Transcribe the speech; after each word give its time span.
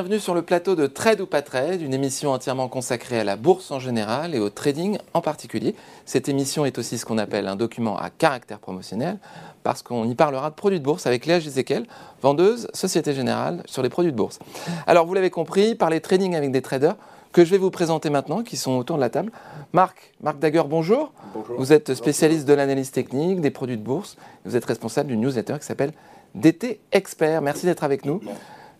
Bienvenue 0.00 0.18
sur 0.18 0.32
le 0.32 0.40
plateau 0.40 0.76
de 0.76 0.86
Trade 0.86 1.20
ou 1.20 1.26
pas 1.26 1.42
Trade, 1.42 1.82
une 1.82 1.92
émission 1.92 2.30
entièrement 2.32 2.68
consacrée 2.68 3.20
à 3.20 3.24
la 3.24 3.36
bourse 3.36 3.70
en 3.70 3.78
général 3.78 4.34
et 4.34 4.38
au 4.38 4.48
trading 4.48 4.96
en 5.12 5.20
particulier. 5.20 5.74
Cette 6.06 6.26
émission 6.26 6.64
est 6.64 6.78
aussi 6.78 6.96
ce 6.96 7.04
qu'on 7.04 7.18
appelle 7.18 7.46
un 7.46 7.54
document 7.54 7.98
à 7.98 8.08
caractère 8.08 8.60
promotionnel 8.60 9.18
parce 9.62 9.82
qu'on 9.82 10.08
y 10.08 10.14
parlera 10.14 10.48
de 10.48 10.54
produits 10.54 10.78
de 10.78 10.84
bourse 10.84 11.06
avec 11.06 11.26
Léa 11.26 11.38
Giséquel, 11.38 11.84
vendeuse 12.22 12.68
Société 12.72 13.12
Générale 13.12 13.62
sur 13.66 13.82
les 13.82 13.90
produits 13.90 14.10
de 14.10 14.16
bourse. 14.16 14.38
Alors 14.86 15.04
vous 15.04 15.12
l'avez 15.12 15.28
compris, 15.28 15.74
parler 15.74 16.00
trading 16.00 16.34
avec 16.34 16.50
des 16.50 16.62
traders 16.62 16.96
que 17.34 17.44
je 17.44 17.50
vais 17.50 17.58
vous 17.58 17.70
présenter 17.70 18.08
maintenant, 18.08 18.42
qui 18.42 18.56
sont 18.56 18.78
autour 18.78 18.96
de 18.96 19.02
la 19.02 19.10
table. 19.10 19.30
Marc, 19.74 20.14
Marc 20.22 20.38
Daguer, 20.38 20.62
bonjour. 20.66 21.12
Bonjour. 21.34 21.56
Vous 21.58 21.74
êtes 21.74 21.92
spécialiste 21.92 22.48
de 22.48 22.54
l'analyse 22.54 22.90
technique, 22.90 23.42
des 23.42 23.50
produits 23.50 23.76
de 23.76 23.82
bourse. 23.82 24.16
Vous 24.46 24.56
êtes 24.56 24.64
responsable 24.64 25.10
d'une 25.10 25.20
newsletter 25.20 25.58
qui 25.60 25.66
s'appelle 25.66 25.92
DT 26.34 26.80
Expert. 26.90 27.42
Merci 27.42 27.66
d'être 27.66 27.84
avec 27.84 28.06
nous. 28.06 28.22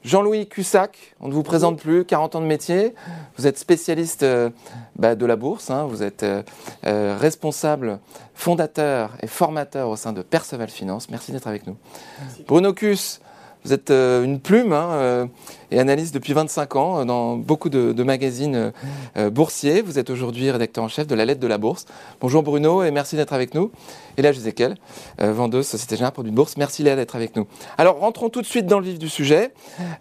Jean-Louis 0.03 0.47
Cussac, 0.47 1.15
on 1.21 1.29
ne 1.29 1.33
vous 1.35 1.43
présente 1.43 1.79
plus, 1.79 2.07
40 2.07 2.37
ans 2.37 2.41
de 2.41 2.47
métier. 2.47 2.95
Vous 3.37 3.47
êtes 3.47 3.59
spécialiste 3.59 4.23
euh, 4.23 4.49
bah, 4.97 5.15
de 5.15 5.27
la 5.27 5.37
bourse. 5.37 5.71
hein. 5.71 5.85
Vous 5.87 6.03
êtes 6.03 6.23
euh, 6.23 6.43
euh, 6.87 7.17
responsable, 7.21 7.99
fondateur 8.35 9.13
et 9.23 9.27
formateur 9.27 9.91
au 9.91 9.97
sein 9.97 10.15
de 10.15 10.23
Perceval 10.23 10.71
Finance. 10.71 11.11
Merci 11.11 11.33
d'être 11.33 11.47
avec 11.47 11.67
nous. 11.67 11.77
Bruno 12.49 12.73
Cus, 12.73 13.21
vous 13.65 13.73
êtes 13.75 13.91
euh, 13.91 14.25
une 14.25 14.41
plume 14.41 14.73
hein, 14.73 14.89
euh, 14.93 15.27
et 15.71 15.79
analyste 15.79 16.15
depuis 16.15 16.33
25 16.33 16.77
ans 16.77 17.01
euh, 17.01 17.05
dans 17.05 17.37
beaucoup 17.37 17.69
de, 17.69 18.03
magazines 18.03 18.73
boursiers. 19.31 19.83
Vous 19.83 19.99
êtes 19.99 20.09
aujourd'hui 20.09 20.51
rédacteur 20.51 20.83
en 20.83 20.89
chef 20.89 21.07
de 21.07 21.15
la 21.15 21.27
lettre 21.27 21.41
de 21.41 21.47
la 21.47 21.59
bourse. 21.59 21.85
Bonjour 22.21 22.43
Bruno 22.43 22.83
et 22.83 22.91
merci 22.91 23.15
d'être 23.15 23.35
avec 23.35 23.55
nous. 23.55 23.71
Et 24.17 24.23
là, 24.23 24.33
Jézéquel, 24.33 24.77
vendeuse 25.19 25.67
Société 25.67 25.97
Générale 25.97 26.15
Produits 26.15 26.31
de 26.31 26.37
Bourse. 26.37 26.57
Merci 26.57 26.83
Léa 26.83 26.97
d'être 26.97 27.15
avec 27.15 27.37
nous. 27.37 27.47
Alors 27.77 27.99
rentrons 27.99 28.31
tout 28.31 28.41
de 28.41 28.47
suite 28.47 28.67
dans 28.67 28.79
le 28.79 28.87
vif 28.87 28.99
du 28.99 29.11
sujet, 29.11 29.53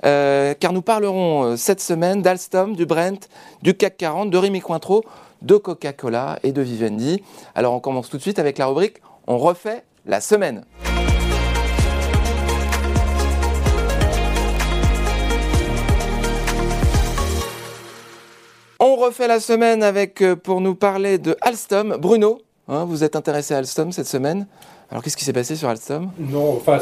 car 0.02 0.72
nous 0.72 0.81
parlerons 0.81 1.58
cette 1.58 1.81
semaine 1.81 2.22
d'Alstom, 2.22 2.76
du 2.76 2.86
Brent, 2.86 3.28
du 3.61 3.73
CAC 3.73 3.98
40, 3.98 4.30
de 4.30 4.38
Rémi 4.38 4.61
Cointreau, 4.61 5.03
de 5.42 5.58
Coca-Cola 5.58 6.39
et 6.44 6.53
de 6.53 6.61
Vivendi. 6.61 7.22
Alors 7.53 7.73
on 7.73 7.80
commence 7.80 8.09
tout 8.09 8.17
de 8.17 8.22
suite 8.22 8.39
avec 8.39 8.58
la 8.58 8.67
rubrique 8.67 8.98
On 9.28 9.38
refait 9.38 9.83
la 10.05 10.22
semaine. 10.22 10.64
Refait 19.00 19.28
la 19.28 19.39
semaine 19.39 19.81
avec, 19.81 20.22
euh, 20.22 20.36
pour 20.36 20.61
nous 20.61 20.75
parler 20.75 21.17
de 21.17 21.36
Alstom. 21.42 21.97
Bruno, 22.00 22.39
hein, 22.67 22.86
vous 22.86 23.03
êtes 23.03 23.16
intéressé 23.16 23.53
à 23.53 23.58
Alstom 23.58 23.92
cette 23.92 24.08
semaine. 24.08 24.45
Alors 24.92 25.03
qu'est-ce 25.03 25.17
qui 25.17 25.23
s'est 25.23 25.33
passé 25.33 25.55
sur 25.55 25.69
Alstom? 25.69 26.09
Non, 26.17 26.53
enfin, 26.58 26.80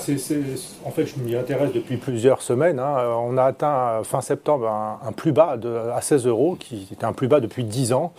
en 0.86 0.92
fait, 0.92 1.06
je 1.06 1.20
m'y 1.22 1.36
intéresse 1.36 1.74
depuis 1.74 1.98
plusieurs 1.98 2.42
semaines. 2.42 2.80
hein. 2.80 2.96
Euh, 3.00 3.14
On 3.14 3.38
a 3.38 3.44
atteint 3.44 4.00
euh, 4.00 4.04
fin 4.04 4.22
septembre 4.22 4.68
un, 4.70 5.12
plus 5.12 5.34
bas 5.34 5.58
à 5.94 6.02
16 6.02 6.26
euros, 6.26 6.56
qui 6.58 6.88
était 6.92 7.04
un 7.04 7.12
plus 7.12 7.28
bas 7.28 7.42
depuis 7.42 7.66
10 7.66 7.92
ans. 7.92 8.14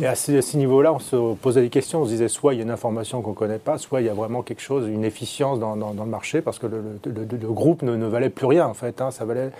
Et 0.00 0.06
à 0.06 0.16
ce, 0.16 0.36
à 0.36 0.42
ce 0.42 0.56
niveau-là, 0.56 0.92
on 0.92 0.98
se 0.98 1.34
posait 1.34 1.62
des 1.62 1.68
questions. 1.68 2.02
On 2.02 2.04
se 2.06 2.10
disait 2.10 2.26
soit 2.26 2.54
il 2.54 2.56
y 2.56 2.60
a 2.60 2.64
une 2.64 2.72
information 2.72 3.22
qu'on 3.22 3.30
ne 3.30 3.36
connaît 3.36 3.58
pas, 3.58 3.78
soit 3.78 4.00
il 4.00 4.06
y 4.06 4.10
a 4.10 4.14
vraiment 4.14 4.42
quelque 4.42 4.62
chose, 4.62 4.88
une 4.88 5.04
efficience 5.04 5.60
dans, 5.60 5.76
le 5.76 6.10
marché, 6.10 6.40
parce 6.40 6.58
que 6.58 6.66
le, 6.66 6.82
groupe 7.52 7.82
ne, 7.82 8.06
valait 8.06 8.30
plus 8.30 8.46
rien, 8.46 8.66
en 8.66 8.74
fait. 8.74 9.00
hein. 9.00 9.12
Ça 9.12 9.24
valait, 9.24 9.52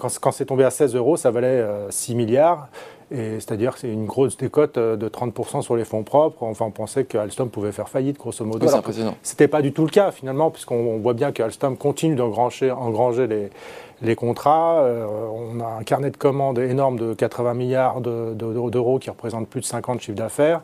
quand, 0.00 0.32
c'est 0.32 0.46
tombé 0.46 0.64
à 0.64 0.70
16 0.70 0.96
euros, 0.96 1.16
ça 1.16 1.30
valait 1.30 1.46
euh, 1.46 1.90
6 1.90 2.16
milliards. 2.16 2.68
C'est-à-dire 3.10 3.74
que 3.74 3.80
c'est 3.80 3.92
une 3.92 4.06
grosse 4.06 4.36
décote 4.36 4.78
euh, 4.78 4.96
de 4.96 5.08
30% 5.08 5.62
sur 5.62 5.76
les 5.76 5.84
fonds 5.84 6.02
propres. 6.02 6.42
Enfin, 6.42 6.64
on 6.66 6.70
pensait 6.70 7.04
que 7.04 7.16
Alstom 7.16 7.48
pouvait 7.50 7.70
faire 7.72 7.88
faillite, 7.88 8.18
grosso 8.18 8.44
modo. 8.44 8.58
Oui, 8.66 9.18
c'était 9.22 9.48
pas 9.48 9.62
du 9.62 9.72
tout 9.72 9.84
le 9.84 9.90
cas 9.90 10.10
finalement, 10.10 10.50
puisqu'on 10.50 10.74
on 10.76 10.98
voit 10.98 11.14
bien 11.14 11.30
que 11.32 11.42
Alstom 11.42 11.76
continue 11.76 12.16
d'engranger 12.16 12.70
engranger 12.72 13.26
les, 13.28 13.50
les 14.02 14.16
contrats. 14.16 14.80
Euh, 14.80 15.06
on 15.32 15.60
a 15.60 15.66
un 15.78 15.82
carnet 15.84 16.10
de 16.10 16.16
commandes 16.16 16.58
énorme 16.58 16.98
de 16.98 17.14
80 17.14 17.54
milliards 17.54 18.00
de- 18.00 18.34
de- 18.34 18.70
d'euros 18.70 18.98
qui 18.98 19.08
représente 19.10 19.48
plus 19.48 19.60
de 19.60 19.66
50 19.66 20.00
chiffres 20.00 20.18
d'affaires. 20.18 20.62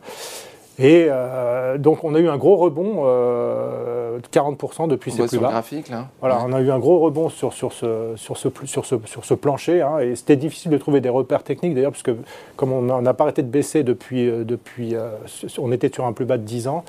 Et 0.84 1.06
euh, 1.08 1.78
donc 1.78 2.02
on 2.02 2.14
a 2.14 2.18
eu 2.18 2.28
un 2.28 2.36
gros 2.36 2.56
rebond 2.56 3.02
euh, 3.04 4.18
de 4.18 4.26
40% 4.26 4.88
depuis 4.88 5.12
On 5.12 5.16
ces 5.16 5.26
plus 5.28 5.38
bas. 5.38 5.48
graphique 5.50 5.88
là. 5.88 6.08
Voilà, 6.20 6.38
Ouais. 6.38 6.42
on 6.48 6.52
a 6.52 6.60
eu 6.60 6.70
un 6.72 6.78
gros 6.80 6.98
rebond 6.98 7.28
sur, 7.28 7.52
sur, 7.52 7.72
ce, 7.72 8.14
sur, 8.16 8.36
ce, 8.36 8.48
sur, 8.64 8.84
ce, 8.84 8.96
sur 9.04 9.24
ce 9.24 9.34
plancher. 9.34 9.80
hein, 9.82 9.98
et 10.00 10.16
c'était 10.16 10.34
difficile 10.36 10.72
de 10.72 10.78
trouver 10.78 11.00
des 11.00 11.08
repères 11.08 11.44
techniques 11.44 11.74
d'ailleurs, 11.74 11.92
parce 11.92 12.02
que 12.02 12.16
comme 12.56 12.72
on 12.72 13.00
n'a 13.00 13.14
pas 13.14 13.24
arrêté 13.24 13.42
de 13.42 13.48
baisser 13.48 13.84
depuis, 13.84 14.28
euh, 14.28 14.42
depuis 14.44 14.96
euh, 14.96 15.10
on 15.58 15.70
était 15.70 15.90
sur 15.92 16.04
un 16.04 16.12
plus 16.12 16.24
bas 16.24 16.36
de 16.36 16.42
10 16.42 16.66
ans, 16.68 16.84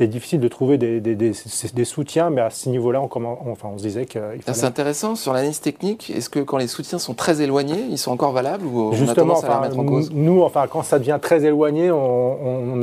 c'était 0.00 0.12
difficile 0.12 0.40
de 0.40 0.48
trouver 0.48 0.78
des, 0.78 0.98
des, 0.98 1.14
des- 1.14 1.32
des 1.74 1.84
soutiens, 1.84 2.30
mais 2.30 2.40
à 2.40 2.48
ce 2.48 2.70
niveau-là, 2.70 3.02
on, 3.02 3.50
enfin, 3.50 3.68
on 3.74 3.76
se 3.76 3.82
disait 3.82 4.06
qu'il 4.06 4.22
Ah, 4.22 4.40
fallait... 4.40 4.56
C'est 4.58 4.64
intéressant 4.64 5.14
sur 5.14 5.34
l'analyse 5.34 5.60
technique. 5.60 6.08
Est-ce 6.08 6.30
que 6.30 6.40
quand 6.40 6.56
les 6.56 6.68
soutiens 6.68 6.98
sont 6.98 7.12
très 7.12 7.42
éloignés, 7.42 7.84
ils 7.90 7.98
sont 7.98 8.10
encore 8.10 8.32
valables 8.32 8.64
ou 8.64 8.88
on 8.88 8.92
a 8.92 8.94
Justement, 8.94 9.38
à 9.38 9.68
les 9.68 9.78
en 9.78 9.84
cause 9.84 10.10
nous, 10.10 10.40
enfin, 10.40 10.66
quand 10.68 10.82
ça 10.82 10.98
devient 10.98 11.18
très 11.20 11.44
éloigné, 11.44 11.90
on 11.90 12.80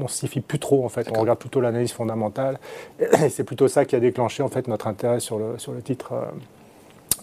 on 0.00 0.06
s'y 0.06 0.28
fie 0.28 0.40
plus 0.40 0.60
trop 0.60 0.84
en 0.84 0.88
fait. 0.88 1.08
On 1.16 1.20
regarde 1.20 1.40
plutôt 1.40 1.60
l'analyse 1.60 1.90
fondamentale. 1.92 2.60
Et 3.00 3.28
c'est 3.30 3.42
plutôt 3.44 3.66
ça 3.66 3.84
qui 3.84 3.96
a 3.96 4.00
déclenché 4.00 4.44
en 4.44 4.48
fait 4.48 4.68
notre 4.68 4.86
intérêt 4.86 5.18
sur 5.18 5.38
le, 5.38 5.58
sur 5.58 5.72
le 5.72 5.82
titre 5.82 6.12
euh, 6.12 6.22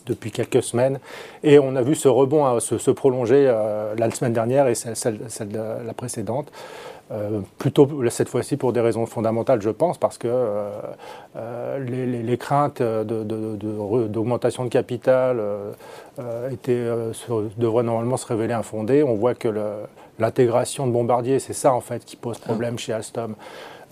depuis 0.07 0.31
quelques 0.31 0.61
semaines. 0.63 0.99
Et 1.43 1.57
on 1.57 1.75
a 1.77 1.81
vu 1.81 1.95
ce 1.95 2.09
rebond 2.09 2.45
euh, 2.47 2.59
se, 2.59 2.77
se 2.77 2.91
prolonger 2.91 3.45
euh, 3.47 3.95
la 3.97 4.11
semaine 4.11 4.33
dernière 4.33 4.67
et 4.67 4.75
celle, 4.75 4.95
celle- 4.97 5.19
celle 5.29 5.49
de 5.49 5.59
la 5.85 5.93
précédente. 5.93 6.51
Euh, 7.11 7.41
plutôt 7.57 7.89
cette 8.09 8.29
fois-ci 8.29 8.55
pour 8.55 8.71
des 8.71 8.79
raisons 8.79 9.05
fondamentales, 9.05 9.61
je 9.61 9.69
pense, 9.69 9.97
parce 9.97 10.17
que 10.17 10.29
euh, 10.29 10.69
euh, 11.35 11.79
les, 11.79 12.05
les- 12.05 12.23
les 12.23 12.37
craintes 12.37 12.81
de- 12.81 13.03
de- 13.03 13.23
de- 13.23 13.55
de 13.57 13.77
re- 13.77 14.07
d'augmentation 14.07 14.63
de, 14.63 14.69
capital 14.69 15.37
euh, 15.39 16.49
étaient, 16.49 16.87
se- 17.13 17.49
devraient 17.59 17.83
normalement 17.83 18.15
se 18.17 18.25
révéler 18.27 18.53
infondées. 18.53 19.03
On 19.03 19.15
voit 19.15 19.33
que 19.35 19.49
l'intégration 20.19 20.87
de 20.87 20.91
Bombardier, 20.93 21.39
c'est 21.39 21.53
ça 21.53 21.73
en 21.73 21.81
fait 21.81 22.05
qui 22.05 22.15
pose 22.15 22.37
problème 22.37 22.79
chez 22.79 22.93
Alstom. 22.93 23.35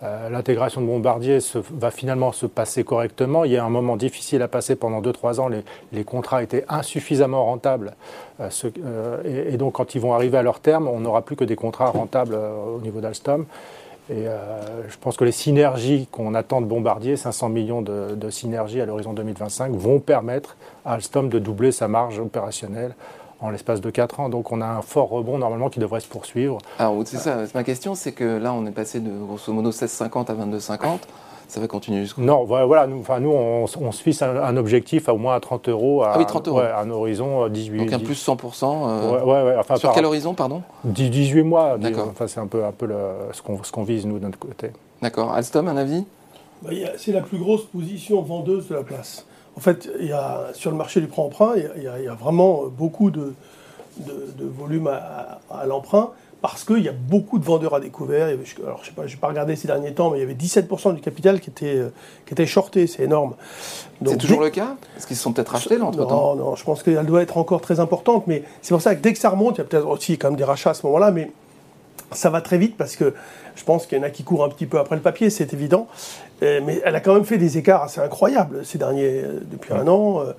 Euh, 0.04 0.30
L'intégration 0.30 0.82
de 0.82 0.86
Bombardier 0.86 1.40
va 1.72 1.92
finalement 1.92 2.32
se 2.32 2.46
passer 2.46 2.84
correctement. 2.84 3.44
Il 3.44 3.52
y 3.52 3.58
a 3.58 3.66
un 3.66 3.70
moment 3.70 3.98
difficile 3.98 4.42
à 4.42 4.48
passer 4.48 4.76
pendant 4.76 5.02
2-3 5.02 5.40
ans. 5.40 5.50
Les, 5.92 6.04
contrats 6.04 6.42
étaient 6.42 6.66
insuffisamment 6.70 7.46
rentables. 7.46 7.94
Euh, 8.40 8.50
euh, 8.86 9.52
et, 9.52 9.58
donc, 9.58 9.74
quand 9.74 9.96
ils 9.96 10.02
vont 10.02 10.14
arriver 10.14 10.38
à 10.38 10.44
leur 10.44 10.60
terme, 10.60 10.88
on 10.88 11.02
n'aura 11.02 11.22
plus 11.22 11.36
que 11.36 11.44
des 11.44 11.56
contrats 11.56 11.90
rentables 11.90 12.36
au 12.36 12.80
niveau 12.82 13.02
d'Alstom. 13.02 13.46
Et 14.12 14.26
je 14.88 14.98
pense 15.00 15.18
que 15.18 15.24
les 15.24 15.32
synergies 15.32 16.08
qu'on 16.12 16.34
attend 16.34 16.62
de 16.62 16.66
Bombardier, 16.66 17.16
500 17.16 17.50
millions 17.50 17.84
de 17.84 18.30
synergies 18.32 18.82
à 18.82 18.88
l'horizon 18.88 19.14
2025, 19.14 19.72
vont 19.74 20.00
permettre 20.00 20.58
à 20.84 20.94
Alstom 20.94 21.30
de 21.30 21.38
doubler 21.38 21.72
sa 21.72 21.88
marge 21.88 22.18
opérationnelle 22.18 22.96
en 23.42 23.50
l'espace 23.50 23.82
de 23.82 23.90
4 23.90 24.20
ans. 24.20 24.30
Donc 24.30 24.52
on 24.52 24.62
a 24.62 24.66
un 24.68 24.82
fort 24.82 25.10
rebond 25.10 25.38
normalement 25.38 25.70
qui 25.70 25.80
devrait 25.80 26.00
se 26.02 26.08
poursuivre. 26.08 26.58
Alors 26.78 26.96
c'est 27.06 27.18
ça. 27.18 27.38
Ma 27.54 27.64
question, 27.64 27.96
c'est 27.96 28.12
que 28.12 28.38
là, 28.38 28.54
on 28.54 28.66
est 28.66 28.72
passé 28.72 29.00
de 29.00 29.12
grosso 29.12 29.52
modo 29.54 29.72
16,50 29.72 30.30
à 30.32 30.34
22,50. 30.34 30.80
Ça 31.48 31.60
va 31.60 31.68
continuer 31.68 32.02
jusqu'au. 32.02 32.22
Non, 32.22 32.44
voilà, 32.44 32.86
nous, 32.86 33.00
enfin, 33.00 33.20
nous 33.20 33.32
on, 33.32 33.66
on 33.82 33.92
se 33.92 34.04
fixe 34.04 34.22
un, 34.22 34.36
un 34.38 34.56
objectif 34.56 35.10
à 35.10 35.16
au 35.16 35.18
moins 35.18 35.34
à 35.34 35.40
30 35.40 35.68
euros. 35.70 36.04
À, 36.04 36.12
Ah 36.14 36.18
oui, 36.20 36.26
30 36.28 36.48
euros. 36.48 36.60
ouais, 36.60 36.68
à 36.68 36.82
un 36.82 36.90
horizon 36.92 37.46
euh, 37.46 37.50
18 37.50 37.78
Donc 37.80 37.94
un 37.94 37.98
10 37.98 38.04
plus 38.04 38.28
100%. 38.28 38.88
euh, 38.88 39.12
Ouais, 39.12 39.22
ouais, 39.24 39.44
ouais, 39.50 39.56
enfin, 39.58 39.76
sur 39.78 39.90
par- 39.90 39.96
quel 39.96 40.06
horizon, 40.06 40.36
pardon? 40.36 40.62
10 40.84 41.10
18 41.10 41.42
mois. 41.42 41.80
D'accord. 41.80 42.08
Enfin, 42.12 42.28
c'est 42.28 42.40
un 42.40 42.46
peu, 42.46 42.64
un 42.66 42.72
peu 42.72 42.86
le- 42.86 42.98
ce 43.32 43.42
qu'on 43.42 43.64
ce 43.64 43.72
qu'on 43.72 43.82
vise, 43.84 44.06
nous, 44.06 44.20
de 44.20 44.26
notre 44.26 44.38
côté. 44.38 44.70
D'accord. 45.02 45.34
Alstom, 45.34 45.68
un 45.70 45.78
avis? 45.78 46.06
Bah, 46.62 46.70
C'est 46.98 47.14
la 47.14 47.22
plus 47.22 47.40
grosse 47.40 47.64
position 47.66 48.22
vendeuse 48.22 48.68
de 48.68 48.76
la 48.76 48.84
place. 48.84 49.26
En 49.60 49.62
fait, 49.62 49.90
il 50.00 50.08
y 50.08 50.14
a, 50.14 50.48
sur 50.54 50.72
le 50.72 50.78
marché 50.78 51.02
du 51.02 51.08
prêt-emprunt, 51.08 51.52
il 51.58 51.64
y 51.64 51.66
a- 51.66 51.72
il 51.76 51.84
y, 51.84 51.88
a- 51.90 52.00
il 52.00 52.06
y 52.06 52.08
a 52.08 52.14
vraiment 52.14 52.64
beaucoup 52.70 53.12
de, 53.12 53.34
de, 53.98 54.14
de 54.38 54.46
volume 54.48 54.88
à, 54.88 55.40
à- 55.52 55.60
à 55.62 55.66
l'emprunt 55.66 56.12
parce 56.42 56.64
qu'il 56.64 56.80
y 56.80 56.88
a 56.88 56.94
beaucoup 56.94 57.38
de 57.40 57.44
vendeurs 57.44 57.74
à 57.76 57.82
découvert. 57.82 58.28
Avait- 58.28 58.40
alors, 58.66 58.80
je 58.82 58.88
sais 58.88 58.94
pas, 58.96 59.04
n'ai 59.06 59.16
pas 59.18 59.28
regardé 59.28 59.58
ces 59.58 59.68
derniers 59.68 59.92
temps, 59.94 60.12
mais 60.12 60.20
il 60.20 60.22
y 60.22 60.24
avait 60.24 60.34
17% 60.36 60.94
du 60.94 61.02
capital 61.02 61.42
qui 61.42 61.50
était, 61.50 61.82
qui 62.26 62.34
était 62.34 62.46
shorté. 62.46 62.88
C'est 62.88 63.04
énorme. 63.04 63.34
C'est 64.06 64.18
toujours 64.18 64.40
dès- 64.40 64.46
le 64.46 64.50
cas? 64.52 64.78
Est-ce 64.98 65.06
qu'ils 65.06 65.18
se 65.18 65.24
sont 65.24 65.34
peut-être 65.34 65.50
rachetés 65.52 65.78
là 65.78 65.84
entre-temps 65.84 66.36
non, 66.38 66.46
non, 66.52 66.56
je 66.56 66.64
pense 66.64 66.82
qu'elle 66.82 67.06
doit 67.06 67.22
être 67.22 67.38
encore 67.38 67.60
très 67.60 67.82
importante, 67.82 68.28
mais 68.28 68.44
c'est 68.62 68.74
pour 68.74 68.82
ça 68.82 68.96
que 68.96 69.02
dès 69.02 69.12
que 69.12 69.20
ça 69.20 69.30
remonte, 69.32 69.56
il 69.56 69.58
y 69.58 69.62
a 69.62 69.66
peut-être 69.66 69.88
aussi 69.90 70.18
quand 70.18 70.30
même 70.30 70.38
des 70.38 70.46
rachats 70.46 70.70
à 70.70 70.74
ce 70.74 70.86
moment-là, 70.86 71.12
mais 71.12 71.30
ça 72.12 72.30
va 72.30 72.42
très 72.42 72.58
vite 72.58 72.76
parce 72.78 72.96
que 72.96 73.14
je 73.56 73.64
pense 73.64 73.86
qu'il 73.86 73.98
y 73.98 74.02
en 74.02 74.04
a 74.04 74.10
qui 74.10 74.24
courent 74.24 74.44
un 74.46 74.50
petit 74.50 74.66
peu 74.66 74.80
après 74.80 74.96
le 74.96 75.02
papier, 75.02 75.30
c'est 75.30 75.54
évident. 75.54 75.88
Euh, 76.44 76.62
mais 76.66 76.82
elle 76.86 76.96
a 76.96 77.00
quand 77.02 77.14
même 77.14 77.26
fait 77.26 77.38
des 77.38 77.58
écarts 77.58 77.84
assez 77.84 78.00
incroyables 78.02 78.66
ces 78.66 78.78
derniers, 78.78 79.22
euh, 79.24 79.40
depuis 79.52 79.74
un 79.74 79.88
an. 79.88 80.22
euh, 80.22 80.34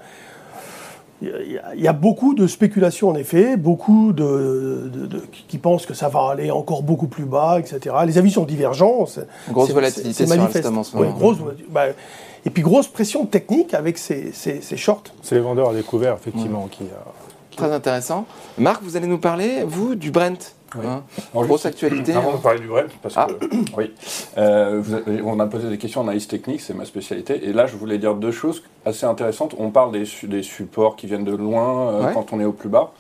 Il 1.23 1.61
y, 1.83 1.87
a- 1.87 1.93
beaucoup 1.93 2.33
de 2.33 2.47
spéculations 2.47 3.11
en 3.11 3.15
effet, 3.15 3.59
beaucoup 3.59 4.15
de, 4.15 4.89
de- 4.91 5.07
de- 5.07 5.23
qui- 5.49 5.59
pensent 5.59 5.85
que 5.85 5.93
ça 5.93 6.09
va 6.09 6.31
aller 6.31 6.51
encore 6.51 6.83
beaucoup 6.83 7.09
plus 7.09 7.27
bas, 7.27 7.59
etc. 7.61 7.95
Les 8.07 8.17
avis 8.17 8.31
sont 8.31 8.45
divergents. 8.45 9.05
c'est- 9.05 9.27
Grosse 9.53 9.67
c'est- 9.67 9.75
volatilité 9.75 10.27
sur 10.27 10.35
en 10.79 10.83
ce 10.83 10.97
Ouais, 10.97 11.09
moment. 11.09 11.19
grosse. 11.19 11.37
Bah, 11.69 11.89
et 12.47 12.49
puis 12.49 12.63
grosse 12.63 12.89
pression 12.89 13.27
technique 13.27 13.75
avec 13.75 13.99
ces, 13.99 14.33
ces- 14.33 14.63
ces 14.63 14.79
shorts. 14.79 15.03
C'est 15.23 15.35
les 15.35 15.43
vendeurs 15.43 15.69
à 15.69 15.75
découvert, 15.75 16.15
effectivement, 16.15 16.69
qui. 16.71 16.85
euh, 16.85 16.87
Très 17.55 17.71
intéressant. 17.71 18.25
Marc, 18.57 18.83
vous 18.83 18.97
allez 18.97 19.07
nous 19.07 19.19
parler, 19.19 19.63
vous, 19.67 19.95
du 19.97 20.11
Brent? 20.11 20.55
Hein 20.79 21.03
Alors, 21.35 21.47
Grosse 21.47 21.63
juste- 21.63 21.67
actualité. 21.67 22.15
Avant 22.15 22.31
hein. 22.31 22.37
de 22.37 22.43
parler 22.43 22.61
du 22.61 22.69
Brent, 22.69 22.89
parce 23.03 23.15
Ah. 23.17 23.27
que 23.29 23.45
oui, 23.77 23.93
Euh, 24.39 24.81
vous 24.83 24.97
on 25.25 25.39
a 25.41 25.47
posé 25.47 25.69
des 25.69 25.79
questions 25.79 26.01
en 26.01 26.05
analyse 26.05 26.29
technique, 26.29 26.61
c'est 26.61 26.75
ma 26.75 26.85
spécialité. 26.85 27.49
Et 27.49 27.53
là, 27.53 27.67
je 27.67 27.77
voulais 27.77 27.99
dire 27.99 28.15
deux 28.15 28.31
choses 28.33 28.63
assez 28.85 29.05
intéressantes. 29.07 29.55
On 29.59 29.71
parle 29.71 29.93
des, 29.93 30.05
su- 30.05 30.29
des 30.29 30.43
supports 30.43 30.97
qui 30.97 31.07
viennent 31.07 31.25
de 31.25 31.35
loin 31.35 31.89
euh, 31.91 32.07
Ouais. 32.07 32.13
quand 32.15 32.33
on 32.33 32.41
est 32.41 32.45
au 32.45 32.53
plus 32.53 32.69
bas. 32.69 32.93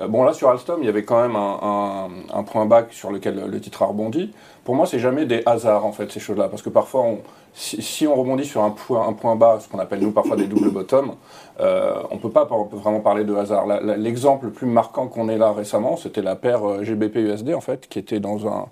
Euh, 0.00 0.08
bon, 0.08 0.24
là, 0.24 0.32
sur 0.34 0.48
Alstom, 0.50 0.78
il 0.82 0.86
y 0.86 0.88
avait 0.88 1.04
quand 1.04 1.20
même 1.20 1.36
un, 1.36 1.58
un- 1.62 2.38
un 2.38 2.42
point 2.42 2.66
bas 2.66 2.86
sur 2.90 3.10
lequel 3.10 3.44
le 3.48 3.60
titre 3.60 3.82
a 3.82 3.86
rebondi. 3.86 4.32
Pour 4.64 4.74
moi, 4.74 4.86
c'est 4.86 4.98
jamais 4.98 5.24
des 5.26 5.42
hasards, 5.46 5.84
en 5.86 5.92
fait, 5.92 6.10
ces 6.12 6.20
choses-là. 6.20 6.48
Parce 6.48 6.62
que 6.62 6.68
parfois, 6.70 7.02
on- 7.02 7.18
si, 7.58 7.80
si 7.80 8.06
on 8.06 8.14
rebondit 8.14 8.44
sur 8.44 8.62
un 8.62 8.70
point, 8.70 9.08
un 9.08 9.14
point 9.14 9.34
bas, 9.34 9.58
ce 9.60 9.68
qu'on 9.68 9.78
appelle 9.78 10.00
nous 10.00 10.10
parfois 10.12 10.36
des 10.36 10.46
doubles 10.46 10.70
bottoms, 10.70 11.14
euh, 11.60 11.94
on 12.10 12.16
ne 12.16 12.20
peut 12.20 12.30
pas 12.30 12.44
par- 12.44 12.64
vraiment 12.66 13.00
parler 13.00 13.24
de 13.24 13.34
hasard. 13.34 13.66
L'exemple 13.96 14.46
le 14.46 14.52
plus 14.52 14.66
marquant 14.66 15.08
qu'on 15.08 15.30
ait 15.30 15.38
là 15.38 15.52
récemment, 15.52 15.96
c'était 15.96 16.20
la 16.20 16.36
paire 16.36 16.62
euh, 16.68 16.82
GBP-USD, 16.84 17.54
en 17.54 17.62
fait, 17.62 17.88
qui 17.88 17.98
était 17.98 18.20
dans 18.20 18.46
un 18.46 18.66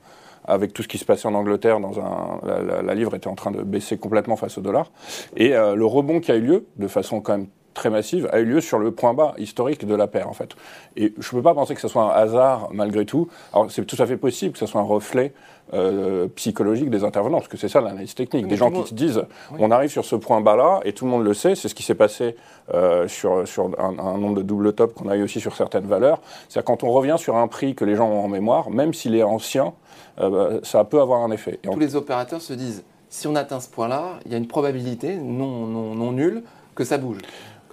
avec 0.46 0.74
tout 0.74 0.82
ce 0.82 0.88
qui 0.88 0.98
se 0.98 1.06
passait 1.06 1.26
en 1.26 1.32
Angleterre, 1.34 1.80
dans 1.80 1.98
un, 1.98 2.38
la, 2.46 2.60
la- 2.60 2.82
la 2.82 2.94
livre 2.94 3.14
était 3.14 3.28
en 3.28 3.34
train 3.34 3.50
de 3.50 3.62
baisser 3.62 3.96
complètement 3.96 4.36
face 4.36 4.58
au 4.58 4.60
dollar. 4.60 4.90
Et 5.38 5.54
euh, 5.56 5.74
le 5.74 5.86
rebond 5.86 6.20
qui 6.20 6.30
a 6.32 6.36
eu 6.36 6.42
lieu, 6.42 6.66
de 6.76 6.86
façon 6.86 7.22
quand 7.22 7.38
même 7.38 7.46
très 7.74 7.90
massive, 7.90 8.28
a 8.32 8.38
eu 8.38 8.44
lieu 8.44 8.60
sur 8.60 8.78
le 8.78 8.92
point 8.92 9.14
bas 9.14 9.34
historique 9.36 9.86
de 9.86 9.94
la 9.94 10.06
paire, 10.06 10.28
en 10.28 10.32
fait. 10.32 10.50
Et 10.96 11.12
je 11.18 11.28
ne 11.28 11.40
peux 11.40 11.42
pas 11.42 11.54
penser 11.54 11.74
que 11.74 11.80
ce 11.80 11.88
soit 11.88 12.04
un 12.04 12.10
hasard, 12.10 12.68
malgré 12.72 13.04
tout. 13.04 13.28
Alors, 13.52 13.70
c'est 13.70 13.84
tout 13.84 14.00
à 14.00 14.06
fait 14.06 14.16
possible 14.16 14.52
que 14.52 14.58
ce 14.58 14.66
soit 14.66 14.80
un 14.80 14.84
reflet 14.84 15.32
euh, 15.72 16.28
psychologique 16.36 16.90
des 16.90 17.04
intervenants, 17.04 17.38
parce 17.38 17.48
que 17.48 17.56
c'est 17.56 17.68
ça 17.68 17.80
l'analyse 17.80 18.14
technique. 18.14 18.44
Oui, 18.44 18.50
des 18.50 18.56
gens 18.56 18.70
qui 18.70 18.88
se 18.88 18.94
disent, 18.94 19.24
on 19.58 19.70
arrive 19.70 19.90
sur 19.90 20.04
ce 20.04 20.14
point 20.16 20.40
bas-là, 20.40 20.80
et 20.84 20.92
tout 20.92 21.04
le 21.04 21.10
monde 21.10 21.24
le 21.24 21.34
sait, 21.34 21.54
c'est 21.54 21.68
ce 21.68 21.74
qui 21.74 21.82
s'est 21.82 21.94
passé 21.94 22.36
euh, 22.72 23.08
sur, 23.08 23.46
sur 23.46 23.70
un, 23.78 23.98
un 23.98 24.18
nombre 24.18 24.36
de 24.36 24.42
double 24.42 24.72
top 24.72 24.94
qu'on 24.94 25.08
a 25.08 25.16
eu 25.16 25.22
aussi 25.22 25.40
sur 25.40 25.56
certaines 25.56 25.86
valeurs. 25.86 26.20
C'est-à-dire 26.48 26.64
quand 26.64 26.84
on 26.84 26.92
revient 26.92 27.16
sur 27.18 27.36
un 27.36 27.48
prix 27.48 27.74
que 27.74 27.84
les 27.84 27.96
gens 27.96 28.08
ont 28.08 28.24
en 28.24 28.28
mémoire, 28.28 28.70
même 28.70 28.94
s'il 28.94 29.14
est 29.14 29.22
ancien, 29.22 29.72
euh, 30.20 30.60
ça 30.62 30.84
peut 30.84 31.00
avoir 31.00 31.22
un 31.22 31.30
effet. 31.30 31.58
Et 31.64 31.68
Tous 31.68 31.78
les 31.78 31.96
opérateurs 31.96 32.40
se 32.40 32.52
disent, 32.52 32.84
si 33.08 33.26
on 33.26 33.34
atteint 33.34 33.60
ce 33.60 33.68
point-là, 33.68 34.18
il 34.26 34.32
y 34.32 34.34
a 34.34 34.38
une 34.38 34.48
probabilité 34.48 35.16
non, 35.16 35.66
non, 35.66 35.94
non 35.94 36.12
nulle 36.12 36.42
que 36.74 36.84
ça 36.84 36.98
bouge. 36.98 37.18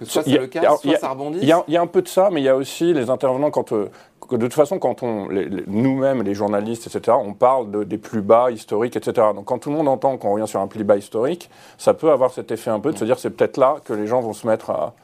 Que 0.04 0.10
soit 0.10 0.22
ça 0.22 0.30
a- 0.30 0.38
le 0.38 0.50
alors, 0.58 0.80
y 0.84 0.88
soit 0.88 0.96
a- 0.96 1.00
ça 1.00 1.08
rebondisse. 1.10 1.42
Il 1.42 1.48
y, 1.48 1.52
a, 1.52 1.64
il 1.68 1.74
y 1.74 1.76
a 1.76 1.80
un 1.80 1.86
peu 1.86 2.02
de 2.02 2.08
ça, 2.08 2.28
mais 2.30 2.40
il 2.40 2.44
y 2.44 2.48
a 2.48 2.56
aussi 2.56 2.92
les 2.92 3.10
intervenants 3.10 3.50
quand, 3.50 3.72
euh, 3.72 3.90
de 4.30 4.36
toute 4.38 4.54
façon, 4.54 4.78
quand 4.78 5.02
on, 5.02 5.28
les- 5.28 5.48
les- 5.48 5.64
nous-mêmes, 5.66 6.22
les 6.22 6.34
journalistes, 6.34 6.86
etc., 6.86 7.16
on 7.20 7.34
parle 7.34 7.70
de- 7.70 7.84
des 7.84 7.98
plus 7.98 8.22
bas 8.22 8.50
historiques, 8.50 8.96
etc. 8.96 9.28
Donc 9.34 9.44
quand 9.46 9.58
tout 9.58 9.70
le 9.70 9.76
monde 9.76 9.88
entend 9.88 10.16
qu'on 10.16 10.32
revient 10.32 10.48
sur 10.48 10.60
un 10.60 10.66
plus 10.66 10.84
bas 10.84 10.96
historique, 10.96 11.50
ça 11.78 11.94
peut 11.94 12.10
avoir 12.10 12.32
cet 12.32 12.50
effet 12.50 12.70
un 12.70 12.80
peu 12.80 12.92
de 12.92 12.98
se 12.98 13.04
dire 13.04 13.18
c'est 13.18 13.30
peut-être 13.30 13.56
là 13.58 13.76
que 13.84 13.92
les 13.92 14.06
gens 14.06 14.20
vont 14.20 14.32
se 14.32 14.46
mettre 14.46 14.70
à, 14.70 14.94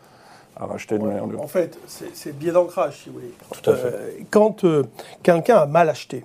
à 0.59 0.67
racheter 0.67 0.99
de 0.99 1.05
manière 1.05 1.27
de... 1.27 1.37
En 1.37 1.47
fait, 1.47 1.79
c'est 1.87 2.15
c'est 2.17 2.31
le 2.31 2.35
biais 2.37 2.53
d'ancrage, 2.53 3.03
si 3.03 3.09
vous 3.11 3.17
voulez. 3.17 3.33
Tout 3.63 3.71
à 3.71 3.75
fait. 3.75 3.87
Euh, 3.89 4.11
quand 4.31 4.65
euh, 4.65 4.85
quelqu'un 5.23 5.57
a 5.59 5.67
mal 5.67 5.89
acheté 5.89 6.25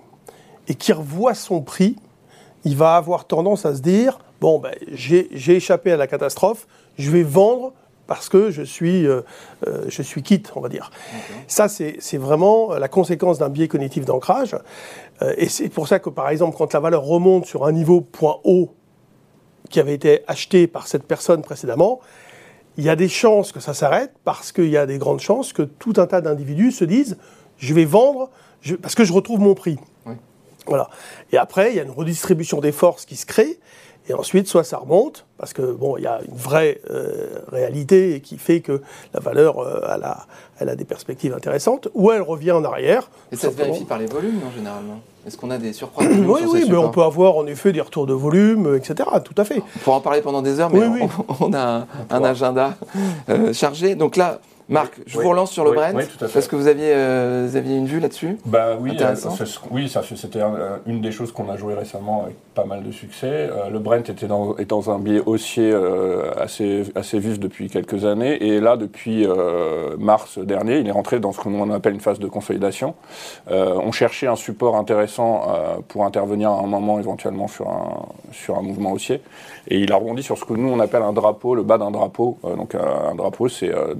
et 0.67 0.75
qui 0.75 0.93
revoit 0.93 1.33
son 1.33 1.61
prix, 1.61 1.97
il 2.65 2.77
va 2.77 2.95
avoir 2.95 3.25
tendance 3.25 3.65
à 3.65 3.75
se 3.75 3.81
dire 3.81 4.19
bon, 4.39 4.59
ben, 4.59 4.71
j'ai 4.91 5.27
j'ai 5.33 5.55
échappé 5.57 5.91
à 5.91 5.97
la 5.97 6.07
catastrophe, 6.07 6.67
je 6.97 7.11
vais 7.11 7.23
vendre 7.23 7.73
parce 8.07 8.27
que 8.29 8.51
je 8.51 8.63
suis, 8.63 9.07
euh, 9.07 9.21
euh, 9.67 9.85
je 9.87 10.01
suis 10.01 10.23
quitte, 10.23 10.51
on 10.55 10.61
va 10.61 10.69
dire. 10.69 10.91
Ça, 11.47 11.67
c'est 11.69 11.95
c'est 11.99 12.17
vraiment 12.17 12.73
la 12.73 12.87
conséquence 12.87 13.37
d'un 13.39 13.49
biais 13.49 13.67
cognitif 13.67 14.05
d'ancrage. 14.05 14.55
Euh, 15.21 15.33
et 15.37 15.47
c'est 15.49 15.69
pour 15.69 15.87
ça 15.87 15.99
que, 15.99 16.09
par 16.09 16.29
exemple, 16.29 16.57
quand 16.57 16.73
la 16.73 16.79
valeur 16.79 17.03
remonte 17.03 17.45
sur 17.45 17.65
un 17.65 17.71
niveau 17.71 18.01
point 18.01 18.37
haut 18.43 18.73
qui 19.69 19.79
avait 19.79 19.93
été 19.93 20.21
acheté 20.27 20.67
par 20.67 20.87
cette 20.87 21.03
personne 21.03 21.41
précédemment, 21.41 21.99
il 22.77 22.83
y 22.83 22.89
a 22.89 22.95
des 22.95 23.07
chances 23.09 23.51
que 23.51 23.59
ça 23.59 23.73
s'arrête 23.73 24.11
parce 24.23 24.51
qu'il 24.51 24.69
y 24.69 24.77
a 24.77 24.85
des 24.85 24.97
grandes 24.97 25.19
chances 25.21 25.53
que 25.53 25.61
tout 25.61 25.93
un 25.97 26.07
tas 26.07 26.21
d'individus 26.21 26.71
se 26.71 26.85
disent 26.85 27.17
je 27.57 27.73
vais 27.73 27.85
vendre 27.85 28.29
je- 28.61 28.75
parce 28.75 28.95
que 28.95 29.03
je 29.03 29.13
retrouve 29.13 29.39
mon 29.39 29.53
prix. 29.53 29.77
Oui. 30.05 30.15
Voilà. 30.65 30.89
Et 31.31 31.37
après, 31.37 31.71
il 31.71 31.75
y 31.75 31.79
a 31.79 31.83
une 31.83 31.91
redistribution 31.91 32.59
des 32.59 32.71
forces 32.71 33.05
qui 33.05 33.15
se 33.15 33.25
crée. 33.25 33.59
Et 34.09 34.13
ensuite, 34.13 34.47
soit 34.47 34.63
ça 34.63 34.77
remonte, 34.77 35.25
parce 35.37 35.53
que 35.53 35.61
bon, 35.61 35.95
il 35.97 36.03
y 36.03 36.07
a 36.07 36.19
une 36.27 36.35
vraie 36.35 36.81
euh, 36.89 37.39
réalité 37.51 38.19
qui 38.21 38.37
fait 38.37 38.59
que 38.59 38.81
la 39.13 39.19
valeur, 39.21 39.59
euh, 39.59 39.79
elle, 39.95 40.03
a, 40.03 40.25
elle 40.59 40.69
a 40.69 40.75
des 40.75 40.83
perspectives 40.85 41.33
intéressantes, 41.33 41.87
ou 41.93 42.11
elle 42.11 42.21
revient 42.21 42.51
en 42.51 42.63
arrière. 42.65 43.09
Et 43.31 43.35
ça 43.35 43.43
se 43.43 43.47
simplement. 43.47 43.67
vérifie 43.67 43.85
par 43.85 43.99
les 43.99 44.07
volumes, 44.07 44.35
non, 44.43 44.51
généralement? 44.55 44.99
Est-ce 45.25 45.37
qu'on 45.37 45.51
a 45.51 45.57
des 45.57 45.71
surcroîts 45.71 46.05
de 46.05 46.13
Oui, 46.27 46.41
sur 46.41 46.51
oui, 46.51 46.65
mais 46.69 46.75
on 46.75 46.89
peut 46.89 47.01
avoir 47.01 47.37
en 47.37 47.47
effet 47.47 47.71
des 47.71 47.79
retours 47.79 48.05
de 48.05 48.13
volume, 48.13 48.75
etc. 48.75 49.09
Tout 49.23 49.35
à 49.37 49.45
fait. 49.45 49.61
On 49.77 49.79
pourra 49.79 49.97
en 49.97 50.01
parler 50.01 50.21
pendant 50.21 50.41
des 50.41 50.59
heures, 50.59 50.69
mais 50.69 50.79
Oui, 50.85 50.99
on, 51.01 51.05
oui. 51.05 51.09
on 51.39 51.53
a 51.53 51.59
un, 51.61 51.87
un 52.09 52.23
agenda 52.25 52.75
euh, 53.29 53.53
chargé. 53.53 53.95
Donc 53.95 54.17
là, 54.17 54.39
Marc, 54.69 54.93
je 55.05 55.17
Oui. 55.17 55.23
vous 55.23 55.29
relance 55.31 55.51
sur 55.51 55.65
le 55.65 55.71
Oui, 55.71 55.75
Brent, 55.75 55.91
oui, 55.95 56.03
tout 56.05 56.23
à 56.23 56.27
fait. 56.27 56.33
parce 56.33 56.47
que 56.47 56.55
vous 56.55 56.67
aviez, 56.67 56.91
euh, 56.93 57.47
vous 57.49 57.57
aviez 57.57 57.75
une 57.75 57.85
vue 57.85 57.99
là-dessus. 57.99 58.37
Bah 58.45 58.77
oui, 58.79 58.97
euh, 59.01 59.15
oui, 59.71 59.91
c'était 60.15 60.41
un- 60.41 60.79
une 60.87 61.01
des 61.01 61.11
choses 61.11 61.33
qu'on 61.33 61.49
a 61.49 61.57
joué 61.57 61.73
récemment 61.73 62.23
avec 62.23 62.35
pas 62.55 62.63
mal 62.63 62.81
de 62.83 62.91
succès. 62.91 63.27
Euh, 63.51 63.69
le 63.69 63.79
Brent 63.79 64.09
était 64.09 64.27
dans, 64.27 64.55
est 64.57 64.65
dans 64.65 64.89
un 64.89 64.99
biais 64.99 65.21
haussier 65.25 65.69
euh, 65.71 66.31
assez, 66.39 66.83
assez 66.95 67.19
vif 67.19 67.39
depuis 67.39 67.69
quelques 67.69 68.05
années, 68.05 68.41
et 68.41 68.61
là, 68.61 68.77
depuis 68.77 69.27
euh, 69.27 69.97
mars 69.97 70.39
dernier, 70.39 70.77
il 70.79 70.87
est 70.87 70.91
rentré 70.91 71.19
dans 71.19 71.33
ce 71.33 71.41
qu'on 71.41 71.69
appelle 71.71 71.93
une 71.93 71.99
phase 71.99 72.19
de 72.19 72.27
consolidation. 72.27 72.95
Euh, 73.51 73.75
on 73.83 73.91
cherchait 73.91 74.27
un 74.27 74.37
support 74.37 74.77
intéressant 74.77 75.43
euh, 75.49 75.75
pour 75.89 76.05
intervenir 76.05 76.51
à 76.51 76.59
un 76.59 76.67
moment 76.67 76.99
éventuellement 76.99 77.49
sur 77.49 77.67
un, 77.67 78.05
sur 78.31 78.57
un 78.57 78.61
mouvement 78.61 78.93
haussier, 78.93 79.21
et 79.67 79.77
il 79.79 79.91
a 79.91 79.97
rebondi 79.97 80.23
sur 80.23 80.37
ce 80.37 80.45
que 80.45 80.53
nous 80.53 80.69
on 80.69 80.79
appelle 80.79 81.03
un 81.03 81.13
drapeau, 81.13 81.53
le 81.53 81.63
bas 81.63 81.77
d'un 81.77 81.91
drapeau. 81.91 82.37
Euh, 82.45 82.55
donc 82.55 82.75
euh, 82.75 82.79
un 83.11 83.15
drapeau, 83.15 83.49
c'est 83.49 83.73
euh, 83.73 83.93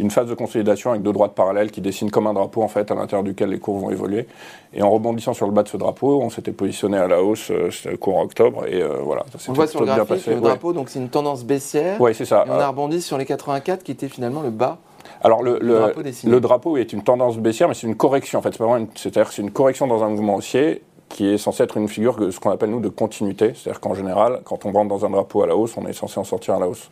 une 0.00 0.10
phase 0.10 0.26
de 0.28 0.34
consolidation 0.34 0.90
avec 0.90 1.02
deux 1.02 1.12
droites 1.12 1.34
parallèles 1.34 1.70
qui 1.70 1.80
dessinent 1.80 2.10
comme 2.10 2.26
un 2.26 2.32
drapeau 2.32 2.62
en 2.62 2.68
fait 2.68 2.90
à 2.90 2.94
l'intérieur 2.94 3.22
duquel 3.22 3.50
les 3.50 3.58
cours 3.58 3.78
vont 3.78 3.90
évoluer. 3.90 4.26
Et 4.74 4.82
en 4.82 4.90
rebondissant 4.90 5.34
sur 5.34 5.46
le 5.46 5.52
bas 5.52 5.62
de 5.62 5.68
ce 5.68 5.76
drapeau, 5.76 6.20
on 6.22 6.30
s'était 6.30 6.52
positionné 6.52 6.96
à 6.98 7.06
la 7.08 7.22
hausse 7.22 7.50
euh, 7.50 7.70
courant 7.98 8.22
octobre 8.22 8.66
et 8.66 8.82
euh, 8.82 8.98
voilà, 9.02 9.24
ça 9.36 9.38
On 9.48 9.52
le 9.52 9.56
voit 9.56 9.66
sur 9.66 9.80
le 9.80 9.86
bien 9.86 9.96
graphique, 9.96 10.16
passé. 10.16 10.30
le 10.30 10.36
Ouais. 10.36 10.42
drapeau, 10.42 10.72
donc 10.72 10.88
c'est 10.88 10.98
une 10.98 11.08
tendance 11.08 11.44
baissière. 11.44 12.00
Ouais, 12.00 12.14
c'est 12.14 12.24
ça. 12.24 12.44
Et 12.46 12.50
on 12.50 12.54
a 12.58 12.68
rebondi 12.68 13.00
sur 13.02 13.18
les 13.18 13.26
84 13.26 13.82
qui 13.82 13.92
était 13.92 14.08
finalement 14.08 14.42
le 14.42 14.50
bas. 14.50 14.78
Alors 15.22 15.42
le, 15.42 15.58
le- 15.60 15.74
drapeau 15.78 16.02
dessiné. 16.02 16.32
le 16.32 16.40
drapeau 16.40 16.76
est 16.78 16.92
une 16.94 17.02
tendance 17.02 17.36
baissière, 17.36 17.68
mais 17.68 17.74
c'est 17.74 17.86
une 17.86 17.96
correction 17.96 18.38
en 18.38 18.42
fait. 18.42 18.56
C'est-à-dire 18.94 19.28
que 19.28 19.34
c'est 19.34 19.42
une 19.42 19.50
correction 19.50 19.86
dans 19.86 20.02
un 20.02 20.08
mouvement 20.08 20.36
haussier 20.36 20.82
qui 21.10 21.28
est 21.28 21.36
censé 21.38 21.62
être 21.64 21.76
une 21.76 21.88
figure 21.88 22.16
de 22.16 22.30
ce 22.30 22.40
qu'on 22.40 22.50
appelle 22.50 22.70
nous 22.70 22.80
de 22.80 22.88
continuité. 22.88 23.52
C'est-à-dire 23.54 23.80
qu'en 23.80 23.94
général, 23.94 24.40
quand 24.44 24.64
on 24.64 24.72
rentre 24.72 24.88
dans 24.88 25.04
un 25.04 25.10
drapeau 25.10 25.42
à 25.42 25.46
la 25.46 25.56
hausse, 25.56 25.76
on 25.76 25.84
est 25.86 25.92
censé 25.92 26.18
en 26.18 26.24
sortir 26.24 26.54
à 26.54 26.60
la 26.60 26.68
hausse. 26.68 26.88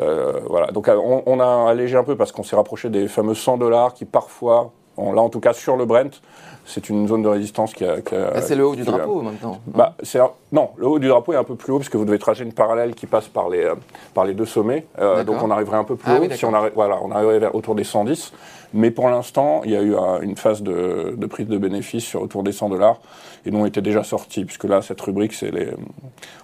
Euh, 0.00 0.40
voilà. 0.50 0.66
Donc 0.72 0.88
euh, 0.88 0.96
on, 1.02 1.22
on 1.24 1.40
a 1.40 1.70
allégé 1.70 1.96
un 1.96 2.04
peu 2.04 2.16
parce 2.16 2.32
qu'on 2.32 2.42
s'est 2.42 2.56
rapproché 2.56 2.90
des 2.90 3.08
fameux 3.08 3.34
100 3.34 3.56
dollars 3.58 3.94
qui 3.94 4.04
parfois, 4.04 4.72
on- 4.96 5.12
là 5.12 5.22
en 5.22 5.28
tout 5.28 5.40
cas 5.40 5.52
sur 5.52 5.76
le 5.76 5.84
Brent, 5.86 6.20
c'est 6.66 6.88
une 6.88 7.06
zone 7.06 7.22
de 7.22 7.28
résistance 7.28 7.72
qui 7.74 7.84
a. 7.84 7.92
a- 7.92 8.34
Là, 8.34 8.42
c'est 8.42 8.56
le 8.56 8.66
haut 8.66 8.74
du 8.74 8.82
drapeau 8.82 9.20
maintenant. 9.22 9.58
bah, 9.66 9.94
c'est 10.02 10.18
non, 10.54 10.70
le 10.76 10.86
haut 10.86 10.98
du 10.98 11.08
drapeau 11.08 11.32
est 11.34 11.36
un 11.36 11.44
peu 11.44 11.54
plus 11.56 11.72
haut 11.72 11.78
parce 11.78 11.90
que 11.90 11.98
vous 11.98 12.06
devez 12.06 12.18
tracer 12.18 12.42
une 12.44 12.52
parallèle 12.54 12.94
qui 12.94 13.06
passe 13.06 13.28
par 13.28 13.50
les, 13.50 13.64
euh, 13.64 13.74
par 14.14 14.24
les 14.24 14.32
deux 14.32 14.46
sommets. 14.46 14.86
Euh, 15.00 15.22
donc 15.24 15.42
on 15.42 15.50
arriverait 15.50 15.76
un 15.76 15.84
peu 15.84 15.96
plus 15.96 16.10
Ah 16.10 16.16
haut. 16.18 16.22
oui, 16.22 16.28
si 16.34 16.44
on 16.46 16.52
arri- 16.52 16.70
voilà, 16.74 16.98
on 17.02 17.10
arriverait 17.10 17.40
vers 17.40 17.54
autour 17.54 17.74
des 17.74 17.84
110. 17.84 18.32
Mais 18.76 18.90
pour 18.90 19.08
l'instant, 19.08 19.60
il 19.64 19.70
y 19.70 19.76
a 19.76 19.82
eu 19.82 19.94
un- 19.94 20.20
une 20.20 20.36
phase 20.36 20.60
de, 20.62 21.14
de 21.16 21.26
prise 21.26 21.46
de 21.46 21.58
bénéfice 21.58 22.02
sur 22.04 22.22
autour 22.22 22.42
des 22.42 22.50
100 22.50 22.70
dollars. 22.70 22.98
Et 23.46 23.50
nous, 23.52 23.60
on 23.60 23.66
était 23.66 23.82
déjà 23.82 24.02
sortis, 24.02 24.44
puisque 24.44 24.64
là, 24.64 24.82
cette 24.82 25.00
rubrique, 25.00 25.32
c'est 25.32 25.52
les, 25.52 25.68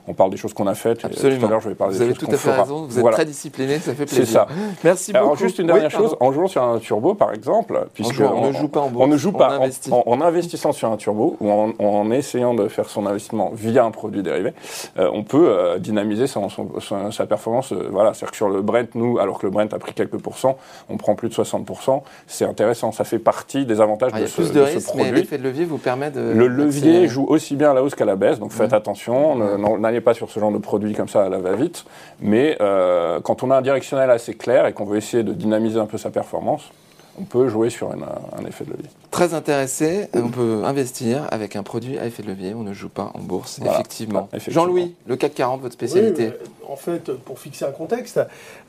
on 0.07 0.13
parle 0.15 0.31
des 0.31 0.37
choses 0.37 0.53
qu'on 0.55 0.67
a 0.69 0.75
faites. 0.75 0.99
Et 0.99 1.01
tout 1.01 1.07
à 1.07 1.11
Absolument. 1.11 1.49
l'heure, 1.49 1.61
je 1.61 1.71
vais 1.71 1.75
parler 1.75 1.95
Vous 1.95 1.99
des 1.99 2.05
avez 2.05 2.15
tout 2.15 2.27
à 2.27 2.31
fait 2.33 2.37
fera. 2.37 2.63
raison. 2.63 2.85
Vous 2.87 2.95
êtes 2.95 3.01
Voilà. 3.01 3.17
très 3.17 3.25
discipliné, 3.25 3.79
ça 3.81 3.95
fait 3.95 4.09
C'est 4.09 4.17
plaisir. 4.17 4.27
ça. 4.43 4.47
Merci 4.85 5.13
beaucoup. 5.13 5.25
Alors 5.25 5.37
juste 5.37 5.59
une 5.59 5.67
dernière 5.67 5.91
chose, 5.91 6.15
en 6.21 6.31
jouant 6.31 6.47
sur 6.47 6.63
un 6.63 6.79
turbo 6.79 7.15
par 7.15 7.33
exemple, 7.33 7.87
puisque 7.95 8.21
on 8.21 8.49
ne 8.49 8.53
joue 8.53 8.69
pas 8.69 8.81
en 8.81 8.91
bourse, 8.91 9.05
on 9.05 9.09
ne 9.09 9.17
joue 9.17 9.33
pas 9.33 9.49
en- 9.49 9.63
investit. 9.63 9.91
en, 9.93 10.03
en 10.07 10.21
investissant 10.21 10.71
sur 10.73 10.91
un 10.93 10.97
turbo 10.99 11.37
ou 11.41 11.51
en, 11.51 11.73
en 11.81 12.11
essayant 12.13 12.55
de 12.55 12.69
faire 12.69 12.89
son 12.89 13.07
investissement 13.07 13.51
via 13.55 13.85
un 13.85 13.91
produit 14.01 14.23
dérivé, 14.23 14.53
euh, 14.99 15.11
on 15.13 15.23
peut 15.25 15.49
euh, 15.51 15.79
dynamiser 15.79 16.27
son- 16.27 16.49
son- 16.49 16.81
son- 16.81 17.11
sa 17.13 17.27
performance. 17.27 17.73
euh, 17.73 17.89
voilà, 17.91 18.15
c'est-à-dire 18.15 18.31
que 18.31 18.37
sur 18.37 18.49
le 18.49 18.63
Brent, 18.63 18.95
nous, 18.95 19.19
alors 19.19 19.39
que 19.39 19.47
le 19.47 19.53
Brent 19.53 19.73
a 19.75 19.79
pris 19.79 19.93
quelques 19.93 20.19
pourcents, 20.19 20.57
on 20.89 20.97
prend 20.97 21.15
plus 21.15 21.29
de 21.29 21.35
60%. 21.35 22.03
C'est 22.27 22.45
intéressant, 22.47 22.93
ça 22.93 23.05
fait 23.05 23.19
partie 23.19 23.67
des 23.67 23.81
avantages 23.81 24.13
Ah, 24.15 24.21
de, 24.23 24.27
ce, 24.27 24.41
de 24.43 24.81
produit. 24.83 25.11
l'effet 25.13 25.37
de 25.39 25.43
levier 25.43 25.65
vous 25.67 25.79
permet 25.79 26.11
de. 26.11 26.21
Le 26.21 26.47
levier 26.49 27.09
joue 27.09 27.27
aussi 27.29 27.57
bien 27.57 27.71
à 27.73 27.75
la 27.75 27.83
hausse 27.83 27.95
qu'à 27.95 28.05
la 28.07 28.17
baisse, 28.17 28.39
donc 28.39 28.53
faites 28.53 28.73
attention, 28.73 29.37
n'allez 29.79 30.01
pas 30.01 30.15
sur 30.15 30.31
ce 30.31 30.41
genre 30.41 30.53
de 30.53 30.59
produit 30.59 30.95
comme 30.95 31.09
ça 31.09 31.25
à 31.25 31.29
la 31.29 31.39
va-vite. 31.39 31.85
Mais 32.21 32.57
euh, 32.61 33.21
quand 33.21 33.43
on 33.43 33.51
a 33.51 33.57
un 33.59 33.63
directionnel 33.63 34.11
assez 34.11 34.35
clair 34.35 34.67
et 34.67 34.73
qu'on 34.73 34.85
veut 34.87 34.97
essayer 34.97 35.23
de 35.23 35.33
dynamiser 35.33 35.79
un 35.79 35.87
peu 35.87 35.99
sa 35.99 36.11
performance, 36.11 36.71
on 37.21 37.25
peut 37.25 37.49
jouer 37.49 37.71
sur 37.71 37.93
une- 37.93 38.03
un 38.05 38.45
effet 38.47 38.65
de 38.65 38.71
levier. 38.71 38.89
Très 39.11 39.35
intéressé, 39.35 40.09
on 40.15 40.29
peut 40.29 40.63
investir 40.65 41.27
avec 41.31 41.57
un 41.57 41.63
produit 41.63 41.99
à 41.99 42.07
effet 42.07 42.23
de 42.23 42.29
levier. 42.29 42.55
On 42.55 42.63
ne 42.63 42.73
joue 42.73 42.89
pas 42.89 43.11
en 43.15 43.21
bourse, 43.21 43.59
Voilà. 43.59 43.75
effectivement. 43.75 44.29
Effectivement. 44.33 44.63
Jean-Louis, 44.65 44.95
le 45.07 45.17
CAC 45.17 45.35
40, 45.35 45.61
votre 45.61 45.75
spécialité. 45.75 46.29
Oui, 46.43 46.49
en 46.69 46.77
fait, 46.77 47.13
pour 47.13 47.39
fixer 47.39 47.65
un 47.65 47.71
contexte, 47.73 48.21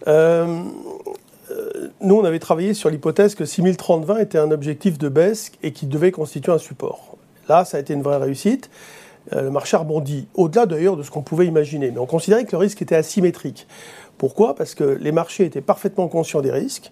euh, 0.07 0.63
euh, 1.51 1.89
nous, 2.01 2.15
on 2.15 2.23
avait 2.25 2.39
travaillé 2.39 2.73
sur 2.73 2.89
l'hypothèse 2.89 3.35
que 3.35 3.45
6030-20 3.45 4.19
était 4.21 4.37
un 4.37 4.51
objectif 4.51 4.97
de 4.97 5.09
baisse 5.09 5.51
et 5.63 5.71
qui 5.71 5.85
devait 5.85 6.11
constituer 6.11 6.51
un 6.51 6.57
support. 6.57 7.15
Là, 7.49 7.65
ça 7.65 7.77
a 7.77 7.79
été 7.79 7.93
une 7.93 8.01
vraie 8.03 8.17
réussite. 8.17 8.69
Euh, 9.33 9.43
le 9.43 9.51
marché 9.51 9.77
a 9.77 9.81
rebondi, 9.81 10.27
au-delà 10.33 10.65
d'ailleurs 10.65 10.97
de 10.97 11.03
ce 11.03 11.11
qu'on 11.11 11.21
pouvait 11.21 11.45
imaginer. 11.45 11.91
Mais 11.91 11.99
on 11.99 12.05
considérait 12.07 12.43
que 12.45 12.51
le 12.53 12.57
risque 12.57 12.81
était 12.81 12.95
asymétrique. 12.95 13.67
Pourquoi? 14.21 14.53
Parce 14.53 14.75
que 14.75 14.83
les 14.83 15.11
marchés 15.11 15.45
étaient 15.45 15.61
parfaitement 15.61 16.07
conscients 16.07 16.41
des 16.41 16.51
risques, 16.51 16.91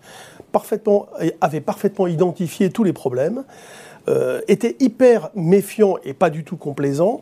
parfaitement, 0.51 1.05
avaient 1.41 1.61
parfaitement 1.61 2.07
identifié 2.07 2.71
tous 2.71 2.83
les 2.83 2.91
problèmes, 2.91 3.43
euh, 4.07 4.41
était 4.47 4.75
hyper 4.79 5.29
méfiant 5.35 5.97
et 6.03 6.15
pas 6.15 6.31
du 6.31 6.43
tout 6.43 6.57
complaisant. 6.57 7.21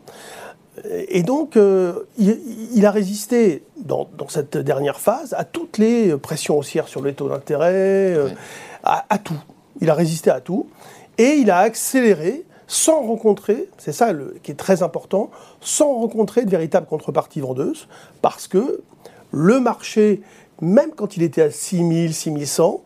Et 1.09 1.23
donc, 1.23 1.57
euh, 1.57 2.07
il, 2.17 2.39
il 2.73 2.85
a 2.85 2.91
résisté 2.91 3.63
dans, 3.75 4.07
dans 4.17 4.29
cette 4.29 4.55
dernière 4.55 5.01
phase 5.01 5.35
à 5.37 5.43
toutes 5.43 5.77
les 5.77 6.15
pressions 6.15 6.57
haussières 6.57 6.87
sur 6.87 7.03
les 7.03 7.13
taux 7.13 7.27
d'intérêt, 7.27 8.13
euh, 8.15 8.29
à, 8.85 9.05
à 9.09 9.17
tout. 9.17 9.41
Il 9.81 9.89
a 9.89 9.93
résisté 9.93 10.29
à 10.29 10.39
tout. 10.39 10.67
Et 11.17 11.31
il 11.33 11.51
a 11.51 11.57
accéléré 11.57 12.45
sans 12.65 13.01
rencontrer, 13.01 13.69
c'est 13.77 13.91
ça 13.91 14.13
le, 14.13 14.37
qui 14.41 14.51
est 14.51 14.55
très 14.55 14.83
important, 14.83 15.31
sans 15.59 15.93
rencontrer 15.93 16.45
de 16.45 16.49
véritable 16.49 16.85
contrepartie 16.85 17.41
vendeuse, 17.41 17.89
parce 18.21 18.47
que 18.47 18.81
le 19.31 19.59
marché, 19.59 20.21
même 20.61 20.91
quand 20.95 21.17
il 21.17 21.23
était 21.23 21.41
à 21.41 21.51
6000, 21.51 22.13
6100, 22.13 22.83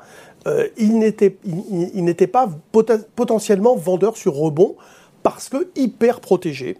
euh, 0.47 0.67
il 0.77 0.97
n'était 0.99 1.37
il- 1.45 1.91
il- 1.93 2.27
pas 2.27 2.49
poten- 2.73 3.03
potentiellement 3.15 3.75
vendeur 3.75 4.17
sur 4.17 4.33
rebond, 4.33 4.75
parce 5.23 5.49
que 5.49 5.69
hyper 5.75 6.19
protégé. 6.19 6.77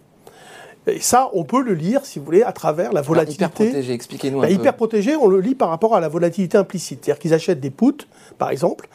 Et 0.88 0.98
ça, 0.98 1.30
on 1.32 1.44
peut 1.44 1.62
le 1.62 1.74
lire, 1.74 2.04
si 2.04 2.18
vous 2.18 2.24
voulez, 2.24 2.42
à 2.42 2.50
travers 2.52 2.92
la 2.92 2.98
Alors, 3.00 3.10
volatilité. 3.10 3.44
hyper 3.44 3.50
protégé, 3.52 3.92
expliquez-nous 3.92 4.38
un 4.38 4.42
Bah, 4.42 4.48
peu. 4.48 4.54
hyper 4.54 4.74
protégé, 4.74 5.14
on 5.14 5.28
le 5.28 5.40
lit 5.40 5.54
par 5.54 5.68
rapport 5.68 5.94
à 5.94 6.00
la 6.00 6.08
volatilité 6.08 6.58
implicite. 6.58 7.04
C'est-à-dire 7.04 7.20
qu'ils 7.20 7.34
achètent 7.34 7.60
des 7.60 7.70
puts, 7.70 8.04
par 8.38 8.50
exemple. 8.50 8.88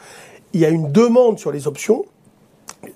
Il 0.52 0.60
y 0.60 0.66
a 0.66 0.68
une 0.68 0.92
demande 0.92 1.38
sur 1.38 1.50
les 1.50 1.66
options, 1.66 2.04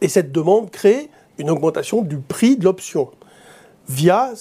et 0.02 0.08
cette 0.08 0.30
demande 0.30 0.70
crée 0.70 1.08
une 1.38 1.48
augmentation 1.48 2.02
du 2.02 2.18
prix 2.18 2.56
de 2.58 2.64
l'option 2.64 3.08
via 3.92 4.32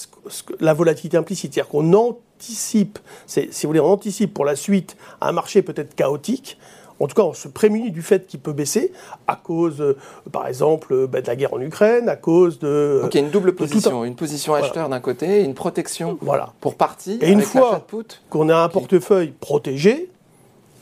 la 0.59 0.73
volatilité 0.73 1.17
implicite. 1.17 1.53
C'est-à-dire 1.53 1.69
qu'on 1.69 1.93
anticipe, 1.93 2.99
si 3.27 3.41
vous 3.63 3.67
voulez, 3.69 3.79
on 3.79 3.91
anticipe 3.91 4.33
pour 4.33 4.45
la 4.45 4.55
suite 4.55 4.95
un 5.19 5.31
marché 5.31 5.61
peut-être 5.61 5.95
chaotique. 5.95 6.57
En 6.99 7.07
tout 7.07 7.15
cas, 7.15 7.23
on 7.23 7.33
se 7.33 7.47
prémunit 7.47 7.89
du 7.89 8.03
fait 8.03 8.27
qu'il 8.27 8.39
peut 8.39 8.53
baisser 8.53 8.91
à 9.25 9.35
cause, 9.35 9.81
euh, 9.81 9.97
par 10.31 10.45
exemple, 10.47 10.93
euh, 10.93 11.07
bah, 11.07 11.21
de 11.21 11.25
la 11.27 11.35
guerre 11.35 11.51
en 11.55 11.59
Ukraine, 11.59 12.07
à 12.07 12.15
cause 12.15 12.59
de... 12.59 12.99
Donc 13.01 13.15
il 13.15 13.17
y 13.17 13.23
a 13.23 13.25
une 13.25 13.31
double 13.31 13.49
un- 13.49 13.53
position, 13.53 14.05
une 14.05 14.15
position 14.15 14.51
Voilà. 14.51 14.65
acheteur 14.67 14.87
d'un 14.87 14.99
côté 14.99 15.41
et 15.41 15.43
une 15.43 15.55
protection 15.55 16.19
Voilà. 16.21 16.53
pour 16.61 16.75
partie 16.75 17.17
Et 17.21 17.31
une 17.31 17.41
fois- 17.41 17.83
qu'on 18.29 18.49
a 18.49 18.55
un 18.57 18.69
portefeuille 18.69 19.31
protégé, 19.39 20.11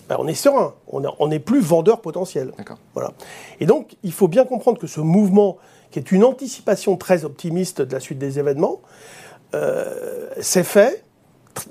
ben, 0.10 0.18
on 0.20 0.28
est 0.28 0.34
serein, 0.34 0.74
on 0.90 1.02
est- 1.06 1.16
on 1.20 1.28
n'est 1.30 1.40
plus 1.40 1.62
vendeur 1.62 2.02
potentiel. 2.02 2.52
D'accord. 2.58 2.80
Voilà. 2.94 3.14
Et 3.62 3.66
donc, 3.66 3.96
il 4.04 4.12
faut 4.12 4.28
bien 4.28 4.44
comprendre 4.44 4.78
que 4.78 4.88
ce 4.88 5.00
mouvement, 5.00 5.56
qui 5.92 6.00
est 6.00 6.12
une 6.12 6.24
anticipation 6.24 6.98
très 6.98 7.26
optimiste 7.26 7.82
de 7.82 7.94
la 7.94 8.00
suite 8.00 8.20
des 8.20 8.40
événements, 8.40 8.82
euh, 9.56 10.30
s'est 10.40 10.64
fait 10.64 11.04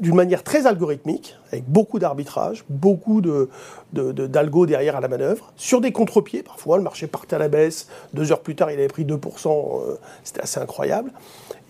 d'une 0.00 0.14
manière 0.14 0.42
très 0.42 0.66
algorithmique, 0.66 1.36
avec 1.52 1.64
beaucoup 1.64 1.98
d'arbitrage, 1.98 2.64
beaucoup 2.68 3.20
de, 3.20 3.48
derrière 3.92 4.96
à 4.96 5.00
la 5.00 5.08
manœuvre, 5.08 5.52
sur 5.56 5.80
des 5.80 5.92
contre-pieds 5.92 6.42
parfois. 6.42 6.76
Le 6.76 6.82
marché 6.82 7.06
partait 7.06 7.36
à 7.36 7.38
la 7.38 7.48
baisse, 7.48 7.88
deux 8.12 8.32
heures 8.32 8.40
plus 8.40 8.54
tard, 8.54 8.70
il 8.70 8.78
avait 8.78 8.88
pris 8.88 9.04
2%, 9.04 9.48
euh, 9.48 9.96
c'était 10.24 10.42
assez 10.42 10.60
incroyable. 10.60 11.12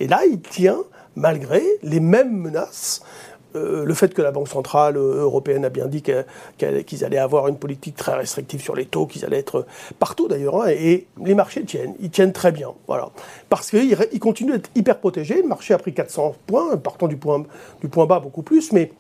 Et 0.01 0.09
là, 0.09 0.21
il 0.27 0.41
tient 0.41 0.79
malgré 1.17 1.63
les 1.83 2.01
mêmes 2.01 2.33
menaces. 2.33 3.03
Euh, 3.57 3.85
le 3.85 3.95
fait 3.95 4.13
que 4.13 4.21
la 4.21 4.31
Banque 4.31 4.49
centrale 4.49 4.99
euh, 4.99 5.23
européenne 5.23 5.65
a 5.65 5.71
bien 5.71 5.87
dit 5.87 6.03
qu'ils 6.03 7.05
allaient 7.05 7.17
avoir 7.17 7.49
une 7.49 7.57
politique 7.57 7.97
très 7.97 8.15
restrictive 8.15 8.61
sur 8.61 8.75
les 8.75 8.85
taux, 8.85 9.07
qu'ils 9.07 9.25
allaient 9.25 9.39
être 9.39 9.67
partout 9.99 10.29
d'ailleurs, 10.29 10.63
hein, 10.63 10.69
et 10.69 11.07
les 11.25 11.35
marchés 11.35 11.65
tiennent, 11.65 11.95
ils 11.99 12.11
tiennent 12.11 12.35
très 12.35 12.53
bien, 12.53 12.75
voilà, 12.87 13.09
parce 13.49 13.71
qu'ils 13.71 13.97
ils 14.13 14.21
continuent 14.21 14.53
d'être 14.53 14.71
hyper 14.75 14.99
protégés. 14.99 15.41
Le 15.41 15.49
marché 15.49 15.73
a 15.73 15.79
pris 15.79 15.95
400 15.95 16.35
points, 16.47 16.77
partant 16.77 17.09
du 17.09 17.17
point, 17.17 17.45
du 17.81 17.89
point 17.89 18.05
bas 18.05 18.21
beaucoup 18.21 18.43
plus, 18.43 18.71
mais 18.73 18.93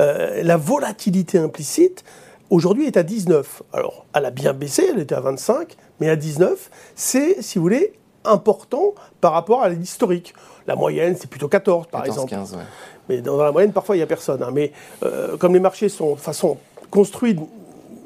euh, 0.00 0.42
la 0.42 0.56
volatilité 0.56 1.36
implicite 1.38 2.04
aujourd'hui 2.48 2.86
est 2.86 2.96
à 2.96 3.02
19. 3.02 3.62
Alors, 3.72 4.06
elle 4.14 4.24
a 4.24 4.30
bien 4.30 4.54
baissé, 4.54 4.88
elle 4.90 5.00
était 5.00 5.14
à 5.14 5.20
25, 5.20 5.76
mais 6.00 6.08
à 6.08 6.16
19, 6.16 6.70
c'est, 6.94 7.42
si 7.42 7.58
vous 7.58 7.62
voulez, 7.62 7.92
important 8.24 8.94
par 9.20 9.32
rapport 9.32 9.62
à 9.62 9.68
l'historique. 9.68 10.34
La 10.66 10.74
moyenne, 10.74 11.16
c'est 11.18 11.30
plutôt 11.30 11.48
14, 11.48 11.86
par 11.86 12.02
14, 12.02 12.24
exemple. 12.24 12.30
15, 12.30 12.54
ouais. 12.54 12.62
Mais 13.08 13.20
dans 13.20 13.36
la 13.36 13.52
moyenne, 13.52 13.72
parfois, 13.72 13.96
il 13.96 13.98
n'y 14.00 14.02
a 14.02 14.06
personne. 14.06 14.42
hein. 14.42 14.50
Mais 14.52 14.72
euh, 15.04 15.36
comme 15.36 15.54
les 15.54 15.60
marchés 15.60 15.88
sont 15.88 16.14
de 16.14 16.20
façon 16.20 16.58
construits 16.90 17.36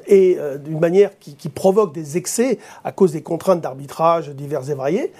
et 0.07 0.37
euh, 0.39 0.57
d'une 0.57 0.79
manière 0.79 1.17
qui, 1.19 1.35
qui 1.35 1.49
provoque 1.49 1.93
des 1.93 2.17
excès 2.17 2.59
à 2.83 2.91
cause 2.91 3.11
des 3.13 3.21
contraintes 3.21 3.61
d'arbitrage 3.61 4.29
diverses 4.29 4.69
et 4.69 4.73
variées, 4.73 5.11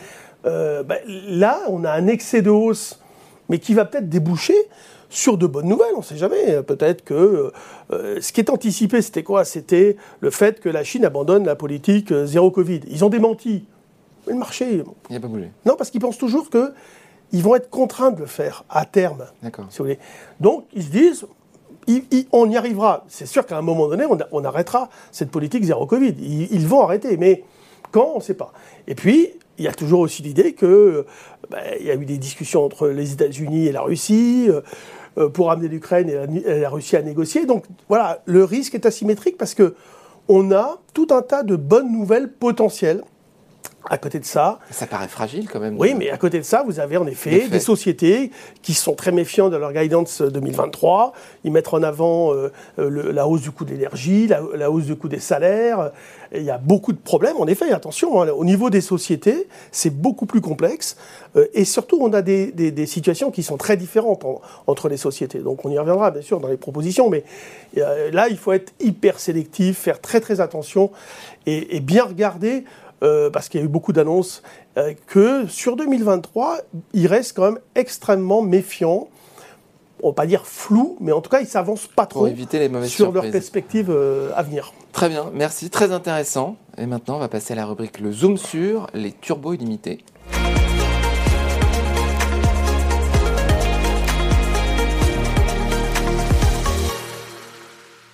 euh, 0.45 0.83
ben, 0.83 0.97
là, 1.07 1.59
on 1.69 1.83
a 1.83 1.91
un 1.91 2.07
excès 2.07 2.41
de 2.41 2.49
hausse, 2.49 2.99
mais 3.49 3.59
qui 3.59 3.73
va 3.73 3.85
peut-être 3.85 4.09
déboucher 4.09 4.55
sur 5.09 5.37
de 5.37 5.45
bonnes 5.45 5.67
nouvelles, 5.67 5.93
on 5.95 5.99
ne 5.99 6.03
sait 6.03 6.17
jamais. 6.17 6.63
Peut-être 6.63 7.03
que 7.03 7.51
euh, 7.91 8.21
ce 8.21 8.31
qui 8.31 8.39
est 8.39 8.49
anticipé, 8.49 9.01
c'était 9.01 9.23
quoi? 9.23 9.43
C'était 9.45 9.97
le 10.21 10.29
fait 10.31 10.59
que 10.61 10.69
la 10.69 10.83
Chine 10.83 11.03
abandonne 11.05 11.45
la 11.45 11.55
politique 11.55 12.13
zéro 12.25 12.49
Covid. 12.49 12.79
Ils 12.87 13.03
ont 13.03 13.09
démenti. 13.09 13.65
Mais 14.25 14.33
le 14.33 14.39
marché, 14.39 14.83
Il 15.09 15.13
n'a 15.13 15.19
pas 15.19 15.27
bougé. 15.27 15.51
non, 15.65 15.75
parce 15.75 15.89
qu'ils 15.89 15.99
pensent 15.99 16.17
toujours 16.17 16.49
que 16.49 16.71
ils 17.31 17.43
vont 17.43 17.55
être 17.55 17.69
contraints 17.69 18.11
de 18.11 18.19
le 18.19 18.25
faire 18.25 18.63
à 18.69 18.85
terme. 18.85 19.25
Si 19.69 19.77
vous 19.79 19.85
voulez. 19.85 19.99
Donc, 20.39 20.65
ils 20.73 20.83
se 20.83 20.89
disent, 20.89 21.25
il- 21.87 22.03
il- 22.11 22.27
on 22.31 22.49
y 22.49 22.57
arrivera. 22.57 23.05
C'est 23.07 23.25
sûr 23.25 23.45
qu'à 23.45 23.57
un 23.57 23.61
moment 23.61 23.87
donné, 23.87 24.05
on, 24.31 24.43
arrêtera 24.43 24.89
cette 25.11 25.31
politique 25.31 25.63
zéro 25.63 25.85
Covid. 25.85 26.15
Ils, 26.19 26.51
ils 26.53 26.67
vont 26.67 26.81
arrêter, 26.81 27.17
mais 27.17 27.43
quand, 27.91 28.11
on 28.13 28.17
ne 28.17 28.23
sait 28.23 28.33
pas. 28.35 28.51
Et 28.87 28.95
puis, 28.95 29.29
il 29.57 29.65
y 29.65 29.67
a 29.67 29.73
toujours 29.73 29.99
aussi 30.01 30.21
l'idée 30.23 30.53
que 30.53 31.05
ben, 31.49 31.59
il 31.79 31.85
y 31.85 31.91
a 31.91 31.95
eu 31.95 32.05
des 32.05 32.17
discussions 32.17 32.63
entre 32.65 32.87
les 32.87 33.13
États-Unis 33.13 33.67
et 33.67 33.71
la 33.71 33.81
Russie 33.81 34.45
euh, 34.49 34.61
euh, 35.17 35.29
pour 35.29 35.51
amener 35.51 35.67
l'Ukraine 35.67 36.09
et, 36.09 36.13
la- 36.15 36.55
et 36.55 36.61
la 36.61 36.69
Russie 36.69 36.95
à 36.95 37.01
négocier. 37.01 37.45
Donc, 37.45 37.65
voilà, 37.89 38.21
le 38.25 38.43
risque 38.43 38.75
est 38.75 38.85
asymétrique 38.85 39.37
parce 39.37 39.53
que 39.53 39.75
on 40.27 40.51
a 40.51 40.79
tout 40.93 41.07
un 41.11 41.21
tas 41.21 41.43
de 41.43 41.55
bonnes 41.55 41.91
nouvelles 41.91 42.31
potentielles. 42.31 43.03
À 43.89 43.97
côté 43.97 44.19
de 44.19 44.25
ça, 44.25 44.59
Ça 44.69 44.85
paraît 44.85 45.07
fragile 45.07 45.49
quand 45.49 45.59
même. 45.59 45.75
oui, 45.79 45.93
mais 45.97 46.09
à 46.11 46.17
côté 46.17 46.37
de 46.37 46.43
ça, 46.43 46.63
vous 46.65 46.79
avez 46.79 46.97
en 46.97 47.07
effet 47.07 47.47
Des 47.49 47.59
sociétés 47.59 48.31
qui 48.61 48.73
sont 48.73 48.93
très 48.93 49.11
méfiants 49.11 49.49
de 49.49 49.57
leur 49.57 49.73
guidance 49.73 50.21
2023. 50.21 51.13
Ils 51.43 51.51
mettent 51.51 51.73
en 51.73 51.81
avant 51.81 52.31
euh, 52.33 52.51
euh, 52.79 52.89
le- 52.89 53.11
la 53.11 53.27
hausse 53.27 53.41
du 53.41 53.51
coût 53.51 53.65
de 53.65 53.71
l'énergie, 53.71 54.27
la, 54.27 54.41
la 54.55 54.69
hausse 54.69 54.85
du 54.85 54.95
coût 54.95 55.07
des 55.07 55.19
salaires. 55.19 55.91
Et 56.31 56.37
il 56.39 56.45
y 56.45 56.51
a 56.51 56.57
beaucoup 56.59 56.93
de 56.93 56.97
problèmes. 56.99 57.35
En 57.37 57.47
effet, 57.47 57.71
attention, 57.71 58.21
hein, 58.21 58.29
au 58.29 58.45
niveau 58.45 58.69
des 58.69 58.81
sociétés, 58.81 59.47
c'est 59.71 59.89
beaucoup 59.89 60.25
plus 60.27 60.41
complexe. 60.41 60.95
Euh, 61.35 61.47
et 61.53 61.65
surtout, 61.65 61.97
on 62.01 62.13
a 62.13 62.21
des, 62.21 62.51
des- 62.51 62.71
des 62.71 62.85
situations 62.85 63.31
qui 63.31 63.41
sont 63.43 63.57
très 63.57 63.77
différentes 63.77 64.23
en- 64.25 64.41
entre 64.67 64.89
les 64.89 64.97
sociétés. 64.97 65.39
Donc, 65.39 65.65
on 65.65 65.69
y 65.71 65.77
reviendra 65.79 66.11
bien 66.11 66.21
sûr 66.21 66.39
dans 66.39 66.47
les 66.47 66.57
propositions. 66.57 67.09
Mais 67.09 67.23
euh, 67.77 68.11
là, 68.11 68.29
il 68.29 68.37
faut 68.37 68.51
être 68.53 68.73
hyper 68.79 69.19
sélectif, 69.19 69.77
faire 69.79 69.99
très 69.99 70.21
très 70.21 70.39
attention 70.39 70.91
et, 71.47 71.75
et 71.75 71.79
bien 71.79 72.03
regarder 72.05 72.63
euh, 73.03 73.29
parce 73.31 73.49
qu'il 73.49 73.59
y 73.59 73.63
a 73.63 73.65
eu 73.65 73.69
beaucoup 73.69 73.93
d'annonces, 73.93 74.43
euh, 74.77 74.93
que 75.07 75.47
sur 75.47 75.75
2023, 75.75 76.59
il 76.93 77.07
reste 77.07 77.35
quand 77.35 77.43
même 77.43 77.59
extrêmement 77.73 78.41
méfiant. 78.43 79.07
On 80.03 80.09
va 80.09 80.13
pas 80.13 80.25
dire 80.27 80.45
flou, 80.45 80.97
mais 80.99 81.11
en 81.11 81.21
tout 81.21 81.29
cas, 81.29 81.41
ils 81.41 81.47
s'avancent 81.47 81.87
pas 81.87 82.05
trop 82.05 82.27
éviter 82.27 82.59
les 82.59 82.69
mauvaises 82.69 82.89
sur 82.89 83.11
leurs 83.11 83.29
perspectives 83.31 83.89
euh, 83.89 84.31
à 84.35 84.43
venir. 84.43 84.73
Très 84.91 85.09
bien, 85.09 85.31
merci, 85.33 85.69
très 85.69 85.91
intéressant. 85.91 86.57
Et 86.77 86.85
maintenant, 86.85 87.15
on 87.15 87.19
va 87.19 87.27
passer 87.27 87.53
à 87.53 87.55
la 87.55 87.65
rubrique 87.65 87.99
Le 87.99 88.11
Zoom 88.11 88.37
sur 88.37 88.87
les 88.93 89.11
turbos 89.11 89.53
illimités. 89.53 90.03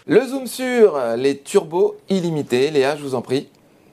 Le 0.10 0.25
zoom 0.25 0.48
sur 0.48 0.98
les 1.17 1.39
turbos 1.39 1.98
illimités. 2.08 2.72
Léa, 2.72 2.96
je 2.96 3.03
vous 3.03 3.13
en 3.13 3.22
prie. 3.22 3.50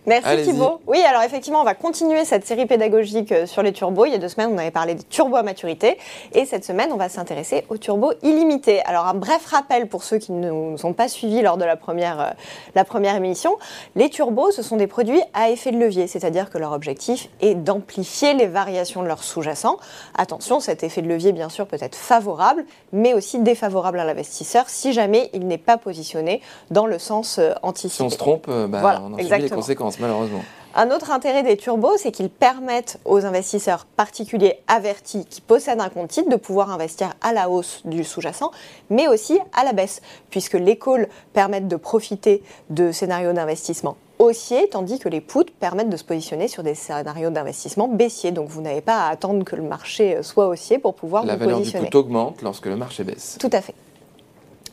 Merci. 0.07 0.43
Thibault. 0.43 0.81
Oui, 0.87 0.99
alors 1.09 1.23
effectivement, 1.23 1.61
on 1.61 1.65
va 1.65 1.75
continuer 1.75 2.27
cette 2.27 2.47
série 2.47 2.67
pédagogique 2.67 3.33
euh, 3.33 3.47
sur 3.47 3.63
les 3.63 3.73
turbos. 3.73 4.05
Il 4.05 4.13
y 4.13 4.15
a 4.15 4.19
deux 4.19 4.29
semaines, 4.29 4.51
on 4.53 4.59
avait 4.59 4.71
parlé 4.71 4.95
des 4.95 5.03
turbos 5.03 5.37
à 5.37 5.43
maturité. 5.43 5.97
Et 6.33 6.45
cette 6.45 6.65
semaine, 6.65 6.91
on 6.93 6.97
va 6.97 7.09
s'intéresser 7.09 7.65
aux 7.71 7.79
turbos 7.79 8.13
illimités. 8.23 8.83
Alors, 8.85 9.07
un 9.07 9.15
bref 9.15 9.47
rappel 9.47 9.87
pour 9.87 10.05
ceux 10.05 10.19
qui 10.19 10.33
ne 10.33 10.51
nous 10.51 10.85
ont 10.85 10.93
pas 10.93 11.09
suivis 11.09 11.41
lors 11.41 11.57
de 11.57 11.65
la 11.65 11.77
première, 11.77 12.21
euh, 12.21 12.31
la 12.75 12.85
première 12.85 13.17
émission. 13.17 13.57
Les 13.97 14.11
turbos, 14.11 14.51
ce 14.51 14.63
sont 14.63 14.77
des 14.77 14.87
produits 14.87 15.23
à 15.33 15.49
effet 15.51 15.73
de 15.73 15.79
levier, 15.79 16.07
c'est-à-dire 16.07 16.51
que 16.51 16.59
leur 16.59 16.73
objectif 16.73 17.29
est 17.41 17.55
d'amplifier 17.55 18.35
les 18.35 18.47
variations 18.47 19.03
de 19.03 19.09
leur 19.09 19.23
sous-jacent. 19.23 19.79
Attention, 20.17 20.61
cet 20.61 20.83
effet 20.83 21.01
de 21.01 21.09
levier, 21.09 21.33
bien 21.33 21.49
sûr, 21.49 21.67
peut 21.67 21.79
être 21.81 21.97
favorable, 21.97 22.67
mais 22.93 23.15
aussi 23.15 23.39
défavorable 23.39 23.99
à 23.99 24.05
l'investisseur 24.05 24.69
si 24.69 24.93
jamais 24.93 25.31
il 25.33 25.47
n'est 25.47 25.59
pas 25.59 25.79
positionné 25.79 26.43
dans 26.71 26.87
le 26.87 26.99
sens 26.99 27.39
euh, 27.39 27.53
Si 27.53 27.59
anticipé. 27.63 28.05
on 28.05 28.11
se 28.11 28.19
trompe, 28.19 28.47
euh, 28.49 28.67
bah, 28.67 28.81
Voilà, 28.81 29.01
on 29.03 29.15
en 29.15 29.17
subit 29.17 29.29
les 29.29 29.35
exactement. 29.35 29.61
Malheureusement. 30.01 30.43
Un 30.77 30.91
autre 30.91 31.13
intérêt 31.13 31.45
des 31.45 31.57
turbos, 31.57 31.97
c'est 31.99 32.11
qu'ils 32.11 32.31
permettent 32.31 32.99
aux 33.05 33.25
investisseurs 33.25 33.85
particuliers 33.85 34.59
avertis 34.67 35.25
qui 35.25 35.41
possèdent 35.41 35.81
un 35.81 35.89
compte 35.89 36.11
titre 36.11 36.29
de 36.29 36.37
pouvoir 36.37 36.71
investir 36.73 37.15
à 37.21 37.33
la 37.33 37.49
hausse 37.49 37.83
du 37.85 38.03
sous-jacent, 38.03 38.51
mais 38.91 39.07
aussi 39.07 39.39
à 39.53 39.63
la 39.63 39.73
baisse, 39.73 40.03
puisque 40.31 40.55
les 40.55 40.77
calls 40.77 41.09
permettent 41.33 41.69
de 41.69 41.77
profiter 41.77 42.43
de 42.71 42.91
scénarios 42.91 43.33
d'investissement 43.33 43.97
haussiers, 44.19 44.69
tandis 44.69 44.99
que 44.99 45.09
les 45.09 45.21
puts 45.21 45.45
permettent 45.61 45.91
de 45.91 45.97
se 45.97 46.05
positionner 46.05 46.49
sur 46.49 46.63
des 46.63 46.75
scénarios 46.75 47.31
d'investissement 47.31 47.87
baissiers. 47.87 48.33
Donc 48.33 48.49
vous 48.49 48.61
n'avez 48.61 48.81
pas 48.81 49.07
à 49.07 49.11
attendre 49.11 49.45
que 49.45 49.55
le 49.55 49.63
marché 49.63 50.23
soit 50.23 50.49
haussier 50.49 50.79
pour 50.79 50.95
pouvoir 50.95 51.25
La 51.25 51.35
vous 51.35 51.41
valeur 51.41 51.57
du 51.57 51.63
positionner. 51.63 51.89
put 51.89 51.97
augmente 51.97 52.43
lorsque 52.43 52.67
le 52.67 52.77
marché 52.77 53.05
baisse. 53.05 53.37
Tout 53.39 53.51
à 53.53 53.61
fait. 53.61 53.75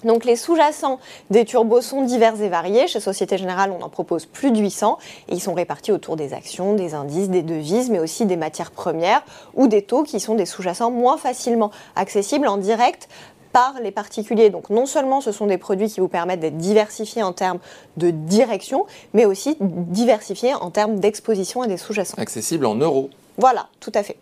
Donc 0.04 0.26
les 0.26 0.36
sous-jacents 0.36 1.00
des 1.30 1.46
turbos 1.46 1.82
sont 1.82 2.02
divers 2.04 2.42
et 2.42 2.50
variés. 2.50 2.88
Chez 2.88 3.00
Société 3.00 3.38
Générale, 3.38 3.72
on 3.78 3.84
en 3.84 3.90
propose 3.90 4.26
plus 4.26 4.52
de 4.52 4.60
800 4.60 4.98
et 5.30 5.34
ils 5.34 5.42
sont 5.42 5.54
répartis 5.54 5.92
autour 5.92 6.16
des 6.16 6.34
actions, 6.34 6.74
des 6.74 6.94
indices, 6.94 7.30
des 7.30 7.44
devises, 7.44 7.90
mais 7.90 8.00
aussi 8.00 8.26
des 8.26 8.38
matières 8.38 8.72
premières 8.72 9.24
ou 9.54 9.68
des 9.68 9.82
taux 9.82 10.04
qui 10.04 10.20
sont 10.20 10.36
des 10.36 10.46
sous-jacents 10.46 10.92
moins 10.92 11.18
facilement 11.18 11.72
accessibles 11.96 12.48
en 12.48 12.58
direct 12.58 13.08
par 13.52 13.76
les 13.82 13.92
particuliers. 13.92 14.50
Donc 14.50 14.70
non 14.70 14.86
seulement 14.86 15.22
ce 15.22 15.32
sont 15.32 15.48
des 15.48 15.58
produits 15.58 15.90
qui 15.90 16.00
vous 16.00 16.08
permettent 16.08 16.40
d'être 16.40 16.58
diversifiés 16.58 17.24
en 17.24 17.34
termes 17.34 17.60
de 17.98 18.10
direction, 18.10 18.86
mais 19.14 19.26
aussi 19.26 19.58
diversifiés 19.60 20.54
en 20.54 20.72
termes 20.72 21.00
d'exposition 21.00 21.62
à 21.62 21.68
des 21.68 21.78
sous-jacents. 21.78 22.18
Accessible 22.18 22.66
en 22.66 22.76
euros. 22.76 23.10
Voilà, 23.38 23.68
tout 23.80 23.92
à 23.94 24.04
fait. 24.04 24.18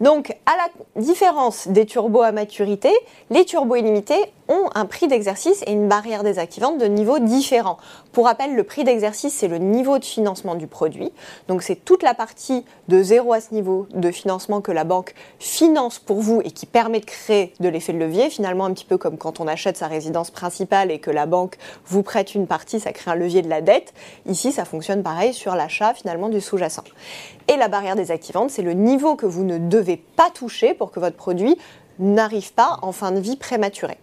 Donc, 0.00 0.34
à 0.46 0.56
la 0.56 1.00
différence 1.00 1.68
des 1.68 1.86
turbos 1.86 2.22
à 2.22 2.32
maturité, 2.32 2.90
les 3.30 3.44
turbos 3.44 3.76
illimités 3.76 4.20
ont 4.48 4.68
un 4.74 4.86
prix 4.86 5.08
d'exercice 5.08 5.62
et 5.66 5.72
une 5.72 5.88
barrière 5.88 6.22
désactivante 6.22 6.78
de 6.78 6.86
niveau 6.86 7.18
différent. 7.18 7.78
Pour 8.12 8.26
rappel, 8.26 8.54
le 8.54 8.64
prix 8.64 8.84
d'exercice, 8.84 9.32
c'est 9.32 9.48
le 9.48 9.58
niveau 9.58 9.98
de 9.98 10.04
financement 10.04 10.54
du 10.54 10.66
produit. 10.66 11.12
Donc, 11.48 11.62
c'est 11.62 11.76
toute 11.76 12.02
la 12.02 12.14
partie 12.14 12.64
de 12.88 13.02
zéro 13.02 13.32
à 13.32 13.40
ce 13.40 13.54
niveau 13.54 13.86
de 13.94 14.10
financement 14.10 14.60
que 14.60 14.72
la 14.72 14.84
banque 14.84 15.14
finance 15.38 15.98
pour 15.98 16.20
vous 16.20 16.40
et 16.44 16.50
qui 16.50 16.66
permet 16.66 17.00
de 17.00 17.04
créer 17.04 17.54
de 17.60 17.68
l'effet 17.68 17.92
de 17.92 17.98
levier. 17.98 18.30
Finalement, 18.30 18.64
un 18.64 18.72
petit 18.72 18.84
peu 18.84 18.98
comme 18.98 19.16
quand 19.16 19.40
on 19.40 19.46
achète 19.46 19.76
sa 19.76 19.86
résidence 19.86 20.30
principale 20.30 20.90
et 20.90 20.98
que 20.98 21.10
la 21.10 21.26
banque 21.26 21.56
vous 21.86 22.02
prête 22.02 22.34
une 22.34 22.46
partie, 22.46 22.80
ça 22.80 22.92
crée 22.92 23.10
un 23.10 23.14
levier 23.14 23.42
de 23.42 23.48
la 23.48 23.60
dette. 23.60 23.94
Ici, 24.26 24.52
ça 24.52 24.64
fonctionne 24.64 25.02
pareil 25.02 25.32
sur 25.32 25.54
l'achat 25.54 25.94
finalement 25.94 26.28
du 26.28 26.40
sous-jacent. 26.40 26.84
Et 27.48 27.56
la 27.56 27.68
barrière 27.68 27.96
désactivante, 27.96 28.50
c'est 28.50 28.62
le 28.62 28.74
niveau 28.74 29.16
que 29.16 29.26
vous 29.26 29.44
ne 29.44 29.58
devez 29.58 29.96
pas 29.96 30.30
toucher 30.30 30.74
pour 30.74 30.90
que 30.90 31.00
votre 31.00 31.16
produit 31.16 31.56
n'arrive 31.98 32.52
pas 32.52 32.78
en 32.82 32.92
fin 32.92 33.12
de 33.12 33.20
vie 33.20 33.36
prématurée. 33.36 33.98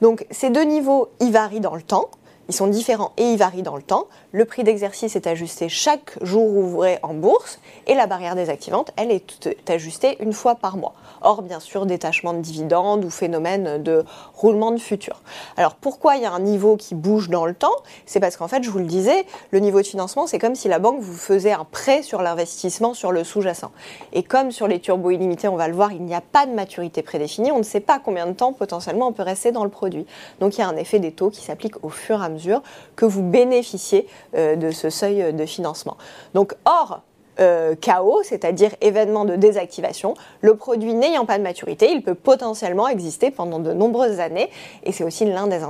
Donc 0.00 0.26
ces 0.30 0.50
deux 0.50 0.64
niveaux, 0.64 1.08
ils 1.20 1.32
varient 1.32 1.60
dans 1.60 1.74
le 1.74 1.82
temps. 1.82 2.10
Ils 2.48 2.54
sont 2.54 2.66
différents 2.66 3.12
et 3.18 3.32
ils 3.32 3.38
varient 3.38 3.62
dans 3.62 3.76
le 3.76 3.82
temps. 3.82 4.06
Le 4.30 4.44
prix 4.44 4.62
d'exercice 4.62 5.16
est 5.16 5.26
ajusté 5.26 5.70
chaque 5.70 6.22
jour 6.22 6.54
ouvré 6.54 6.98
en 7.02 7.14
bourse 7.14 7.60
et 7.86 7.94
la 7.94 8.06
barrière 8.06 8.34
désactivante, 8.34 8.90
elle 8.96 9.10
est 9.10 9.70
ajustée 9.70 10.18
une 10.20 10.34
fois 10.34 10.54
par 10.54 10.76
mois. 10.76 10.92
Or, 11.22 11.40
bien 11.40 11.60
sûr, 11.60 11.86
détachement 11.86 12.34
de 12.34 12.40
dividendes 12.40 13.06
ou 13.06 13.10
phénomène 13.10 13.82
de 13.82 14.04
roulement 14.34 14.70
de 14.70 14.78
futur. 14.78 15.22
Alors, 15.56 15.76
pourquoi 15.76 16.16
il 16.16 16.22
y 16.22 16.26
a 16.26 16.32
un 16.32 16.40
niveau 16.40 16.76
qui 16.76 16.94
bouge 16.94 17.30
dans 17.30 17.46
le 17.46 17.54
temps? 17.54 17.74
C'est 18.04 18.20
parce 18.20 18.36
qu'en 18.36 18.48
fait, 18.48 18.62
je 18.62 18.68
vous 18.68 18.80
le 18.80 18.84
disais, 18.84 19.24
le 19.50 19.60
niveau 19.60 19.80
de 19.80 19.86
financement, 19.86 20.26
c'est 20.26 20.38
comme 20.38 20.54
si 20.54 20.68
la 20.68 20.78
banque 20.78 21.00
vous 21.00 21.16
faisait 21.16 21.52
un 21.52 21.64
prêt 21.64 22.02
sur 22.02 22.20
l'investissement 22.20 22.92
sur 22.92 23.12
le 23.12 23.24
sous-jacent. 23.24 23.72
Et 24.12 24.22
comme 24.22 24.50
sur 24.50 24.68
les 24.68 24.78
turbos 24.78 25.10
illimités, 25.10 25.48
on 25.48 25.56
va 25.56 25.68
le 25.68 25.74
voir, 25.74 25.92
il 25.92 26.02
n'y 26.02 26.14
a 26.14 26.20
pas 26.20 26.44
de 26.44 26.52
maturité 26.52 27.00
prédéfinie, 27.00 27.50
on 27.50 27.58
ne 27.58 27.62
sait 27.62 27.80
pas 27.80 27.98
combien 27.98 28.26
de 28.26 28.32
temps 28.32 28.52
potentiellement 28.52 29.08
on 29.08 29.12
peut 29.12 29.22
rester 29.22 29.52
dans 29.52 29.64
le 29.64 29.70
produit. 29.70 30.04
Donc, 30.38 30.58
il 30.58 30.60
y 30.60 30.64
a 30.64 30.68
un 30.68 30.76
effet 30.76 30.98
des 30.98 31.12
taux 31.12 31.30
qui 31.30 31.40
s'applique 31.40 31.82
au 31.82 31.88
fur 31.88 32.20
et 32.20 32.26
à 32.26 32.28
mesure 32.28 32.62
que 32.94 33.06
vous 33.06 33.22
bénéficiez 33.22 34.06
de 34.34 34.70
ce 34.70 34.90
seuil 34.90 35.32
de 35.32 35.46
financement. 35.46 35.96
Donc, 36.34 36.54
or, 36.64 37.02
euh, 37.40 37.74
chaos, 37.80 38.22
c'est-à-dire 38.22 38.70
événement 38.80 39.24
de 39.24 39.36
désactivation. 39.36 40.14
Le 40.40 40.56
produit 40.56 40.94
n'ayant 40.94 41.24
pas 41.24 41.38
de 41.38 41.42
maturité, 41.42 41.90
il 41.92 42.02
peut 42.02 42.14
potentiellement 42.14 42.88
exister 42.88 43.30
pendant 43.30 43.58
de 43.58 43.72
nombreuses 43.72 44.20
années. 44.20 44.50
Et 44.84 44.92
c'est 44.92 45.04
aussi 45.04 45.24
l'un 45.24 45.46
des, 45.46 45.60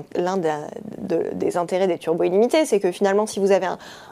des, 1.32 1.56
intérêts 1.56 1.87
des 1.87 1.98
turbos 1.98 2.25
illimités, 2.25 2.64
c'est 2.64 2.80
que 2.80 2.92
finalement, 2.92 3.26
si 3.26 3.40
vous 3.40 3.52
avez 3.52 3.66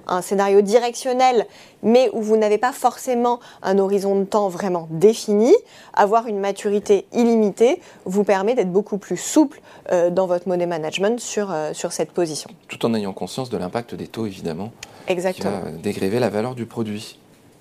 un, 0.07 0.23
scénario 0.23 0.61
directionnel, 0.61 1.47
mais 1.83 2.11
où 2.13 2.21
vous 2.21 2.37
n'avez 2.37 2.59
pas 2.59 2.73
forcément 2.73 3.41
un 3.63 3.79
horizon 3.79 4.19
de 4.19 4.25
temps 4.25 4.49
vraiment 4.49 4.87
défini, 4.91 5.55
avoir 5.95 6.27
une 6.27 6.39
maturité 6.39 7.07
illimitée 7.13 7.81
vous 8.05 8.25
permet 8.25 8.55
d'être 8.55 8.73
beaucoup 8.73 8.99
plus 8.99 9.17
souple 9.17 9.61
euh, 9.93 10.11
dans 10.11 10.27
votre 10.27 10.49
money 10.49 10.67
management 10.67 11.21
sur, 11.21 11.51
euh, 11.53 11.73
sur 11.73 11.93
cette 11.93 12.13
position. 12.13 12.51
Tout 12.69 12.85
en 12.87 12.95
ayant 12.95 13.13
conscience 13.13 13.51
de 13.51 13.57
l'impact 13.57 13.95
des 13.95 14.09
taux, 14.09 14.27
évidemment. 14.27 14.73
Exactement. 15.09 15.61
Qui 15.61 15.65
va 15.65 15.71
dégréver 15.79 16.19
la 16.19 16.29
valeur 16.29 16.55
du 16.55 16.67
produit. 16.67 17.19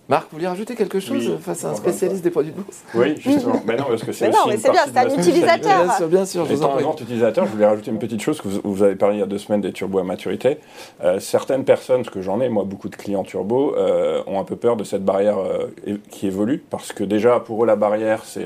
Marc, 0.07 0.27
vous 0.29 0.37
voulez 0.37 0.47
rajouter 0.47 0.75
quelque 0.75 0.99
chose 0.99 1.37
face 1.41 1.65
à 1.65 1.69
un 1.69 1.75
spécialiste 1.75 2.23
des 2.23 2.29
produits 2.29 2.51
de 2.51 2.57
bourse 2.57 2.83
Oui, 2.93 3.15
justement. 3.19 3.59
mais 3.65 3.75
non, 3.75 3.85
parce 3.85 4.03
que 4.03 4.11
c'est 4.11 4.29
aussi 4.29 4.37
non, 4.37 4.43
mais 4.47 4.57
c'est 4.57 4.69
bien, 4.69 4.81
c'est 4.85 4.97
un 4.99 5.09
utilisateur. 5.09 5.83
Bien 5.83 5.95
sûr, 5.95 6.07
bien 6.07 6.25
sûr. 6.25 6.51
Étant 6.51 6.77
un 6.77 6.81
grand 6.81 7.01
utilisateur, 7.01 7.47
je 7.47 7.51
voulais 7.51 7.65
rajouter 7.65 7.89
une 7.89 7.97
petite 7.97 8.21
chose 8.21 8.39
que 8.39 8.47
vous, 8.47 8.83
avez 8.83 8.95
parlé 8.95 9.15
il 9.17 9.19
y 9.21 9.23
a 9.23 9.25
deux 9.25 9.39
semaines 9.39 9.61
des 9.61 9.73
turbos 9.73 9.97
à 9.97 10.03
maturité. 10.03 10.59
Euh, 11.03 11.19
certaines 11.19 11.63
personnes, 11.63 12.03
ce 12.05 12.11
que 12.11 12.21
j'en 12.21 12.39
ai, 12.39 12.49
moi, 12.49 12.65
beaucoup 12.65 12.89
de 12.89 12.95
clients 12.95 13.23
turbo, 13.23 13.75
euh, 13.75 14.21
ont 14.27 14.39
un 14.39 14.43
peu 14.43 14.55
peur 14.55 14.75
de 14.75 14.83
cette 14.83 15.03
barrière 15.03 15.39
euh, 15.39 15.97
qui 16.11 16.27
évolue, 16.27 16.63
parce 16.69 16.93
que 16.93 17.03
déjà, 17.03 17.39
pour 17.39 17.63
eux, 17.63 17.67
la 17.67 17.75
barrière, 17.75 18.25
c'est 18.25 18.45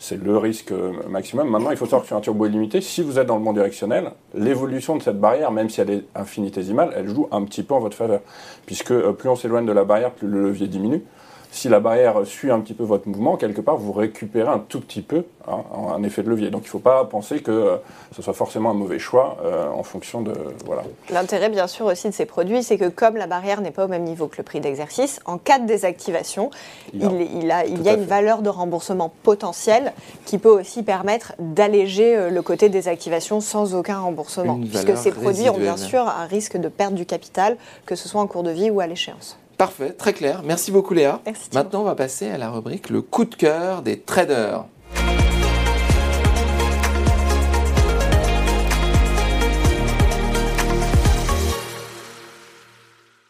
c'est 0.00 0.22
le 0.22 0.36
risque 0.36 0.72
maximum. 1.08 1.50
Maintenant, 1.50 1.70
il 1.70 1.76
faut 1.76 1.86
savoir 1.86 2.02
que 2.02 2.08
sur 2.08 2.16
un 2.16 2.20
turbo 2.20 2.46
illimité, 2.46 2.80
si 2.80 3.02
vous 3.02 3.18
êtes 3.18 3.26
dans 3.26 3.36
le 3.36 3.44
bon 3.44 3.52
directionnel, 3.52 4.12
l'évolution 4.34 4.96
de 4.96 5.02
cette 5.02 5.20
barrière, 5.20 5.50
même 5.50 5.68
si 5.68 5.80
elle 5.80 5.90
est 5.90 6.04
infinitésimale, 6.14 6.92
elle 6.96 7.08
joue 7.08 7.28
un 7.30 7.42
petit 7.44 7.62
peu 7.62 7.74
en 7.74 7.80
votre 7.80 7.96
faveur. 7.96 8.20
Puisque 8.66 8.92
euh, 8.92 9.12
plus 9.12 9.28
on 9.28 9.36
s'éloigne 9.36 9.66
de 9.66 9.72
la 9.72 9.84
barrière, 9.84 10.12
plus 10.12 10.28
le 10.28 10.42
levier 10.42 10.68
diminue 10.68 11.02
si 11.50 11.68
la 11.68 11.80
barrière 11.80 12.26
suit 12.26 12.50
un 12.50 12.60
petit 12.60 12.74
peu 12.74 12.84
votre 12.84 13.08
mouvement, 13.08 13.36
quelque 13.36 13.60
part, 13.60 13.76
vous 13.76 13.92
récupérez 13.92 14.48
un 14.48 14.58
tout 14.58 14.80
petit 14.80 15.02
peu 15.02 15.24
hein, 15.46 15.64
un 15.94 16.02
effet 16.02 16.22
de 16.22 16.28
levier. 16.28 16.50
Donc 16.50 16.62
il 16.62 16.66
ne 16.66 16.70
faut 16.70 16.78
pas 16.78 17.04
penser 17.04 17.40
que 17.40 17.50
euh, 17.50 17.76
ce 18.14 18.22
soit 18.22 18.34
forcément 18.34 18.70
un 18.70 18.74
mauvais 18.74 18.98
choix 18.98 19.38
euh, 19.44 19.68
en 19.68 19.82
fonction 19.82 20.20
de... 20.20 20.32
Voilà. 20.66 20.82
L'intérêt, 21.10 21.48
bien 21.48 21.66
sûr, 21.66 21.86
aussi 21.86 22.08
de 22.08 22.14
ces 22.14 22.26
produits, 22.26 22.62
c'est 22.62 22.78
que 22.78 22.88
comme 22.88 23.16
la 23.16 23.26
barrière 23.26 23.60
n'est 23.60 23.70
pas 23.70 23.86
au 23.86 23.88
même 23.88 24.04
niveau 24.04 24.26
que 24.26 24.36
le 24.36 24.42
prix 24.42 24.60
d'exercice, 24.60 25.20
en 25.24 25.38
cas 25.38 25.58
de 25.58 25.66
désactivation, 25.66 26.50
il, 26.92 27.02
y 27.02 27.50
a 27.50 27.64
une 27.66 28.04
valeur 28.04 28.42
de 28.42 28.50
remboursement 28.50 29.12
potentielle 29.22 29.92
qui 30.26 30.38
peut 30.38 30.48
aussi 30.50 30.82
permettre 30.82 31.32
d'alléger 31.38 32.16
euh, 32.16 32.30
le 32.30 32.42
côté 32.42 32.68
désactivation 32.68 33.40
sans 33.40 33.74
aucun 33.74 34.00
remboursement. 34.00 34.58
puisque 34.58 34.96
ces 34.96 35.12
produits 35.12 35.48
ont 35.48 35.58
bien 35.58 35.76
sûr 35.76 36.00
un 36.00 36.26
risque 36.26 36.56
de 36.56 36.68
perte 36.68 36.94
du 36.94 37.06
capital, 37.06 37.56
que 37.86 37.94
ce 37.94 38.08
soit 38.08 38.20
en 38.20 38.26
cours 38.26 38.42
de 38.42 38.50
vie 38.50 38.70
ou 38.70 38.80
à 38.80 38.86
l'échéance. 38.86 39.38
Parfait, 39.58 39.90
très 39.90 40.12
clair. 40.12 40.42
Merci 40.44 40.70
beaucoup 40.70 40.94
Léa. 40.94 41.20
Merci. 41.26 41.48
Maintenant, 41.52 41.80
on 41.80 41.84
va 41.84 41.96
passer 41.96 42.30
à 42.30 42.38
la 42.38 42.48
rubrique 42.48 42.90
le 42.90 43.02
coup 43.02 43.24
de 43.24 43.34
cœur 43.34 43.82
des 43.82 43.98
traders. 43.98 44.66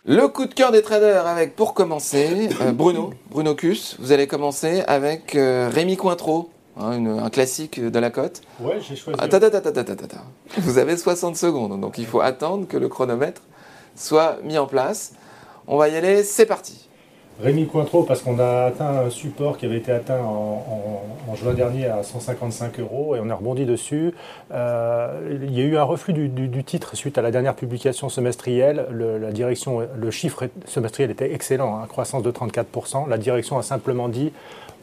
Le 0.05 0.29
coup 0.29 0.45
de 0.45 0.53
cœur 0.53 0.71
des 0.71 0.83
traders 0.83 1.27
avec, 1.27 1.57
pour 1.57 1.73
commencer, 1.73 2.51
euh, 2.61 2.73
Bruno, 2.75 3.15
Bruno 3.31 3.55
Cus. 3.55 3.97
Vous 3.99 4.13
allez 4.13 4.27
commencer 4.27 4.83
avec 4.87 5.35
euh, 5.35 5.71
Rémi 5.73 5.97
Cointreau, 5.97 6.51
hein, 6.79 7.07
un 7.07 7.31
classique 7.31 7.81
de 7.81 7.99
la 7.99 8.11
cote. 8.11 8.43
Ouais, 8.61 8.81
j'ai 8.87 8.97
choisi. 8.97 9.19
Attends, 9.19 9.39
attends, 9.39 9.57
attends, 9.57 9.81
attends, 9.81 10.05
attends. 10.05 10.25
Vous 10.59 10.77
avez 10.77 10.99
60 10.99 11.37
secondes, 11.37 11.81
donc 11.81 11.97
il 11.97 12.05
faut 12.05 12.21
attendre 12.21 12.69
que 12.69 12.77
le 12.77 12.89
chronomètre 12.89 13.41
soit 13.97 14.37
mis 14.45 14.59
en 14.59 14.67
place. 14.67 15.15
On 15.71 15.77
va 15.77 15.91
y 15.91 15.97
aller, 15.97 16.23
c'est 16.23 16.47
parti. 16.47 16.89
Rémi 17.43 17.69
Cointreau, 17.69 18.03
parce 18.03 18.23
qu'on 18.23 18.39
a 18.41 18.65
atteint 18.65 18.89
un 18.89 19.11
support 19.11 19.59
qui 19.59 19.67
avait 19.67 19.77
été 19.77 19.93
atteint 19.93 20.19
en, 20.19 21.35
juin 21.37 21.53
dernier 21.53 21.87
à 21.87 22.03
155 22.03 22.81
euros 22.81 23.15
et 23.15 23.21
on 23.23 23.29
a 23.29 23.35
rebondi 23.35 23.67
dessus. 23.67 24.15
Euh, 24.51 25.39
il 25.43 25.57
y 25.57 25.61
a 25.61 25.65
eu 25.65 25.77
un 25.77 25.83
reflux 25.83 26.15
du, 26.15 26.65
titre 26.65 26.97
suite 26.97 27.19
à 27.19 27.23
la 27.23 27.31
dernière 27.31 27.55
publication 27.55 28.09
semestrielle. 28.09 28.87
Le, 28.91 29.19
la 29.19 29.31
direction, 29.31 29.87
le 29.95 30.11
chiffre 30.11 30.49
semestriel 30.65 31.11
était 31.11 31.33
excellent, 31.33 31.79
hein, 31.79 31.87
croissance 31.87 32.23
de 32.23 32.31
34%. 32.33 33.09
La 33.09 33.19
direction 33.19 33.59
a 33.59 33.63
simplement 33.63 34.09
dit 34.09 34.33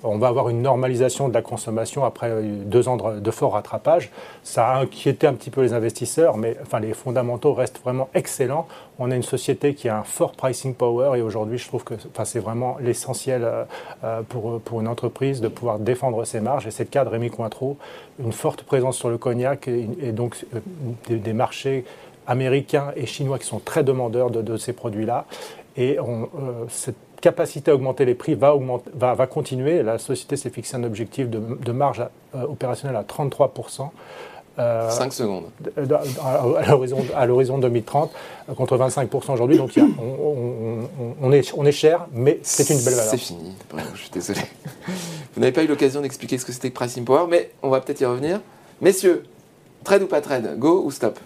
on 0.05 0.17
va 0.17 0.27
avoir 0.27 0.49
une 0.49 0.61
normalisation 0.61 1.27
de 1.27 1.33
la 1.33 1.41
consommation 1.41 2.05
après 2.05 2.31
deux 2.41 2.87
ans 2.87 2.97
de, 2.97 3.31
fort 3.31 3.53
rattrapage. 3.53 4.11
Ça 4.43 4.67
a 4.67 4.79
inquiété 4.81 5.27
un 5.27 5.33
petit 5.33 5.49
peu 5.49 5.61
les 5.61 5.73
investisseurs, 5.73 6.37
mais 6.37 6.55
enfin, 6.61 6.79
les 6.79 6.93
fondamentaux 6.93 7.53
restent 7.53 7.81
vraiment 7.83 8.09
excellents. 8.13 8.67
On 8.99 9.11
a 9.11 9.15
une 9.15 9.23
société 9.23 9.73
qui 9.73 9.89
a 9.89 9.97
un 9.97 10.03
fort 10.03 10.33
pricing 10.33 10.73
power 10.73 11.17
et 11.17 11.21
aujourd'hui, 11.21 11.57
je 11.57 11.67
trouve 11.67 11.83
que 11.83 11.95
enfin, 11.95 12.25
c'est 12.25 12.39
vraiment 12.39 12.77
l'essentiel 12.79 13.43
euh, 13.43 13.63
euh, 14.03 14.21
pour, 14.27 14.61
pour 14.61 14.81
une 14.81 14.87
entreprise 14.87 15.41
de 15.41 15.47
pouvoir 15.47 15.79
défendre 15.79 16.23
ses 16.23 16.39
marges. 16.39 16.67
Et 16.67 16.71
c'est 16.71 16.83
le 16.83 16.89
cas 16.89 17.03
de 17.03 17.09
Rémi 17.09 17.29
Cointreau, 17.29 17.77
une 18.19 18.31
forte 18.31 18.63
présence 18.63 18.97
sur 18.97 19.09
le 19.09 19.17
cognac 19.17 19.67
et, 19.67 20.11
donc 20.11 20.45
euh, 20.53 20.59
des, 21.17 21.33
marchés 21.33 21.83
américains 22.27 22.91
et 22.95 23.05
chinois 23.05 23.39
qui 23.39 23.45
sont 23.45 23.59
très 23.59 23.83
demandeurs 23.83 24.29
de, 24.29 24.57
ces 24.57 24.73
produits-là. 24.73 25.25
Et 25.77 25.99
on, 25.99 26.29
cette 26.69 26.95
capacité 27.25 27.71
à 27.71 27.73
augmenter 27.73 28.05
les 28.05 28.13
prix 28.13 28.35
va, 28.35 28.53
va, 28.93 29.15
va 29.15 29.25
continuer. 29.25 29.81
La 29.81 29.97
société 29.97 30.37
s'est 30.37 30.51
fixé 30.51 30.75
un 30.75 30.83
objectif 30.83 31.27
de, 31.27 31.71
marge 31.71 32.03
euh, 32.35 32.43
opérationnelle 32.43 32.95
à 32.95 33.01
33%. 33.01 33.89
5 34.57 34.59
euh, 34.59 35.09
secondes. 35.09 35.45
À 37.13 37.25
l'horizon 37.25 37.57
2030, 37.57 38.11
contre 38.55 38.77
25% 38.77 39.33
aujourd'hui. 39.33 39.57
Donc 39.57 39.71
on, 41.19 41.31
est, 41.31 41.51
on 41.57 41.65
est 41.65 41.71
cher, 41.71 42.05
mais 42.13 42.39
c'est 42.43 42.69
une 42.69 42.79
belle 42.83 42.93
valeur. 42.93 43.09
C'est 43.09 43.17
fini. 43.17 43.55
Je 43.95 43.99
suis 43.99 44.11
désolé. 44.11 44.41
Vous 45.33 45.41
n'avez 45.41 45.51
pas 45.51 45.63
eu 45.63 45.67
l'occasion 45.67 46.01
d'expliquer 46.01 46.37
ce 46.37 46.45
que 46.45 46.51
c'était 46.51 46.69
que 46.69 46.75
Pricing 46.75 47.05
Power, 47.05 47.25
mais 47.27 47.49
on 47.63 47.69
va 47.69 47.81
peut-être 47.81 48.01
y 48.01 48.05
revenir. 48.05 48.39
Messieurs, 48.81 49.23
trade 49.83 50.03
ou 50.03 50.07
pas 50.07 50.21
trade? 50.21 50.59
Go 50.59 50.83
ou 50.85 50.91
stop? 50.91 51.19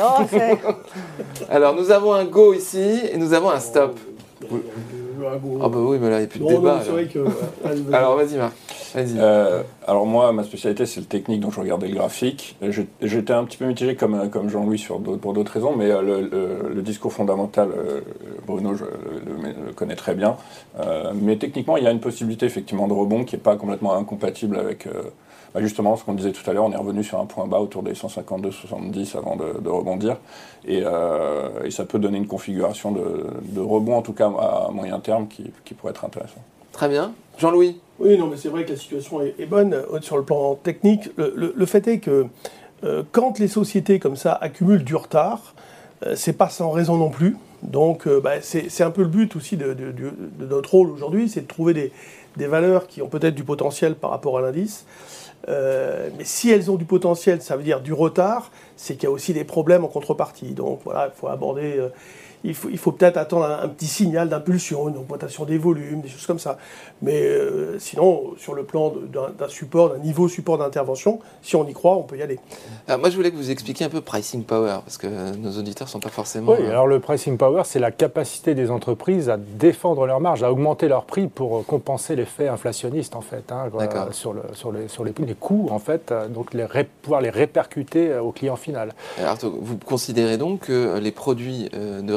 Alors, 1.50 1.74
nous 1.74 1.90
avons 1.90 2.12
un 2.12 2.24
go 2.24 2.52
ici 2.54 3.00
et 3.12 3.16
nous 3.16 3.32
avons 3.32 3.50
un 3.50 3.60
stop. 3.60 3.98
Ah 5.62 5.68
bah 5.68 5.78
oui, 5.80 5.98
mais 6.00 6.08
là, 6.10 6.16
il 6.16 6.20
n'y 6.20 6.24
a 6.24 6.28
plus 6.28 6.40
de 6.40 6.44
débat. 6.56 6.80
alors, 7.92 8.16
vas-y, 8.16 8.36
Marc. 8.36 8.52
Vas-y. 8.94 9.14
Euh, 9.18 9.62
alors 9.86 10.06
moi, 10.06 10.32
ma 10.32 10.42
spécialité, 10.42 10.84
c'est 10.86 10.98
le 11.00 11.06
technique, 11.06 11.40
donc 11.40 11.52
je 11.52 11.60
regardais 11.60 11.86
le 11.88 11.94
graphique. 11.94 12.56
J'étais 13.02 13.32
un 13.32 13.44
petit 13.44 13.56
peu 13.58 13.66
mitigé 13.66 13.94
comme, 13.94 14.28
comme 14.30 14.48
Jean-Louis 14.48 14.78
sur 14.78 14.98
d'autres- 14.98 15.20
pour 15.20 15.32
d'autres 15.34 15.52
raisons, 15.52 15.76
mais 15.76 15.90
euh, 15.90 16.00
le, 16.02 16.20
le- 16.22 16.74
le 16.74 16.82
discours 16.82 17.12
fondamental, 17.12 17.68
euh, 17.76 18.00
Bruno, 18.46 18.74
je 18.74 18.84
le, 18.84 19.66
le 19.66 19.72
connais 19.74 19.94
très 19.94 20.14
bien. 20.14 20.36
Euh, 20.80 21.12
mais 21.14 21.36
techniquement, 21.36 21.76
il 21.76 21.84
y 21.84 21.86
a 21.86 21.90
une 21.92 22.00
possibilité 22.00 22.46
effectivement 22.46 22.88
de 22.88 22.94
rebond 22.94 23.24
qui 23.24 23.36
n'est 23.36 23.42
pas 23.42 23.54
complètement 23.56 23.94
incompatible 23.94 24.56
avec 24.58 24.86
euh, 24.86 25.02
bah, 25.54 25.60
justement 25.60 25.96
ce 25.96 26.04
qu'on 26.04 26.14
disait 26.14 26.32
tout 26.32 26.48
à 26.48 26.52
l'heure. 26.52 26.64
On 26.64 26.72
est 26.72 26.76
revenu 26.76 27.02
sur 27.04 27.18
un 27.20 27.26
point 27.26 27.46
bas 27.46 27.58
autour 27.60 27.82
des 27.82 27.92
152-70 27.94 29.16
avant 29.16 29.36
de, 29.36 29.60
de 29.60 29.68
rebondir. 29.68 30.16
Et, 30.66 30.82
euh, 30.84 31.64
et 31.64 31.70
ça 31.70 31.84
peut 31.84 31.98
donner 31.98 32.18
une 32.18 32.26
configuration 32.26 32.92
de, 32.92 33.26
de 33.42 33.60
rebond, 33.60 33.96
en 33.96 34.02
tout 34.02 34.12
cas 34.12 34.26
à 34.26 34.70
moyen 34.72 34.98
terme, 35.00 35.28
qui, 35.28 35.50
qui 35.64 35.74
pourrait 35.74 35.90
être 35.92 36.04
intéressant. 36.04 36.42
Très 36.72 36.88
bien. 36.88 37.12
Jean-Louis? 37.38 37.80
Oui, 37.98 38.16
non, 38.18 38.26
mais 38.28 38.36
c'est 38.36 38.48
vrai 38.48 38.64
que 38.64 38.70
la 38.70 38.76
situation 38.78 39.20
est, 39.22 39.34
est 39.38 39.46
bonne 39.46 39.74
euh, 39.74 40.00
sur 40.00 40.16
le 40.16 40.22
plan 40.24 40.54
technique. 40.54 41.10
Le, 41.16 41.32
le- 41.36 41.52
le 41.56 41.66
fait 41.66 41.86
est 41.88 41.98
que 41.98 42.26
euh, 42.84 43.02
quand 43.12 43.38
les 43.38 43.48
sociétés 43.48 43.98
comme 43.98 44.16
ça 44.16 44.32
accumulent 44.32 44.84
du 44.84 44.94
retard, 44.96 45.54
euh, 46.06 46.14
c'est 46.16 46.32
pas 46.32 46.48
sans 46.48 46.70
raison 46.70 46.96
non 46.96 47.10
plus. 47.10 47.36
Donc, 47.62 48.06
euh, 48.06 48.20
bah, 48.22 48.40
c'est 48.40 48.70
c'est 48.70 48.84
un 48.84 48.90
peu 48.90 49.02
le 49.02 49.08
but 49.08 49.36
aussi 49.36 49.58
de, 49.58 49.74
de- 49.74 49.92
de- 49.92 50.12
de 50.38 50.46
notre 50.46 50.70
rôle 50.70 50.88
aujourd'hui, 50.90 51.28
c'est 51.28 51.42
de 51.42 51.46
trouver 51.46 51.74
des, 51.74 51.92
des 52.36 52.46
valeurs 52.46 52.86
qui 52.86 53.02
ont 53.02 53.08
peut-être 53.08 53.34
du 53.34 53.44
potentiel 53.44 53.94
par 53.94 54.10
rapport 54.10 54.38
à 54.38 54.40
l'indice. 54.40 54.86
Euh, 55.48 56.10
mais 56.18 56.24
si 56.24 56.50
elles 56.50 56.70
ont 56.70 56.76
du 56.76 56.84
potentiel, 56.84 57.40
ça 57.42 57.56
veut 57.56 57.62
dire 57.62 57.80
du 57.80 57.92
retard, 57.92 58.50
c'est 58.76 58.94
qu'il 58.94 59.04
y 59.04 59.06
a 59.06 59.10
aussi 59.10 59.32
des 59.32 59.44
problèmes 59.44 59.84
en 59.84 59.88
contrepartie. 59.88 60.52
Donc 60.52 60.80
voilà, 60.84 61.10
il 61.14 61.18
faut 61.18 61.28
aborder. 61.28 61.78
euh, 61.78 61.88
il 62.44 62.54
faut, 62.54 62.68
il 62.70 62.78
faut 62.78 62.92
peut-être 62.92 63.16
attendre 63.16 63.44
un, 63.44 63.62
un 63.64 63.68
petit 63.68 63.86
signal 63.86 64.28
d'impulsion, 64.28 64.88
une 64.88 64.96
augmentation 64.96 65.44
des 65.44 65.58
volumes, 65.58 66.00
des 66.00 66.08
choses 66.08 66.26
comme 66.26 66.38
ça. 66.38 66.56
Mais 67.02 67.20
euh, 67.22 67.78
sinon, 67.78 68.34
sur 68.38 68.54
le 68.54 68.64
plan 68.64 68.92
d'un 69.12 69.48
support, 69.48 69.90
d'un 69.90 69.98
niveau 69.98 70.28
support 70.28 70.58
d'intervention, 70.58 71.20
si 71.42 71.56
on 71.56 71.66
y 71.66 71.72
croit, 71.72 71.96
on 71.96 72.02
peut 72.02 72.16
y 72.16 72.22
aller. 72.22 72.38
Alors, 72.88 73.00
Moi, 73.00 73.10
je 73.10 73.16
voulais 73.16 73.30
que 73.30 73.36
vous 73.36 73.50
expliquiez 73.50 73.86
un 73.86 73.90
peu 73.90 74.00
pricing 74.00 74.44
power, 74.44 74.78
parce 74.84 74.98
que 74.98 75.06
nos 75.36 75.58
auditeurs 75.58 75.86
ne 75.86 75.90
sont 75.90 76.00
pas 76.00 76.08
forcément. 76.08 76.52
Oui, 76.52 76.66
alors 76.66 76.86
le 76.86 77.00
pricing 77.00 77.36
power, 77.36 77.62
c'est 77.64 77.78
la 77.78 77.90
capacité 77.90 78.54
des 78.54 78.70
entreprises 78.70 79.28
à 79.28 79.36
défendre 79.36 80.06
leurs 80.06 80.20
marges, 80.20 80.42
à 80.42 80.50
augmenter 80.52 80.88
leurs 80.88 81.04
prix 81.04 81.28
pour 81.28 81.58
euh, 81.58 81.62
compenser 81.62 82.16
l'effet 82.16 82.48
inflationniste, 82.48 83.16
en 83.16 83.20
fait, 83.20 83.50
hein, 83.52 83.68
sur, 84.12 84.32
le, 84.32 84.42
sur, 84.54 84.72
les, 84.72 84.88
sur 84.88 85.04
les, 85.04 85.12
les 85.26 85.34
coûts, 85.34 85.68
en 85.70 85.78
fait, 85.78 86.10
euh, 86.12 86.28
donc 86.28 86.54
les 86.54 86.64
ré- 86.64 86.88
pouvoir 87.02 87.20
les 87.20 87.30
répercuter 87.30 88.16
au 88.16 88.32
client 88.32 88.56
final. 88.56 88.92
Alors, 89.18 89.36
vous 89.42 89.76
considérez 89.76 90.36
donc 90.38 90.60
que 90.60 90.98
les 90.98 91.10
produits 91.12 91.68
de 91.72 92.12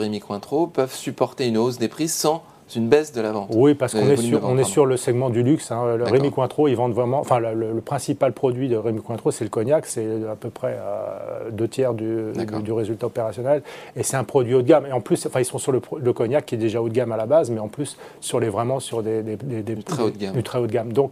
Peuvent 0.74 0.96
supporter 0.96 1.48
une 1.48 1.58
hausse 1.58 1.78
des 1.78 1.88
prix 1.88 2.08
sans 2.08 2.44
une 2.76 2.88
baisse 2.90 3.12
de 3.14 3.22
la 3.22 3.32
vente 3.32 3.50
Oui, 3.54 3.74
parce 3.74 3.94
qu'on 3.94 4.08
est, 4.10 4.16
sur, 4.18 4.38
de 4.40 4.42
vente, 4.44 4.44
on 4.52 4.54
est 4.54 4.62
pardon. 4.62 4.64
sur 4.70 4.86
le 4.86 4.98
segment 4.98 5.30
du 5.30 5.44
luxe. 5.44 5.72
hein. 5.72 5.96
Le. 5.98 6.04
Rémi 6.04 6.32
Cointreau, 6.32 6.68
ils 6.68 6.76
vendent 6.76 6.94
vraiment. 6.94 7.20
Enfin, 7.20 7.40
le, 7.40 7.54
le- 7.54 7.72
le 7.74 7.82
principal 7.82 8.34
produit 8.34 8.70
de 8.70 8.76
Rémi 8.78 9.02
Cointreau, 9.02 9.32
c'est 9.32 9.44
le 9.44 9.50
cognac. 9.50 9.86
C'est 9.86 10.06
à 10.32 10.36
peu 10.36 10.50
près 10.50 10.78
euh, 10.80 11.50
deux 11.52 11.68
tiers 11.68 11.94
du, 11.94 12.32
du, 12.36 12.46
du 12.64 12.72
résultat 12.72 13.08
opérationnel. 13.08 13.62
Et 13.96 14.04
c'est 14.04 14.18
un 14.18 14.24
produit 14.24 14.54
haut 14.56 14.62
de 14.62 14.68
gamme. 14.68 14.86
Et 14.86 14.92
en 14.92 15.02
plus, 15.02 15.26
enfin, 15.26 15.40
ils 15.40 15.46
sont 15.46 15.58
sur 15.60 15.72
le, 15.72 15.80
cognac 16.14 16.46
qui 16.46 16.56
est 16.56 16.58
déjà 16.58 16.82
haut 16.82 16.90
de 16.90 16.94
gamme 16.94 17.12
à 17.12 17.18
la 17.18 17.26
base, 17.26 17.50
mais 17.50 17.60
en 17.60 17.68
plus 17.68 17.98
sur 18.22 18.40
les 18.40 18.50
vraiment 18.50 18.80
sur 18.80 19.04
des, 19.04 19.22
des- 19.24 19.36
des- 19.36 19.62
des- 19.64 19.84
très 19.84 20.04
haut 20.04 20.10
de 20.10 20.18
gamme. 20.18 20.34
du 20.34 20.44
très 20.44 20.60
haut 20.60 20.68
de 20.68 20.72
gamme. 20.72 20.94
Donc, 20.94 21.12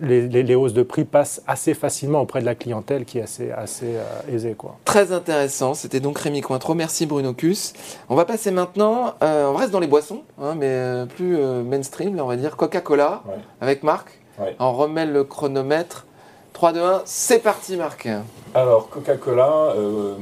les, 0.00 0.28
les- 0.28 0.42
les 0.42 0.54
hausses 0.54 0.74
de 0.74 0.82
prix 0.82 1.04
passent 1.04 1.42
assez 1.46 1.74
facilement 1.74 2.20
auprès 2.20 2.40
de 2.40 2.46
la 2.46 2.54
clientèle 2.54 3.04
qui 3.04 3.18
est 3.18 3.22
assez, 3.22 3.50
assez 3.50 3.86
euh, 3.86 4.34
aisée, 4.34 4.54
quoi. 4.56 4.76
Très 4.84 5.12
intéressant, 5.12 5.74
c'était 5.74 6.00
donc 6.00 6.18
Rémi 6.18 6.40
Cointreau. 6.40 6.74
Merci 6.74 7.06
Bruno 7.06 7.32
Cus. 7.32 7.72
On 8.08 8.14
va 8.14 8.24
passer 8.24 8.50
maintenant, 8.50 9.14
euh, 9.22 9.46
on 9.48 9.54
reste 9.54 9.70
dans 9.72 9.80
les 9.80 9.86
boissons, 9.86 10.22
hein, 10.40 10.54
mais 10.58 10.66
euh, 10.76 11.06
plus 11.06 11.36
euh, 11.38 11.62
mainstream, 11.62 12.16
là, 12.16 12.24
on 12.24 12.28
va 12.28 12.36
dire 12.36 12.56
Coca-Cola 12.56 13.22
Ouais. 13.26 13.34
avec 13.60 13.82
Marc. 13.82 14.18
Ouais. 14.38 14.54
On 14.58 14.72
remet 14.72 15.06
le 15.06 15.24
chronomètre. 15.24 16.06
3, 16.52 16.72
2, 16.72 16.80
1, 16.82 17.02
c'est 17.04 17.38
parti 17.40 17.76
Marc. 17.76 18.08
Alors, 18.54 18.88
Coca-Cola, 18.88 19.74
euh, 19.76 20.14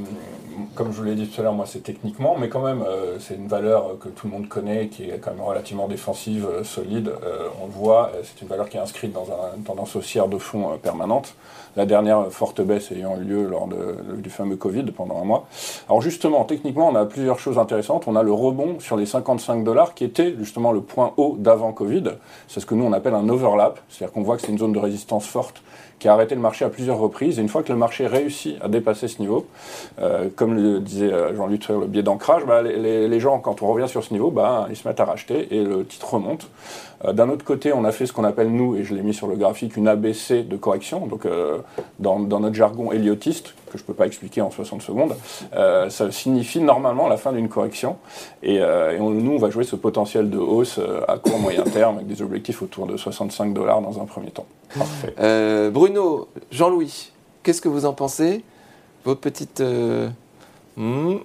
comme 0.75 0.93
je 0.93 0.97
vous 0.99 1.05
l'ai 1.05 1.15
dit 1.15 1.27
tout 1.29 1.41
à 1.41 1.45
l'heure, 1.45 1.53
moi 1.53 1.67
c'est 1.67 1.83
techniquement, 1.83 2.37
mais 2.39 2.49
quand 2.49 2.63
même, 2.63 2.83
euh, 2.87 3.17
c'est 3.21 3.35
une 3.35 3.47
valeur 3.49 3.99
que 4.01 4.09
tout 4.09 4.27
le 4.27 4.33
monde 4.33 4.49
connaît, 4.49 4.89
qui 4.89 5.05
est 5.05 5.19
quand 5.19 5.31
même 5.33 5.41
relativement 5.45 5.89
défensive, 5.89 6.47
euh, 6.51 6.65
solide. 6.65 7.11
Euh, 7.25 7.49
on 7.63 7.67
le 7.67 7.73
voit, 7.73 8.11
euh, 8.15 8.21
c'est 8.25 8.43
une 8.43 8.49
valeur 8.49 8.69
qui 8.69 8.77
est 8.77 8.81
inscrite 8.81 9.13
dans 9.13 9.27
un- 9.31 9.57
une 9.57 9.63
tendance 9.63 9.95
haussière 9.97 10.29
de 10.29 10.39
fond 10.39 10.73
euh, 10.73 10.77
permanente. 10.77 11.35
La 11.77 11.87
dernière 11.87 12.29
forte 12.31 12.61
baisse 12.61 12.93
ayant 12.93 13.17
eu 13.21 13.25
lieu 13.25 13.49
lors 13.49 13.67
du 13.67 14.31
fameux 14.31 14.55
Covid 14.55 14.85
pendant 14.93 15.21
un 15.21 15.25
mois. 15.25 15.47
Alors 15.89 16.01
justement, 16.01 16.45
techniquement, 16.45 16.89
on 16.89 16.95
a 16.95 17.05
plusieurs 17.05 17.41
choses 17.41 17.59
intéressantes. 17.59 18.05
On 18.07 18.15
a 18.15 18.23
le 18.23 18.33
rebond 18.33 18.79
sur 18.79 18.97
les 18.97 19.07
55 19.07 19.65
dollars 19.65 19.95
qui 19.95 20.05
était 20.05 20.37
justement 20.39 20.71
le 20.71 20.83
point 20.83 21.13
haut 21.17 21.35
d'avant 21.37 21.73
Covid. 21.73 22.05
C'est 22.47 22.61
ce 22.61 22.67
que 22.67 22.77
nous 22.77 22.85
on 22.85 22.93
appelle 22.93 23.15
un 23.15 23.29
overlap, 23.29 23.81
c'est-à-dire 23.89 24.13
qu'on 24.15 24.23
voit 24.23 24.37
que 24.37 24.43
c'est 24.43 24.53
une 24.53 24.59
zone 24.59 24.73
de 24.73 24.79
résistance 24.79 25.27
forte 25.27 25.63
qui 25.99 26.07
a 26.09 26.13
arrêté 26.13 26.37
le 26.37 26.41
marché 26.41 26.65
à 26.65 26.69
plusieurs 26.69 26.99
reprises. 26.99 27.39
Et 27.41 27.43
une 27.43 27.49
fois 27.49 27.65
que 27.65 27.73
le 27.73 27.79
marché 27.79 28.07
réussit 28.07 28.57
à 28.63 28.69
dépasser 28.69 29.09
ce 29.09 29.21
niveau, 29.21 29.47
euh, 30.01 30.29
comme 30.37 30.55
le 30.55 30.63
disait 30.81 31.13
euh, 31.13 31.35
Jean-Luc 31.37 31.61
Tré, 31.63 31.75
le 31.75 31.87
biais 31.87 32.03
d'ancrage, 32.03 32.45
bah, 32.47 32.63
les, 32.63 32.77
les- 32.77 33.09
les 33.09 33.21
gens, 33.21 33.39
quand 33.39 33.63
on 33.63 33.69
revient 33.73 33.89
sur 33.89 34.03
ce 34.05 34.13
niveau, 34.13 34.31
bah, 34.31 34.67
ils 34.71 34.77
se 34.77 34.87
mettent 34.87 35.01
à 35.01 35.05
racheter 35.05 35.55
et 35.55 35.63
le 35.65 35.85
titre 35.85 36.15
remonte. 36.15 36.49
Euh, 37.05 37.13
D'un 37.13 37.29
autre 37.29 37.45
côté, 37.45 37.73
on 37.73 37.85
a 37.85 37.93
fait 37.93 38.07
ce 38.07 38.13
qu'on 38.13 38.25
appelle, 38.25 38.51
nous, 38.51 38.77
et 38.77 38.85
je 38.85 38.95
l'ai 38.95 39.03
mis 39.03 39.13
sur 39.15 39.27
le 39.27 39.37
graphique, 39.37 39.77
une 39.77 39.89
ABC 39.89 40.43
de 40.43 40.57
correction. 40.57 41.07
Donc, 41.07 41.27
euh, 41.27 41.59
dans, 41.99 42.19
dans 42.21 42.41
notre 42.41 42.55
jargon 42.55 42.93
héliotiste, 42.93 43.55
que 43.71 43.79
je 43.79 43.83
ne 43.83 43.87
peux 43.87 43.95
pas 43.95 44.07
expliquer 44.07 44.41
en 44.41 44.51
60 44.51 44.81
secondes, 44.83 45.15
euh, 45.55 45.91
ça 45.91 46.11
signifie 46.13 46.61
normalement 46.61 47.09
la 47.09 47.17
fin 47.17 47.33
d'une 47.33 47.49
correction. 47.49 47.97
Et, 48.43 48.61
euh, 48.61 48.97
et 48.97 49.01
on- 49.01 49.11
nous, 49.11 49.33
on 49.33 49.39
va 49.39 49.51
jouer 49.51 49.65
ce 49.65 49.77
potentiel 49.77 50.31
de 50.31 50.39
hausse 50.39 50.79
euh, 50.79 51.01
à 51.09 51.19
court 51.19 51.39
moyen 51.39 51.63
terme 51.65 51.97
avec 51.97 52.07
des 52.07 52.23
objectifs 52.23 52.63
autour 52.63 52.87
de 52.87 52.97
65 52.97 53.53
dollars 53.53 53.81
dans 53.83 54.01
un 54.01 54.05
premier 54.05 54.31
temps. 54.31 54.47
Parfait. 54.77 55.15
Euh, 55.21 55.71
Bruno, 55.71 56.29
Jean-Louis, 56.51 57.13
qu'est-ce 57.43 57.61
que 57.61 57.69
vous 57.69 57.85
en 57.87 57.93
pensez? 57.93 58.43
Vos 59.05 59.15
petites. 59.17 59.61
Hmm 60.77 61.17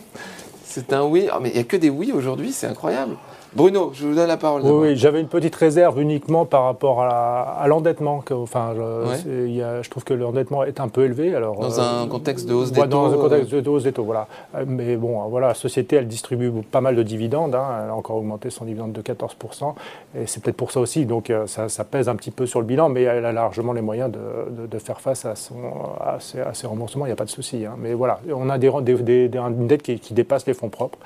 c'est 0.64 0.92
un 0.92 1.04
oui. 1.04 1.28
Ah, 1.30 1.38
mais 1.40 1.50
il 1.50 1.54
n'y 1.54 1.60
a 1.60 1.64
que 1.64 1.76
des 1.76 1.90
oui 1.90 2.12
aujourd'hui, 2.12 2.52
c'est 2.52 2.66
incroyable. 2.66 3.16
Bruno, 3.54 3.90
je 3.94 4.06
vous 4.06 4.14
donne 4.14 4.28
la 4.28 4.38
parole. 4.38 4.62
Oui, 4.64 4.96
j'avais 4.96 5.20
une 5.20 5.28
petite 5.28 5.54
réserve 5.54 6.00
uniquement 6.00 6.46
par 6.46 6.64
rapport 6.64 7.02
à, 7.02 7.42
à 7.60 7.66
l'endettement. 7.68 8.24
Enfin, 8.30 8.72
je, 8.74 8.80
Ouais. 8.80 9.16
c'est- 9.16 9.28
il 9.28 9.54
y 9.54 9.62
a- 9.62 9.82
je 9.82 9.90
trouve 9.90 10.04
que 10.04 10.14
l'endettement 10.14 10.64
est 10.64 10.80
un 10.80 10.88
peu 10.88 11.04
élevé. 11.04 11.34
Alors, 11.34 11.56
Dans 11.60 11.78
euh, 11.78 12.02
un 12.04 12.08
contexte 12.08 12.48
de 12.48 12.54
hausse 12.54 12.72
des 12.72 12.80
ouais, 12.80 12.86
Dans 12.88 13.10
taux, 13.10 13.14
un 13.18 13.22
contexte 13.22 13.54
de 13.54 13.68
hausse 13.68 13.82
des 13.82 13.92
taux, 13.92 14.04
voilà. 14.04 14.26
Euh, 14.54 14.64
Mais 14.66 14.96
bon, 14.96 15.20
euh, 15.20 15.24
voilà, 15.28 15.48
la 15.48 15.54
société, 15.54 15.96
elle 15.96 16.08
distribue 16.08 16.50
pas 16.62 16.80
mal 16.80 16.96
de 16.96 17.02
dividendes. 17.02 17.54
hein. 17.54 17.64
Elle 17.84 17.90
a 17.90 17.94
encore 17.94 18.16
augmenté 18.16 18.48
son 18.48 18.64
dividende 18.64 18.92
de 18.92 19.02
14%. 19.02 19.74
Et 20.18 20.26
c'est 20.26 20.42
peut-être 20.42 20.56
pour 20.56 20.70
ça 20.72 20.80
aussi. 20.80 21.04
Donc, 21.04 21.28
euh, 21.28 21.46
ça, 21.46 21.68
ça 21.68 21.84
pèse 21.84 22.08
un 22.08 22.16
petit 22.16 22.30
peu 22.30 22.46
sur 22.46 22.58
le 22.60 22.66
bilan, 22.66 22.88
mais 22.88 23.02
elle 23.02 23.26
a 23.26 23.32
largement 23.32 23.74
les 23.74 23.82
moyens 23.82 24.10
de, 24.10 24.62
de- 24.62 24.66
de 24.66 24.78
faire 24.78 25.00
face 25.02 25.26
à, 25.26 25.34
son, 25.36 25.56
à, 26.00 26.16
ses, 26.20 26.40
à 26.40 26.54
ses 26.54 26.66
remboursements. 26.66 27.04
Il 27.04 27.08
n'y 27.10 27.12
a 27.12 27.16
pas 27.16 27.26
de 27.26 27.30
souci. 27.30 27.66
hein. 27.66 27.74
Mais 27.78 27.92
voilà, 27.92 28.20
on 28.34 28.48
a 28.48 28.56
des, 28.56 28.70
des, 28.80 28.94
des- 28.94 29.28
des- 29.28 29.38
une 29.38 29.66
dette 29.66 29.82
qui, 29.82 29.98
qui 30.00 30.14
dépasse 30.14 30.46
les 30.46 30.54
fonds 30.54 30.70
propres. 30.70 30.98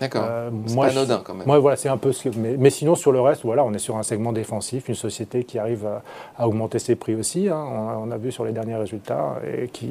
D'accord. 0.00 0.24
Euh, 0.28 0.50
c'est 0.66 0.74
pas 0.76 0.86
anodin 0.86 1.20
quand 1.24 1.34
même. 1.34 1.46
moi, 1.46 1.60
voilà, 1.60 1.76
c'est 1.76 1.88
un 1.92 1.96
peu 1.98 2.12
ce 2.12 2.28
que. 2.28 2.36
Mais, 2.36 2.56
mais 2.58 2.70
sinon, 2.70 2.94
sur 2.94 3.12
le 3.12 3.20
reste, 3.20 3.42
voilà, 3.44 3.64
on 3.64 3.72
est 3.72 3.78
sur 3.78 3.96
un 3.96 4.02
segment 4.02 4.32
défensif, 4.32 4.88
une 4.88 4.94
société 4.94 5.44
qui 5.44 5.58
arrive 5.58 5.86
à, 5.86 6.02
à 6.36 6.48
augmenter 6.48 6.78
ses 6.78 6.96
prix 6.96 7.14
aussi. 7.14 7.48
hein. 7.48 7.56
On, 7.56 7.88
a, 7.88 7.96
on 8.06 8.10
a 8.10 8.16
vu 8.16 8.32
sur 8.32 8.44
les 8.44 8.52
derniers 8.52 8.76
résultats 8.76 9.36
et 9.46 9.68
qui, 9.68 9.90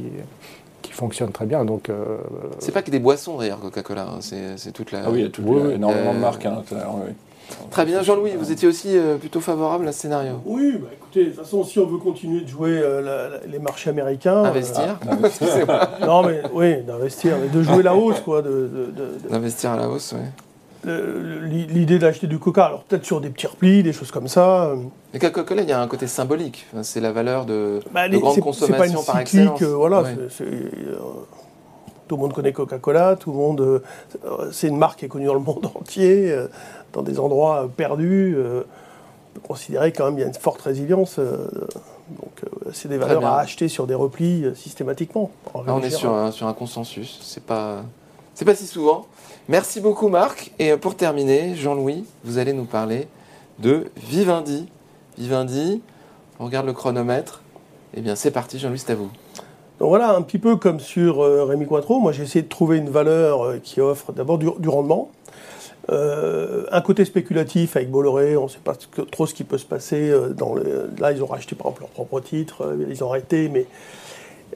qui 0.82 0.92
fonctionne 0.92 1.32
très 1.32 1.46
bien. 1.46 1.64
Donc, 1.66 1.90
euh, 1.90 2.18
C'est 2.60 2.72
pas 2.72 2.82
que 2.82 2.92
des 2.92 3.00
boissons 3.00 3.38
d'ailleurs, 3.38 3.60
Coca-Cola. 3.60 4.04
hein, 4.04 4.18
C'est 4.22 4.58
c'est 4.58 4.72
toute 4.72 4.92
la. 4.92 5.04
Ah 5.06 5.10
oui, 5.12 5.20
il 5.20 5.24
y 5.24 5.26
a, 5.26 5.50
oui, 5.50 5.74
énormément 5.76 6.12
Euh, 6.12 6.14
de 6.14 6.20
marques 6.20 6.46
à 6.46 6.52
l'intérieur. 6.52 6.96
oui. 6.96 7.14
Très 7.70 7.86
bien, 7.86 8.02
Jean-Louis, 8.02 8.32
vous 8.40 8.50
étiez 8.54 8.66
aussi 8.66 8.98
euh, 8.98 9.18
plutôt 9.18 9.42
favorable 9.42 9.86
à 9.86 9.92
ce 9.92 10.00
scénario. 10.04 10.36
Oui, 10.46 10.78
bah 10.82 10.88
écoutez, 10.94 11.26
de 11.26 11.30
toute 11.32 11.40
façon, 11.40 11.66
si 11.66 11.80
on 11.80 11.86
veut 11.86 11.98
continuer 11.98 12.40
de 12.42 12.48
jouer 12.48 12.70
euh, 12.82 13.02
la- 13.02 13.28
la- 13.40 13.46
les 13.46 13.60
marchés 13.60 13.90
américains. 13.90 14.46
Investir. 14.46 14.98
Ah, 15.06 15.12
euh, 16.02 16.06
non, 16.06 16.24
mais 16.24 16.42
oui, 16.54 16.82
d'investir, 16.84 17.36
mais 17.42 17.50
de 17.50 17.62
jouer 17.62 17.84
la 17.84 17.94
hausse, 17.94 18.22
quoi. 18.22 18.42
De, 18.42 18.50
de- 18.50 18.86
de- 18.96 19.20
de- 19.26 19.30
D'investir 19.30 19.72
à 19.72 19.76
la 19.76 19.90
hausse, 19.90 20.14
oui. 20.18 20.26
L'idée 20.84 22.00
d'acheter 22.00 22.26
du 22.28 22.40
coca, 22.40 22.66
alors 22.66 22.84
peut-être 22.84 23.06
sur 23.06 23.22
des 23.22 23.30
petits 23.30 23.48
replis, 23.48 23.84
des 23.84 23.94
choses 23.94 24.10
comme 24.12 24.28
ça. 24.28 24.66
euh, 24.66 24.78
Mais 25.14 25.20
Coca-Cola, 25.20 25.62
il 25.62 25.70
y 25.70 25.74
a 25.74 25.80
un 25.82 25.88
côté 25.88 26.08
symbolique. 26.08 26.66
C'est 26.82 27.02
la 27.02 27.12
valeur 27.12 27.46
de, 27.46 27.82
Bah, 27.92 28.10
de 28.10 28.18
grande 28.18 28.34
c'est 28.34 28.40
pas 28.42 28.88
une 28.88 28.94
consommation 28.96 29.04
par 29.04 29.20
excellence. 29.20 29.62
euh, 29.62 29.76
voilà, 29.76 30.02
Ouais. 30.02 30.16
euh, 30.42 30.96
tout 32.08 32.16
le 32.16 32.22
monde 32.22 32.34
connaît 32.34 32.52
Coca-Cola, 32.52 33.16
tout 33.16 33.32
le 33.32 33.38
monde, 33.38 33.84
c'est 34.52 34.68
une 34.68 34.78
marque 34.78 35.00
qui 35.00 35.06
est 35.06 35.08
connue 35.08 35.28
dans 35.28 35.34
le 35.36 35.40
monde 35.40 35.70
entier, 35.76 36.36
dans 36.94 37.04
des 37.04 37.20
endroits 37.20 37.70
perdus. 37.78 38.36
on 38.38 39.40
peut 39.40 39.48
considérer 39.48 39.92
quand 39.94 40.06
même 40.06 40.16
qu'il 40.16 40.22
y 40.22 40.26
a 40.26 40.28
une 40.28 40.34
forte 40.34 40.62
résilience. 40.62 41.20
donc 41.20 42.42
c'est 42.74 42.90
des 42.90 42.98
valeurs 42.98 43.26
à 43.26 43.40
acheter 43.40 43.68
sur 43.70 43.86
des 43.88 43.96
replis 43.96 44.46
systématiquement. 44.56 45.30
en 45.54 45.64
Là, 45.64 45.76
on 45.76 45.82
est 45.82 45.90
sur 45.92 46.12
un, 46.14 46.32
sur 46.32 46.48
un 46.48 46.54
consensus. 46.54 47.20
C'est 47.22 47.44
pas, 47.46 47.84
c'est 48.34 48.46
pas 48.46 48.56
si 48.56 48.66
souvent. 48.66 49.06
Merci 49.52 49.82
beaucoup, 49.82 50.08
Marc. 50.08 50.54
Et 50.60 50.78
pour 50.78 50.96
terminer, 50.96 51.56
Jean-Louis, 51.58 52.06
vous 52.24 52.38
allez 52.38 52.54
nous 52.54 52.64
parler 52.64 53.10
de 53.60 53.88
Vivendi. 53.98 54.70
Vivendi, 55.18 55.82
on 56.40 56.46
regarde 56.46 56.68
le 56.68 56.72
chronomètre. 56.72 57.42
Eh 57.94 58.00
bien, 58.00 58.16
c'est 58.16 58.32
parti, 58.32 58.60
Jean-Louis, 58.60 58.80
c'est 58.80 58.94
à 58.94 58.96
vous. 58.96 59.10
Donc 59.80 59.90
voilà, 59.90 60.16
un 60.16 60.22
petit 60.22 60.40
peu 60.40 60.56
comme 60.56 60.80
sur 60.80 61.22
euh, 61.22 61.44
Rémi 61.44 61.68
Cointreau, 61.68 62.00
moi 62.00 62.14
j'ai 62.14 62.24
essayé 62.24 62.44
de 62.44 62.48
trouver 62.48 62.78
une 62.78 62.90
valeur 62.90 63.42
euh, 63.42 63.58
qui 63.62 63.82
offre 63.82 64.14
d'abord 64.14 64.38
du, 64.38 64.70
rendement 64.70 65.12
Euh, 65.90 66.66
un 66.72 66.80
côté 66.80 67.04
spéculatif 67.04 67.76
avec 67.76 67.92
Bolloré, 67.92 68.38
on 68.38 68.44
ne 68.44 68.50
sait 68.50 68.60
pas 68.64 68.76
trop 69.12 69.26
ce 69.26 69.34
qui 69.34 69.44
peut 69.44 69.58
se 69.58 69.66
passer. 69.66 70.14
là, 70.98 71.12
ils 71.12 71.22
ont 71.22 71.26
racheté 71.26 71.58
par 71.58 71.68
exemple 71.68 71.82
leur 71.82 71.90
propre 71.90 72.22
titre, 72.22 72.78
ils 72.90 73.04
ont 73.04 73.10
arrêté, 73.10 73.50
mais 73.50 73.66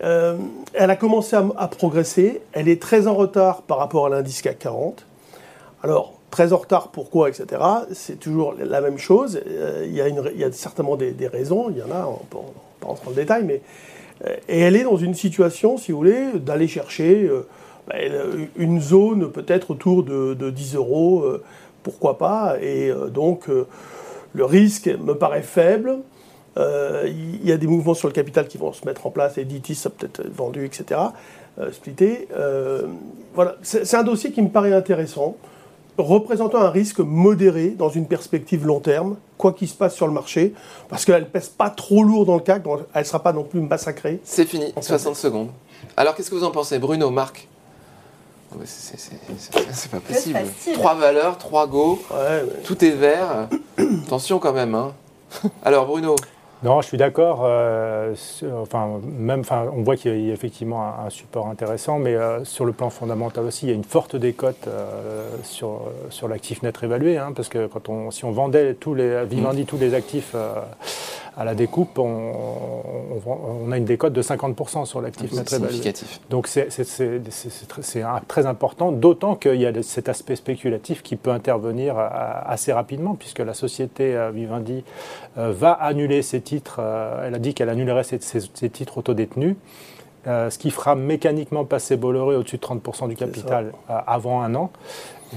euh, 0.04 0.38
elle 0.74 0.90
a 0.90 0.96
commencé 0.96 1.36
à, 1.36 1.68
progresser. 1.68 2.42
Elle 2.54 2.68
est 2.68 2.82
très 2.82 3.08
en 3.08 3.16
retard 3.16 3.62
par 3.62 3.78
rapport 3.78 4.08
à 4.08 4.10
l'indice 4.10 4.42
CAC 4.42 4.60
40. 4.60 5.06
Alors, 5.84 6.14
très 6.32 6.54
en 6.54 6.58
retard, 6.58 6.90
pourquoi, 6.90 7.30
etc. 7.30 7.62
C'est 7.94 8.20
toujours 8.20 8.56
la 8.58 8.82
même 8.82 8.98
chose. 8.98 9.40
Euh, 9.48 9.86
il, 9.88 9.96
y 9.96 10.44
a 10.44 10.52
certainement 10.52 10.96
des, 10.96 11.28
raisons, 11.28 11.70
il 11.70 11.78
y 11.78 11.84
en 11.84 11.92
a, 11.96 12.06
on 12.06 12.24
peut 12.26 12.38
pas 12.80 12.88
rentrer 12.88 13.06
dans 13.06 13.12
le 13.12 13.16
détail, 13.16 13.44
mais. 13.44 13.62
euh, 14.26 14.36
et 14.50 14.62
elle 14.62 14.76
est 14.76 14.84
dans 14.84 14.98
une 14.98 15.14
situation, 15.14 15.78
si 15.78 15.92
vous 15.92 15.98
voulez, 15.98 16.34
d'aller 16.36 16.68
chercher 16.68 17.30
bah, 17.88 17.96
une 18.56 18.82
zone 18.82 19.32
peut-être 19.32 19.72
autour 19.72 20.04
de, 20.04 20.34
de 20.34 20.50
10 20.50 20.76
euros, 20.76 21.26
pourquoi 21.84 22.18
pas. 22.18 22.56
Et 22.62 22.92
donc, 23.10 23.48
le 24.34 24.46
risque 24.46 24.88
me 24.88 25.14
paraît 25.14 25.42
faible. 25.42 26.00
Euh, 26.58 27.04
Il 27.08 27.46
y 27.48 27.52
a 27.52 27.58
des 27.58 27.68
mouvements 27.68 27.94
sur 27.94 28.08
le 28.08 28.14
capital 28.14 28.48
qui 28.48 28.58
vont 28.58 28.74
se 28.74 28.86
mettre 28.86 29.06
en 29.06 29.12
place, 29.12 29.38
et 29.38 29.46
DITIS 29.46 29.76
ça 29.76 29.90
peut 29.90 30.06
être 30.06 30.22
vendu, 30.30 30.66
etc., 30.66 31.00
euh, 31.60 31.72
splitté. 31.72 32.28
Euh, 32.36 32.84
voilà, 33.34 33.56
c'est 33.62 33.94
un 33.96 34.04
dossier 34.04 34.32
qui 34.32 34.42
me 34.42 34.50
paraît 34.50 34.74
intéressant, 34.74 35.36
représentant 35.98 36.60
un 36.60 36.70
risque 36.70 37.00
modéré 37.00 37.70
dans 37.70 37.90
une 37.90 38.08
perspective 38.08 38.66
long 38.66 38.80
terme, 38.80 39.16
quoi 39.38 39.54
qu'il 39.54 39.68
se 39.68 39.76
passe 39.76 39.96
sur 39.96 40.08
le 40.08 40.14
marché, 40.14 40.54
parce 40.90 41.06
qu'elle 41.06 41.22
ne 41.22 41.28
pèse 41.28 41.48
pas 41.50 41.70
trop 41.70 42.04
lourd 42.04 42.26
dans 42.26 42.36
le 42.36 42.42
CAC, 42.42 42.64
donc 42.64 42.82
elle 42.94 43.02
ne 43.02 43.06
sera 43.06 43.22
pas 43.24 43.32
non 43.34 43.44
plus 43.44 43.62
massacrée. 43.62 44.20
C'est 44.24 44.46
fini, 44.46 44.74
60 44.82 45.16
secondes. 45.16 45.50
Alors, 45.98 46.16
qu'est-ce 46.16 46.30
que 46.30 46.36
vous 46.36 46.44
en 46.44 46.52
pensez 46.52 46.80
Bruno, 46.80 47.10
Marc? 47.12 47.48
Oh, 48.54 48.60
c'est- 48.66 49.90
pas 49.92 50.00
possible. 50.00 50.40
Trois 50.74 50.96
valeurs, 50.96 51.38
trois 51.38 51.68
go, 51.68 52.00
Ouais, 52.12 52.44
tout 52.64 52.84
est 52.86 52.92
vert. 52.92 53.50
Attention 54.06 54.40
quand 54.40 54.54
même. 54.54 54.76
Hein. 54.76 54.94
Alors, 55.64 55.86
Bruno, 55.86 56.16
Non, 56.66 56.82
je 56.82 56.88
suis 56.88 56.98
d'accord. 56.98 57.44
euh, 57.46 58.16
enfin, 58.60 59.00
même, 59.20 59.42
enfin, 59.42 59.68
on 59.72 59.84
voit 59.84 59.96
qu'il 59.98 60.20
y 60.20 60.32
a 60.32 60.34
effectivement 60.34 60.82
un, 60.84 61.06
un 61.06 61.10
support 61.12 61.46
intéressant, 61.48 62.00
mais 62.00 62.16
euh, 62.16 62.44
sur 62.44 62.66
le 62.66 62.72
plan 62.72 62.90
fondamental 62.90 63.46
aussi, 63.46 63.68
il 63.68 63.70
y 63.70 63.72
a 63.72 63.76
une 63.76 63.84
forte 63.84 64.16
décote 64.16 64.68
euh, 64.68 65.28
sur, 65.44 65.82
sur 66.10 66.28
l'actif 66.28 66.64
net 66.64 66.76
réévalué, 66.76 67.20
hein, 67.20 67.34
parce 67.36 67.50
que 67.50 67.68
quand 67.68 67.88
on, 67.90 68.10
si 68.10 68.26
on 68.26 68.32
vendait 68.32 68.74
tous 68.74 68.96
les, 68.96 69.26
Vivendi 69.26 69.66
tous 69.68 69.78
les 69.78 69.94
actifs 69.94 70.32
euh, 70.34 70.56
à 71.38 71.44
la 71.44 71.54
découpe, 71.56 71.98
on, 72.00 72.04
on- 72.04 73.66
on 73.68 73.72
a 73.72 73.78
une 73.78 73.86
décote 73.86 74.14
de 74.14 74.22
50% 74.22 74.86
sur 74.86 75.02
l'actif 75.02 75.32
net 75.34 75.50
significatif. 75.68 76.20
Donc 76.30 76.48
c'est 76.48 76.68
très, 78.28 78.46
important, 78.46 78.92
d'autant 78.92 79.36
qu'il 79.36 79.56
y 79.60 79.66
a 79.66 79.72
cet 79.84 80.08
aspect 80.10 80.36
spéculatif 80.36 81.02
qui 81.04 81.16
peut 81.16 81.32
intervenir 81.32 81.98
euh, 81.98 82.08
assez 82.46 82.72
rapidement, 82.74 83.16
puisque 83.16 83.40
la 83.40 83.54
société 83.54 84.16
euh, 84.16 84.32
Vivendi 84.32 84.84
euh, 85.38 85.52
va 85.52 85.72
annuler 85.72 86.22
ses 86.22 86.42
titres, 86.42 86.80
elle 87.24 87.36
a 87.36 87.40
dit 87.40 87.54
qu'elle 87.54 87.70
annulerait 87.70 88.04
ses, 88.04 88.20
ses- 88.20 88.50
ses 88.54 88.70
titres 88.70 88.98
autodétenus, 88.98 89.56
euh, 90.28 90.50
ce 90.50 90.58
qui 90.58 90.72
fera 90.72 90.96
mécaniquement 90.96 91.66
passer 91.66 91.98
Bolloré 91.98 92.36
au-dessus 92.36 92.58
de 92.58 92.62
30% 92.66 93.08
du 93.08 93.16
capital 93.16 93.74
euh, 93.90 93.98
avant 94.08 94.42
un 94.42 94.56
an. 94.56 94.72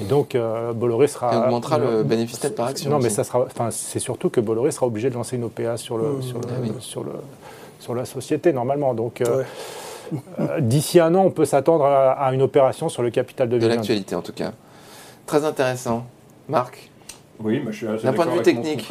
Et 0.00 0.04
donc 0.04 0.34
euh, 0.34 0.72
Bolloré 0.72 1.06
sera... 1.08 1.34
Et 1.34 1.36
augmentera 1.38 1.78
le 1.78 2.02
bénéfice 2.02 2.42
net 2.42 2.54
par 2.54 2.66
action 2.66 2.90
Non, 2.90 2.98
mais 2.98 3.10
ça 3.10 3.24
sera, 3.24 3.40
enfin, 3.46 3.68
c'est 3.70 3.98
surtout 3.98 4.30
que 4.30 4.40
Bolloré 4.40 4.70
sera 4.70 4.86
obligé 4.86 5.10
de 5.10 5.14
lancer 5.14 5.36
une 5.36 5.44
OPA 5.44 5.76
sur, 5.76 5.96
le, 5.98 6.04
Mmh. 6.18 6.22
sur, 6.22 6.38
le, 6.38 6.44
Ah 6.50 6.58
oui. 6.62 6.72
sur, 6.80 7.02
le, 7.04 7.12
sur 7.80 7.94
la 7.94 8.04
société, 8.04 8.52
normalement. 8.52 8.94
Donc... 8.94 9.20
euh, 9.20 9.38
Ouais. 9.38 10.18
euh, 10.40 10.60
D'ici 10.60 11.00
un 11.00 11.14
an, 11.14 11.24
on 11.26 11.30
peut 11.30 11.44
s'attendre 11.44 11.84
à, 11.84 12.12
à 12.12 12.32
une 12.32 12.40
opération 12.40 12.88
sur 12.88 13.02
le 13.02 13.10
capital 13.10 13.46
de 13.48 13.54
De 13.54 13.58
Vivendi. 13.58 13.76
l'actualité 13.76 14.14
en 14.14 14.22
tout 14.22 14.32
cas. 14.32 14.52
Très 15.26 15.44
intéressant. 15.44 16.06
Marc 16.48 16.88
Oui, 17.40 17.60
mais 17.62 17.72
je 17.72 17.76
suis 17.76 17.86
assez 17.88 18.04
D'un 18.04 18.14
point 18.14 18.24
de 18.24 18.30
d'accord 18.30 18.44
vue 18.46 18.54
technique. 18.62 18.90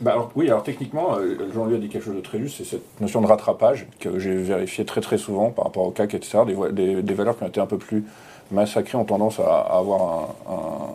Bah 0.00 0.12
alors, 0.12 0.30
oui, 0.36 0.46
alors 0.48 0.62
techniquement, 0.62 1.16
Jean-Louis 1.54 1.74
a 1.74 1.78
dit 1.78 1.88
quelque 1.90 2.04
chose 2.04 2.16
de 2.16 2.20
très 2.22 2.38
juste, 2.38 2.56
c'est 2.56 2.64
cette 2.64 3.00
notion 3.00 3.20
de 3.20 3.26
rattrapage 3.26 3.86
que 4.00 4.18
j'ai 4.18 4.34
vérifié 4.34 4.86
très 4.86 5.02
très 5.02 5.18
souvent 5.18 5.50
par 5.50 5.66
rapport 5.66 5.84
au 5.84 5.90
CAC, 5.90 6.14
etc. 6.14 6.38
Des, 6.46 6.56
des- 6.72 7.02
des 7.02 7.14
valeurs 7.14 7.36
qui 7.36 7.44
ont 7.44 7.48
été 7.48 7.60
un 7.60 7.66
peu 7.66 7.76
plus 7.76 8.04
massacrées 8.50 8.98
ont 8.98 9.04
tendance 9.04 9.40
à, 9.40 9.44
à 9.60 9.78
avoir 9.78 10.02
un- 10.02 10.52
un- 10.52 10.94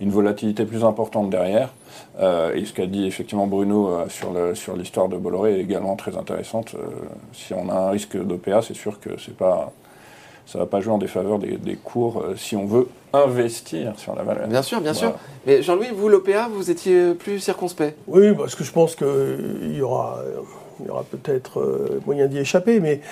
une 0.00 0.10
volatilité 0.10 0.64
plus 0.64 0.84
importante 0.84 1.30
derrière. 1.30 1.70
Euh, 2.20 2.54
et 2.54 2.64
ce 2.64 2.72
qu'a 2.72 2.86
dit 2.86 3.06
effectivement 3.06 3.46
Bruno 3.46 3.88
euh, 3.88 4.08
sur 4.08 4.32
le- 4.32 4.54
sur 4.54 4.76
l'histoire 4.76 5.08
de 5.08 5.16
Bolloré 5.16 5.58
est 5.58 5.60
également 5.60 5.96
très 5.96 6.16
intéressante. 6.16 6.74
Euh, 6.74 6.86
si 7.32 7.54
on 7.54 7.68
a 7.68 7.74
un 7.74 7.90
risque 7.90 8.16
d'OPA, 8.16 8.62
c'est 8.62 8.74
sûr 8.74 9.00
que 9.00 9.10
c'est 9.18 9.36
pas 9.36 9.72
ça 10.46 10.58
va 10.58 10.64
pas 10.66 10.80
jouer 10.80 10.94
en 10.94 10.98
défaveur 10.98 11.38
des, 11.38 11.58
des 11.58 11.76
cours 11.76 12.22
euh, 12.22 12.34
si 12.36 12.56
on 12.56 12.64
veut 12.64 12.88
investir 13.12 13.92
sur 13.98 14.14
la 14.16 14.22
valeur. 14.22 14.46
Bien 14.48 14.62
sûr, 14.62 14.80
bien 14.80 14.94
sûr. 14.94 15.12
Mais 15.46 15.60
Jean-Louis, 15.62 15.88
vous, 15.94 16.08
l'OPA, 16.08 16.48
vous 16.50 16.70
étiez 16.70 17.12
plus 17.14 17.38
circonspect? 17.38 17.94
Oui, 18.06 18.32
parce 18.34 18.54
que 18.54 18.64
je 18.64 18.72
pense 18.72 18.94
qu'il 18.96 19.74
y 19.76 19.82
aura, 19.82 20.20
il 20.80 20.86
y 20.86 20.90
aura 20.90 21.02
peut-être 21.04 22.00
moyen 22.06 22.26
d'y 22.28 22.38
échapper, 22.38 22.80
mais 22.80 23.02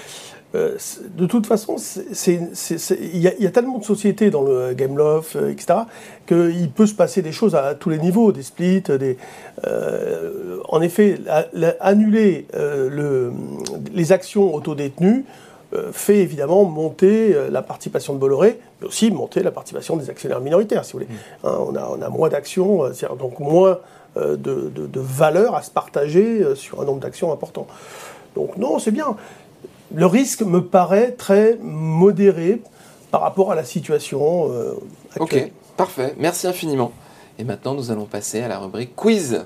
euh, 0.54 0.76
de 1.16 1.26
toute 1.26 1.46
façon, 1.46 1.76
il 2.24 3.18
y, 3.18 3.28
a- 3.28 3.34
il 3.36 3.42
y 3.44 3.46
a 3.46 3.50
tellement 3.50 3.78
de 3.78 3.84
sociétés 3.84 4.30
dans 4.30 4.42
le 4.42 4.72
Gameloft, 4.74 5.36
euh, 5.36 5.50
etc., 5.50 5.80
qu'il 6.26 6.70
peut 6.70 6.86
se 6.86 6.94
passer 6.94 7.20
des 7.22 7.32
choses 7.32 7.54
à 7.54 7.74
tous 7.74 7.90
les 7.90 7.98
niveaux, 7.98 8.32
des 8.32 8.42
splits, 8.42 8.80
des... 8.82 9.18
euh, 9.66 10.58
en 10.68 10.80
effet, 10.82 11.18
la- 11.24 11.46
la- 11.52 11.76
annuler 11.80 12.46
le- 12.54 13.32
les 13.92 14.12
actions 14.12 14.54
autodétenues 14.54 15.24
fait 15.92 16.18
évidemment 16.18 16.64
monter 16.64 17.36
la 17.50 17.60
participation 17.60 18.14
de 18.14 18.18
Bolloré, 18.18 18.58
mais 18.80 18.86
aussi 18.86 19.10
monter 19.10 19.42
la 19.42 19.50
participation 19.50 19.96
des 19.96 20.08
actionnaires 20.08 20.40
minoritaires, 20.40 20.84
si 20.84 20.92
vous 20.92 21.00
voulez. 21.00 21.10
Hein, 21.44 21.58
on, 21.68 21.74
a, 21.74 21.88
on 21.90 22.00
a 22.00 22.08
moins 22.08 22.28
d'actions, 22.28 22.84
donc 23.18 23.40
moins 23.40 23.78
de, 24.16 24.36
de, 24.36 24.86
de 24.86 25.00
valeur 25.00 25.54
à 25.56 25.62
se 25.62 25.70
partager 25.70 26.54
sur 26.54 26.80
un 26.80 26.84
nombre 26.84 27.00
d'actions 27.00 27.32
important. 27.32 27.66
Donc 28.36 28.56
non, 28.56 28.78
c'est 28.78 28.92
bien. 28.92 29.16
Le 29.94 30.06
risque 30.06 30.42
me 30.42 30.64
paraît 30.64 31.12
très 31.12 31.58
modéré 31.62 32.62
par 33.10 33.20
rapport 33.20 33.52
à 33.52 33.54
la 33.54 33.64
situation 33.64 34.50
euh, 34.52 34.74
actuelle. 35.18 35.44
Ok, 35.44 35.76
parfait. 35.76 36.14
Merci 36.18 36.46
infiniment. 36.46 36.92
Et 37.38 37.44
maintenant, 37.44 37.74
nous 37.74 37.90
allons 37.90 38.06
passer 38.06 38.42
à 38.42 38.48
la 38.48 38.58
rubrique 38.58 38.94
quiz. 38.96 39.44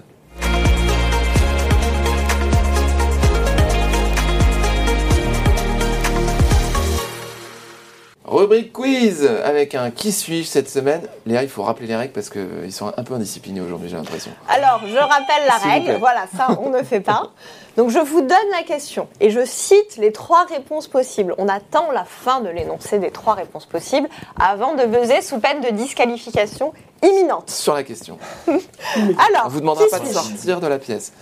Rubrique 8.31 8.73
quiz 8.73 9.29
avec 9.45 9.75
un 9.75 9.91
qui 9.91 10.13
suis-je 10.13 10.47
cette 10.47 10.71
semaine. 10.71 11.03
Léa, 11.27 11.43
il 11.43 11.49
faut 11.49 11.65
rappeler 11.65 11.89
les 11.89 11.97
règles 11.97 12.13
parce 12.13 12.31
qu'ils 12.31 12.73
sont 12.73 12.93
un 12.97 13.03
peu 13.03 13.15
indisciplinés 13.15 13.61
aujourd'hui, 13.61 13.89
j'ai 13.89 13.97
l'impression. 13.97 14.31
Alors, 14.49 14.83
je 14.87 14.97
rappelle 14.97 15.47
la 15.49 15.57
règle. 15.57 15.97
Voilà, 15.99 16.27
ça, 16.37 16.57
on 16.63 16.71
ne 16.71 16.81
fait 16.85 17.01
pas. 17.01 17.33
Donc, 17.77 17.91
je 17.91 17.99
vous 17.99 18.21
donne 18.21 18.51
la 18.53 18.63
question 18.63 19.09
et 19.19 19.31
je 19.31 19.45
cite 19.45 19.97
les 19.97 20.13
trois 20.13 20.45
réponses 20.45 20.87
possibles. 20.87 21.35
On 21.39 21.49
attend 21.49 21.91
la 21.91 22.05
fin 22.05 22.41
de 22.41 22.49
l'énoncé 22.49 23.01
des 23.01 23.11
trois 23.11 23.35
réponses 23.35 23.67
possibles 23.67 24.09
avant 24.39 24.75
de 24.77 24.87
buzzer 24.87 25.23
sous 25.23 25.41
peine 25.41 25.61
de 25.61 25.71
disqualification 25.71 26.73
imminente. 27.03 27.51
Sur 27.51 27.75
la 27.75 27.83
question. 27.83 28.17
Alors, 28.47 29.47
On 29.47 29.49
vous 29.49 29.61
demandera 29.61 29.87
pas 29.91 29.99
de 29.99 30.07
sortir 30.07 30.61
de 30.61 30.69
la 30.69 30.79
pièce. 30.79 31.13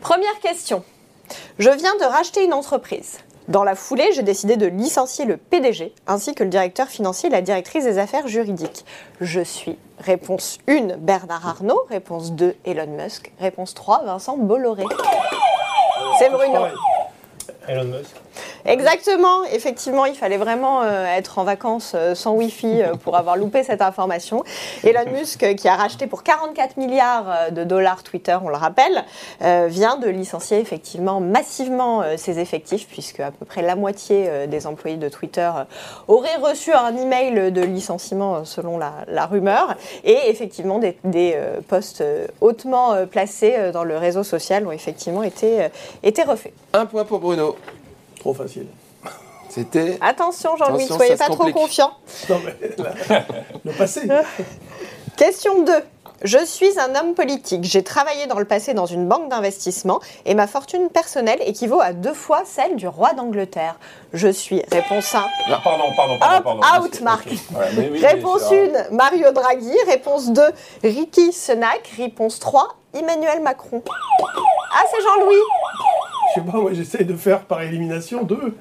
Première 0.00 0.40
question. 0.40 0.82
Je 1.60 1.70
viens 1.70 1.94
de 2.00 2.04
racheter 2.04 2.42
une 2.44 2.54
entreprise. 2.54 3.18
Dans 3.52 3.64
la 3.64 3.74
foulée, 3.74 4.08
j'ai 4.14 4.22
décidé 4.22 4.56
de 4.56 4.64
licencier 4.64 5.26
le 5.26 5.36
PDG 5.36 5.92
ainsi 6.06 6.34
que 6.34 6.42
le 6.42 6.48
directeur 6.48 6.88
financier 6.88 7.28
et 7.28 7.32
la 7.32 7.42
directrice 7.42 7.84
des 7.84 7.98
affaires 7.98 8.26
juridiques. 8.26 8.86
Je 9.20 9.42
suis 9.42 9.76
réponse 9.98 10.56
1 10.68 10.96
Bernard 10.96 11.46
Arnault, 11.46 11.82
réponse 11.90 12.32
2 12.32 12.56
Elon 12.64 12.86
Musk, 12.86 13.30
réponse 13.38 13.74
3 13.74 14.04
Vincent 14.06 14.38
Bolloré. 14.38 14.84
C'est 16.18 16.30
Bruno. 16.30 16.60
Elon 17.68 17.84
Musk. 17.84 18.21
Exactement, 18.64 19.44
effectivement, 19.52 20.04
il 20.04 20.14
fallait 20.14 20.36
vraiment 20.36 20.82
euh, 20.82 21.04
être 21.04 21.38
en 21.38 21.44
vacances 21.44 21.92
euh, 21.96 22.14
sans 22.14 22.32
Wi-Fi 22.32 22.82
euh, 22.82 22.94
pour 22.94 23.16
avoir 23.16 23.36
loupé 23.36 23.64
cette 23.64 23.82
information. 23.82 24.44
Elon 24.84 25.10
Musk, 25.12 25.54
qui 25.56 25.68
a 25.68 25.74
racheté 25.74 26.06
pour 26.06 26.22
44 26.22 26.76
milliards 26.76 27.50
de 27.50 27.64
dollars 27.64 28.02
Twitter, 28.02 28.36
on 28.42 28.48
le 28.48 28.56
rappelle, 28.56 29.04
vient 29.68 29.96
de 29.96 30.08
licencier 30.08 30.58
effectivement 30.58 31.20
massivement 31.20 32.02
ses 32.16 32.38
effectifs, 32.38 32.86
puisque 32.88 33.20
à 33.20 33.30
peu 33.30 33.44
près 33.44 33.62
la 33.62 33.76
moitié 33.76 34.46
des 34.46 34.66
employés 34.66 34.96
de 34.96 35.08
Twitter 35.08 35.50
auraient 36.08 36.36
reçu 36.36 36.72
un 36.72 36.96
email 36.96 37.52
de 37.52 37.62
licenciement 37.62 38.44
selon 38.44 38.78
la, 38.78 39.26
rumeur, 39.26 39.74
et 40.04 40.18
effectivement 40.28 40.78
des, 40.78 40.96
des, 41.04 41.38
postes 41.68 42.04
hautement 42.40 43.06
placés 43.06 43.70
dans 43.72 43.84
le 43.84 43.96
réseau 43.96 44.24
social 44.24 44.66
ont 44.66 44.72
effectivement 44.72 45.22
été, 45.22 45.68
été 46.02 46.22
refaits. 46.22 46.52
Un 46.72 46.86
point 46.86 47.04
pour 47.04 47.20
Bruno. 47.20 47.56
Trop 48.22 48.34
facile. 48.34 48.66
C'était. 49.48 49.98
Attention 50.00 50.56
Jean-Louis, 50.56 50.86
soyez 50.86 51.16
pas 51.16 51.26
trop 51.26 51.50
confiant. 51.50 51.90
Non, 52.30 52.40
mais 52.44 52.54
là, 52.78 53.24
le 53.64 53.72
passé. 53.72 54.02
Question 55.16 55.62
2. 55.64 55.72
Je 56.22 56.38
suis 56.44 56.78
un 56.78 56.94
homme 56.94 57.14
politique. 57.14 57.64
J'ai 57.64 57.82
travaillé 57.82 58.28
dans 58.28 58.38
le 58.38 58.44
passé 58.44 58.74
dans 58.74 58.86
une 58.86 59.08
banque 59.08 59.28
d'investissement 59.28 59.98
et 60.24 60.34
ma 60.34 60.46
fortune 60.46 60.88
personnelle 60.88 61.40
équivaut 61.44 61.80
à 61.80 61.92
deux 61.92 62.14
fois 62.14 62.42
celle 62.44 62.76
du 62.76 62.86
roi 62.86 63.12
d'Angleterre. 63.12 63.74
Je 64.12 64.28
suis 64.28 64.62
réponse 64.70 65.12
1. 65.16 65.26
Ah, 65.50 65.60
pardon, 65.64 65.84
pardon, 65.96 66.18
pardon. 66.20 66.36
Hop, 66.50 66.60
pardon. 66.62 66.84
out, 66.86 67.00
Marc. 67.00 67.26
ok. 67.26 67.32
Ouais, 67.58 67.66
mais 67.76 67.88
oui, 67.92 68.06
Réponse 68.06 68.42
mais 68.52 68.72
ça- 68.72 68.86
1, 68.90 68.94
Mario 68.94 69.32
Draghi. 69.32 69.74
Réponse 69.88 70.30
2, 70.30 70.42
Ricky 70.84 71.32
Sunak. 71.32 71.92
Réponse 71.98 72.38
3, 72.38 72.68
Emmanuel 72.94 73.40
Macron. 73.42 73.82
Ah, 74.72 74.84
c'est 74.90 75.02
Jean-Louis. 75.02 75.34
Je 76.34 76.40
sais 76.40 76.46
pas, 76.46 76.58
moi 76.58 76.72
j'essaye 76.72 77.04
de 77.04 77.14
faire 77.14 77.44
par 77.44 77.62
élimination 77.62 78.22
deux. 78.24 78.56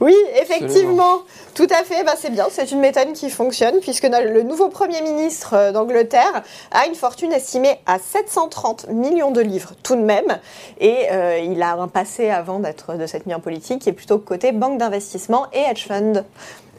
Oui, 0.00 0.14
effectivement. 0.40 1.22
Tout 1.54 1.66
à 1.70 1.82
fait, 1.84 2.04
bah, 2.04 2.14
c'est 2.16 2.30
bien. 2.30 2.46
C'est 2.50 2.70
une 2.70 2.80
méthode 2.80 3.12
qui 3.14 3.30
fonctionne 3.30 3.80
puisque 3.80 4.04
le 4.08 4.42
nouveau 4.42 4.68
Premier 4.68 5.02
ministre 5.02 5.54
euh, 5.54 5.72
d'Angleterre 5.72 6.42
a 6.70 6.86
une 6.86 6.94
fortune 6.94 7.32
estimée 7.32 7.80
à 7.86 7.98
730 7.98 8.88
millions 8.88 9.30
de 9.30 9.40
livres 9.40 9.72
tout 9.82 9.96
de 9.96 10.02
même. 10.02 10.38
Et 10.78 11.06
euh, 11.10 11.38
il 11.38 11.60
a 11.62 11.72
un 11.74 11.88
passé 11.88 12.30
avant 12.30 12.60
d'être 12.60 12.94
de 12.96 13.06
cette 13.06 13.26
mis 13.26 13.34
en 13.34 13.40
politique 13.40 13.82
qui 13.82 13.88
est 13.88 13.94
plutôt 13.94 14.18
côté 14.18 14.52
banque 14.52 14.78
d'investissement 14.78 15.46
et 15.52 15.60
hedge 15.60 15.86
fund. 15.86 16.24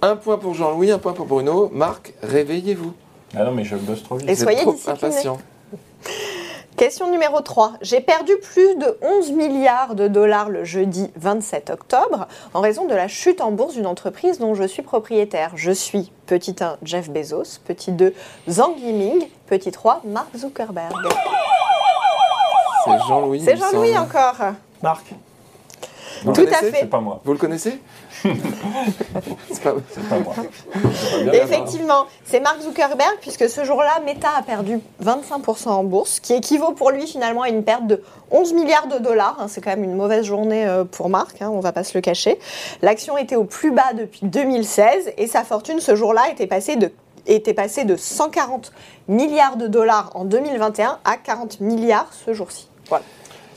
Un 0.01 0.15
point 0.15 0.37
pour 0.37 0.53
Jean-Louis, 0.53 0.91
un 0.91 0.99
point 0.99 1.13
pour 1.13 1.25
Bruno. 1.25 1.69
Marc, 1.73 2.13
réveillez-vous. 2.21 2.93
Ah 3.35 3.43
non, 3.43 3.51
mais 3.51 3.65
je 3.65 3.75
bosse 3.75 4.03
trop 4.03 4.15
vite. 4.15 4.29
Et 4.29 4.35
soyez 4.35 4.61
trop 4.61 4.77
impatient. 4.87 5.37
Question 6.77 7.09
numéro 7.09 7.41
3. 7.41 7.73
J'ai 7.81 8.01
perdu 8.01 8.33
plus 8.37 8.75
de 8.75 8.99
11 9.01 9.31
milliards 9.31 9.95
de 9.95 10.07
dollars 10.07 10.47
le 10.47 10.63
jeudi 10.63 11.09
27 11.15 11.71
octobre 11.71 12.27
en 12.53 12.61
raison 12.61 12.85
de 12.85 12.93
la 12.93 13.07
chute 13.07 13.41
en 13.41 13.49
bourse 13.49 13.73
d'une 13.73 13.87
entreprise 13.87 14.37
dont 14.37 14.53
je 14.53 14.63
suis 14.63 14.83
propriétaire. 14.83 15.53
Je 15.55 15.71
suis 15.71 16.11
petit 16.27 16.55
1 16.61 16.77
Jeff 16.83 17.09
Bezos, 17.09 17.61
petit 17.65 17.91
2 17.91 18.13
Zhang 18.47 18.77
Yiming, 18.77 19.27
petit 19.47 19.71
3 19.71 20.03
Mark 20.05 20.29
Zuckerberg. 20.37 20.93
C'est 22.85 22.99
Jean-Louis. 23.07 23.41
C'est 23.43 23.57
Jean-Louis 23.57 23.97
encore. 23.97 24.53
Marc, 24.83 25.15
Vous 26.23 26.29
le 26.31 26.33
Tout 26.35 26.41
à 26.41 26.45
connaissez 26.45 26.71
fait. 26.71 26.77
C'est 26.81 26.89
pas 26.89 26.99
moi. 26.99 27.21
Vous 27.23 27.31
le 27.33 27.37
connaissez 27.37 27.79
C'est 28.21 28.33
pas... 29.63 29.73
C'est 29.91 30.09
pas 30.09 30.19
moi. 30.19 30.33
Effectivement, 31.33 32.05
c'est 32.25 32.39
Mark 32.39 32.61
Zuckerberg 32.61 33.17
puisque 33.21 33.49
ce 33.49 33.63
jour-là, 33.63 33.99
Meta 34.05 34.29
a 34.37 34.41
perdu 34.43 34.79
25% 35.03 35.69
en 35.69 35.83
bourse, 35.83 36.13
ce 36.13 36.21
qui 36.21 36.33
équivaut 36.33 36.71
pour 36.71 36.91
lui 36.91 37.07
finalement 37.07 37.43
à 37.43 37.49
une 37.49 37.63
perte 37.63 37.87
de 37.87 38.01
11 38.31 38.53
milliards 38.53 38.87
de 38.87 38.97
dollars. 38.97 39.37
hein. 39.39 39.47
C'est 39.47 39.61
quand 39.61 39.69
même 39.71 39.83
une 39.83 39.95
mauvaise 39.95 40.25
journée 40.25 40.65
euh, 40.67 40.83
pour 40.83 41.09
Mark, 41.09 41.41
hein, 41.41 41.49
on 41.51 41.59
va 41.59 41.71
pas 41.71 41.83
se 41.83 41.97
le 41.97 42.01
cacher. 42.01 42.39
L'action 42.81 43.17
était 43.17 43.35
au 43.35 43.43
plus 43.45 43.71
bas 43.71 43.93
depuis 43.93 44.21
2016 44.23 45.13
et 45.17 45.27
sa 45.27 45.43
fortune 45.43 45.79
ce 45.79 45.95
jour-là 45.95 46.29
était 46.31 46.47
passée 46.47 46.75
de 46.75 46.91
était 47.29 47.53
passée 47.53 47.83
de 47.83 47.97
140 47.97 48.71
milliards 49.09 49.57
de 49.57 49.67
dollars 49.67 50.11
en 50.15 50.23
2021 50.23 50.99
à 51.03 51.17
40 51.17 51.59
milliards 51.59 52.07
ce 52.25 52.33
jour-ci. 52.33 52.69
Voilà. 52.87 53.03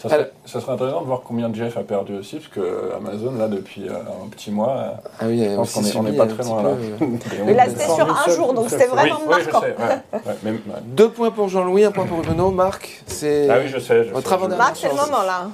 Ça 0.02 0.08
serait, 0.08 0.32
ça 0.46 0.60
serait 0.60 0.72
intéressant 0.72 1.02
de 1.02 1.06
voir 1.06 1.20
combien 1.26 1.52
Jeff 1.52 1.76
a 1.76 1.82
perdu 1.82 2.16
aussi, 2.16 2.36
parce 2.36 2.48
que 2.48 2.92
Amazon, 2.96 3.32
là, 3.32 3.48
depuis 3.48 3.86
euh, 3.86 3.92
un 4.24 4.28
petit 4.28 4.50
mois, 4.50 4.70
euh, 4.78 4.90
Ah 5.20 5.24
oui, 5.26 5.44
je 5.44 5.54
pense 5.56 5.72
qu'on 5.74 5.84
est, 5.84 5.96
on 5.96 6.06
est 6.06 6.16
pas 6.16 6.26
très 6.26 6.42
loin 6.42 6.62
là. 6.62 6.70
Mais 7.44 7.52
là, 7.54 7.66
c'était 7.68 7.84
sur 7.84 8.08
un 8.26 8.30
jour, 8.34 8.54
donc 8.54 8.64
on- 8.64 8.68
c'était 8.70 8.84
oui, 8.84 8.92
vraiment 8.96 9.20
oui, 9.26 9.34
je 9.40 9.50
marquant. 9.50 9.60
sais. 9.60 9.76
Ouais, 9.78 10.20
ouais, 10.26 10.34
mais- 10.42 10.50
ouais. 10.52 10.58
Deux 10.84 11.10
points 11.10 11.30
pour 11.30 11.48
Jean-Louis, 11.50 11.84
un 11.84 11.92
point 11.92 12.06
pour 12.06 12.18
Bruno. 12.18 12.50
Marc, 12.50 13.02
c'est... 13.06 13.48
Ah 13.50 13.58
oui, 13.62 13.68
je 13.68 13.78
sais. 13.78 14.04
Je 14.04 14.10
Votre 14.12 14.40
sais, 14.40 14.56
Marc, 14.56 14.76
c'est 14.76 14.88
le 14.88 14.94
moment 14.94 15.22
là. 15.22 15.48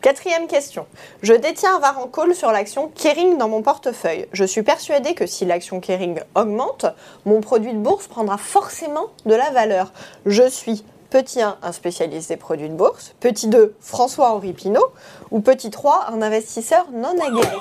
Quatrième 0.00 0.46
question. 0.46 0.86
Je 1.22 1.34
détiens 1.34 1.76
un 1.76 1.78
var 1.78 1.98
en 1.98 2.06
call 2.06 2.34
sur 2.34 2.50
l'action 2.52 2.90
Kering 2.94 3.36
dans 3.38 3.48
mon 3.48 3.62
portefeuille. 3.62 4.26
Je 4.32 4.44
suis 4.44 4.62
persuadé 4.62 5.14
que 5.14 5.26
si 5.26 5.44
l'action 5.44 5.80
Kering 5.80 6.20
augmente, 6.34 6.86
mon 7.26 7.40
produit 7.40 7.72
de 7.72 7.78
bourse 7.78 8.06
prendra 8.08 8.38
forcément 8.38 9.06
de 9.26 9.34
la 9.34 9.50
valeur. 9.50 9.92
Je 10.26 10.48
suis 10.48 10.84
petit 11.10 11.40
1, 11.42 11.56
un 11.62 11.72
spécialiste 11.72 12.28
des 12.28 12.36
produits 12.36 12.68
de 12.68 12.74
bourse, 12.74 13.14
petit 13.20 13.48
2, 13.48 13.74
François-Henri 13.80 14.52
Pinault, 14.52 14.92
ou 15.30 15.40
petit 15.40 15.70
3, 15.70 16.06
un 16.12 16.22
investisseur 16.22 16.86
non 16.92 17.10
aguerri. 17.20 17.56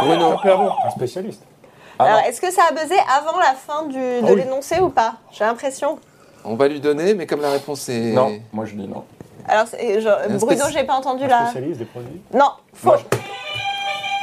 Bruno, 0.00 0.34
Un 0.84 0.90
spécialiste. 0.90 1.42
Ah 1.98 2.04
Alors, 2.04 2.18
est-ce 2.20 2.40
que 2.40 2.52
ça 2.52 2.62
a 2.68 2.72
buzzé 2.72 2.96
avant 3.16 3.38
la 3.38 3.54
fin 3.54 3.84
du, 3.86 3.94
de 3.98 4.20
Ah 4.22 4.26
oui. 4.32 4.36
l'énoncé 4.36 4.80
ou 4.80 4.90
pas? 4.90 5.14
J'ai 5.32 5.44
l'impression. 5.44 5.98
on 6.44 6.54
va 6.54 6.68
lui 6.68 6.80
donner, 6.80 7.14
mais 7.14 7.26
comme 7.26 7.40
la 7.40 7.50
réponse 7.50 7.88
est... 7.88 8.12
Non, 8.12 8.38
moi 8.52 8.66
je 8.66 8.74
dis 8.74 8.86
non. 8.86 9.04
Alors, 9.48 9.66
je- 9.72 10.08
Un 10.34 10.36
Bruno, 10.36 10.64
j'ai 10.70 10.84
pas 10.84 10.94
entendu 10.94 11.24
Un 11.24 11.28
là. 11.28 11.44
spécialiste 11.46 11.78
des 11.78 11.84
produits? 11.86 12.20
Non, 12.34 12.50
faux. 12.74 12.88
Moi, 12.90 12.98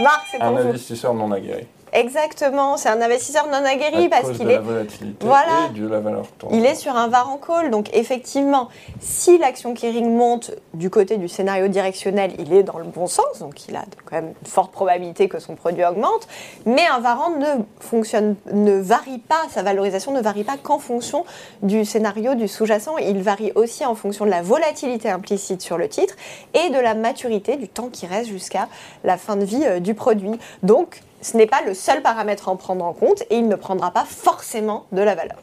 Marc, 0.01 0.21
c'est 0.31 0.41
Un 0.41 0.51
pour 0.51 0.61
vous. 0.61 0.67
investisseur 0.69 1.13
non 1.15 1.31
aguerri. 1.31 1.67
Exactement, 1.93 2.75
c'est 2.77 2.89
un 2.89 3.01
investisseur 3.01 3.45
non 3.47 3.63
aguerri 3.65 4.05
à 4.05 4.09
parce 4.09 4.31
qu'il 4.31 4.49
est 4.49 4.55
la 4.55 4.61
volatilité 4.61 5.25
Voilà. 5.25 5.69
et 5.69 5.79
de 5.79 5.87
la 5.87 5.99
valeur 5.99 6.27
tournante. 6.39 6.57
Il 6.59 6.65
est 6.65 6.75
sur 6.75 6.95
un 6.95 7.07
var 7.07 7.29
en 7.29 7.37
call, 7.37 7.69
donc 7.69 7.89
effectivement, 7.93 8.69
si 8.99 9.37
l'action 9.37 9.73
Kering 9.75 10.09
monte 10.09 10.51
du 10.73 10.89
côté 10.89 11.17
du 11.17 11.27
scénario 11.27 11.67
directionnel, 11.67 12.33
il 12.39 12.51
est 12.51 12.63
dans 12.63 12.79
le 12.79 12.85
bon 12.85 13.05
sens, 13.05 13.39
donc 13.39 13.67
il 13.67 13.75
a 13.75 13.83
quand 14.05 14.15
même 14.15 14.33
une 14.41 14.47
forte 14.47 14.71
probabilité 14.71 15.27
que 15.29 15.39
son 15.39 15.55
produit 15.55 15.85
augmente, 15.85 16.27
mais 16.65 16.85
un 16.87 16.99
varant 16.99 17.29
ne 17.29 17.63
fonctionne, 17.79 18.35
ne 18.51 18.79
varie 18.79 19.19
pas, 19.19 19.41
sa 19.51 19.61
valorisation 19.61 20.11
ne 20.13 20.21
varie 20.21 20.43
pas 20.43 20.57
qu'en 20.57 20.79
fonction 20.79 21.25
du 21.61 21.85
scénario 21.85 22.33
du 22.33 22.47
sous-jacent, 22.47 22.97
il 22.97 23.21
varie 23.21 23.51
aussi 23.53 23.85
en 23.85 23.93
fonction 23.93 24.25
de 24.25 24.31
la 24.31 24.41
volatilité 24.41 25.09
implicite 25.09 25.61
sur 25.61 25.77
le 25.77 25.87
titre 25.87 26.15
et 26.55 26.71
de 26.71 26.79
la 26.79 26.95
maturité 26.95 27.55
du 27.55 27.67
temps 27.67 27.89
qui 27.89 28.07
reste 28.07 28.29
jusqu'à 28.29 28.67
la 29.03 29.17
fin 29.17 29.35
de 29.35 29.45
vie 29.45 29.63
euh, 29.63 29.79
du 29.79 29.93
produit. 29.93 30.31
Donc, 30.63 31.01
ce 31.23 31.37
n'est 31.37 31.47
pas 31.47 31.61
le 31.65 31.73
seul 31.73 32.01
paramètre 32.01 32.49
à 32.49 32.51
en 32.51 32.55
prendre 32.55 32.85
en 32.85 32.93
compte 32.93 33.21
et 33.29 33.37
il 33.37 33.47
ne 33.47 33.55
prendra 33.55 33.91
pas 33.91 34.05
forcément 34.05 34.85
de 34.91 35.01
la 35.01 35.15
valeur. 35.15 35.37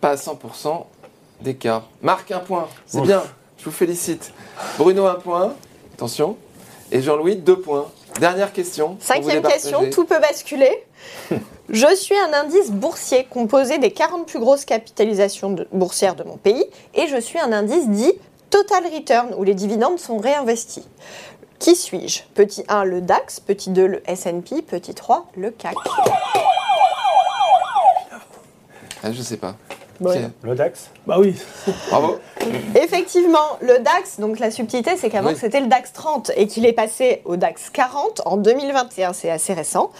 Pas 0.00 0.10
à 0.10 0.14
100% 0.16 0.84
d'écart. 1.40 1.88
Marc, 2.00 2.30
un 2.30 2.38
point. 2.38 2.68
C'est 2.86 2.98
Ouf. 2.98 3.06
bien. 3.06 3.22
Je 3.58 3.64
vous 3.66 3.70
félicite. 3.70 4.32
Bruno, 4.78 5.06
un 5.06 5.14
point. 5.16 5.54
Attention. 5.94 6.36
Et 6.90 7.00
Jean-Louis, 7.02 7.36
deux 7.36 7.58
points. 7.60 7.86
Dernière 8.20 8.52
question. 8.52 8.96
Cinquième 9.00 9.42
question, 9.42 9.88
tout 9.90 10.04
peut 10.04 10.18
basculer. 10.20 10.84
Je 11.70 11.94
suis 11.94 12.16
un 12.18 12.32
indice 12.34 12.70
boursier 12.70 13.24
composé 13.30 13.78
des 13.78 13.90
40 13.92 14.26
plus 14.26 14.38
grosses 14.38 14.64
capitalisations 14.66 15.50
de- 15.50 15.66
boursières 15.72 16.14
de 16.16 16.22
mon 16.24 16.36
pays 16.36 16.66
et 16.94 17.06
je 17.06 17.18
suis 17.18 17.38
un 17.38 17.50
indice 17.52 17.88
dit 17.88 18.12
Total 18.50 18.84
Return 18.92 19.28
où 19.38 19.44
les 19.44 19.54
dividendes 19.54 19.98
sont 19.98 20.18
réinvestis. 20.18 20.86
Qui 21.62 21.76
suis-je? 21.76 22.24
Petit 22.34 22.64
1, 22.66 22.82
le 22.82 23.00
DAX, 23.00 23.38
petit 23.38 23.70
2, 23.70 23.86
le 23.86 24.10
S&P, 24.10 24.62
petit 24.62 24.94
3, 24.94 25.28
le 25.36 25.52
CAC. 25.52 25.76
Ah, 29.04 29.12
je 29.12 29.22
sais 29.22 29.36
pas. 29.36 29.54
Ouais. 30.08 30.28
Le 30.42 30.54
DAX. 30.54 30.90
bah 31.06 31.16
oui. 31.18 31.34
Bravo. 31.90 32.18
Effectivement, 32.74 33.38
le 33.60 33.78
DAX, 33.78 34.18
donc 34.20 34.38
la 34.38 34.50
subtilité, 34.50 34.96
c'est 34.96 35.10
qu'avant 35.10 35.30
Oui. 35.30 35.36
c'était 35.38 35.60
le 35.60 35.66
DAX 35.66 35.92
30 35.92 36.32
et 36.36 36.46
qu'il 36.46 36.66
est 36.66 36.72
passé 36.72 37.22
au 37.24 37.36
DAX 37.36 37.70
40 37.70 38.22
en 38.24 38.36
2021, 38.36 39.12
c'est 39.12 39.30
assez 39.30 39.52
récent. 39.52 39.90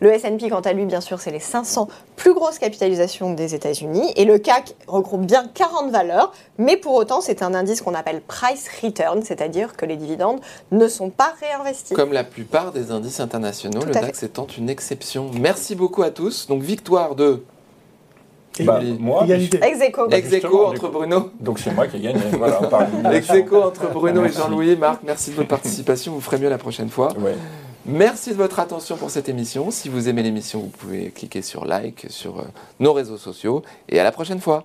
Le 0.00 0.12
S&P, 0.12 0.48
quant 0.50 0.60
à 0.60 0.72
lui, 0.72 0.84
bien 0.86 1.00
sûr, 1.00 1.20
c'est 1.20 1.30
les 1.30 1.40
500 1.40 1.88
plus 2.16 2.34
grosses 2.34 2.58
capitalisations 2.58 3.32
des 3.34 3.54
États-Unis 3.54 4.12
et 4.16 4.24
le 4.24 4.38
CAC 4.38 4.74
regroupe 4.86 5.26
bien 5.26 5.48
40 5.52 5.90
valeurs, 5.90 6.32
mais 6.58 6.76
pour 6.76 6.94
autant, 6.94 7.20
c'est 7.20 7.42
un 7.42 7.54
indice 7.54 7.82
qu'on 7.82 7.94
appelle 7.94 8.20
price 8.20 8.68
return, 8.82 9.22
c'est-à-dire 9.22 9.76
que 9.76 9.86
les 9.86 9.96
dividendes 9.96 10.40
ne 10.70 10.88
sont 10.88 11.10
pas 11.10 11.34
réinvestis. 11.40 11.94
Comme 11.94 12.12
la 12.12 12.24
plupart 12.24 12.72
des 12.72 12.90
indices 12.90 13.20
internationaux, 13.20 13.80
Tout 13.80 13.86
le 13.86 13.92
DAX 13.92 14.22
étant 14.22 14.46
une 14.58 14.70
exception. 14.70 15.30
Merci 15.38 15.74
beaucoup 15.74 16.02
à 16.02 16.10
tous. 16.10 16.46
Donc 16.46 16.62
victoire 16.62 17.14
de 17.14 17.44
Bah, 18.60 18.80
moi, 18.98 19.24
Égalité. 19.24 19.58
Ex 19.62 19.80
aequo. 19.80 20.08
Bah, 20.08 20.68
entre 20.68 20.88
Bruno. 20.88 21.30
donc 21.40 21.58
c'est 21.58 21.72
moi 21.74 21.86
qui 21.86 21.96
ai 21.96 22.00
gagné. 22.00 22.20
Voilà, 22.38 22.60
Ex 23.12 23.30
entre 23.52 23.90
Bruno 23.92 24.24
et. 24.24 24.32
Jean-Louis. 24.32 24.76
Marc, 24.76 25.00
merci 25.04 25.30
de 25.30 25.36
votre 25.36 25.48
participation. 25.48 26.12
Vous 26.12 26.20
ferez 26.20 26.38
mieux 26.38 26.48
la 26.48 26.58
prochaine 26.58 26.88
fois. 26.88 27.08
Ouais. 27.18 27.34
Merci 27.84 28.30
de 28.30 28.36
votre 28.36 28.60
attention 28.60 28.96
pour 28.96 29.10
cette 29.10 29.28
émission. 29.28 29.70
Si 29.70 29.88
vous 29.88 30.08
aimez 30.08 30.22
l'émission, 30.22 30.60
vous 30.60 30.68
pouvez 30.68 31.10
cliquer 31.10 31.42
sur 31.42 31.64
like 31.64 32.06
sur 32.10 32.38
euh, 32.38 32.44
nos 32.78 32.92
réseaux 32.92 33.16
sociaux. 33.16 33.62
Et 33.88 33.98
à 33.98 34.04
la 34.04 34.12
prochaine 34.12 34.40
fois. 34.40 34.64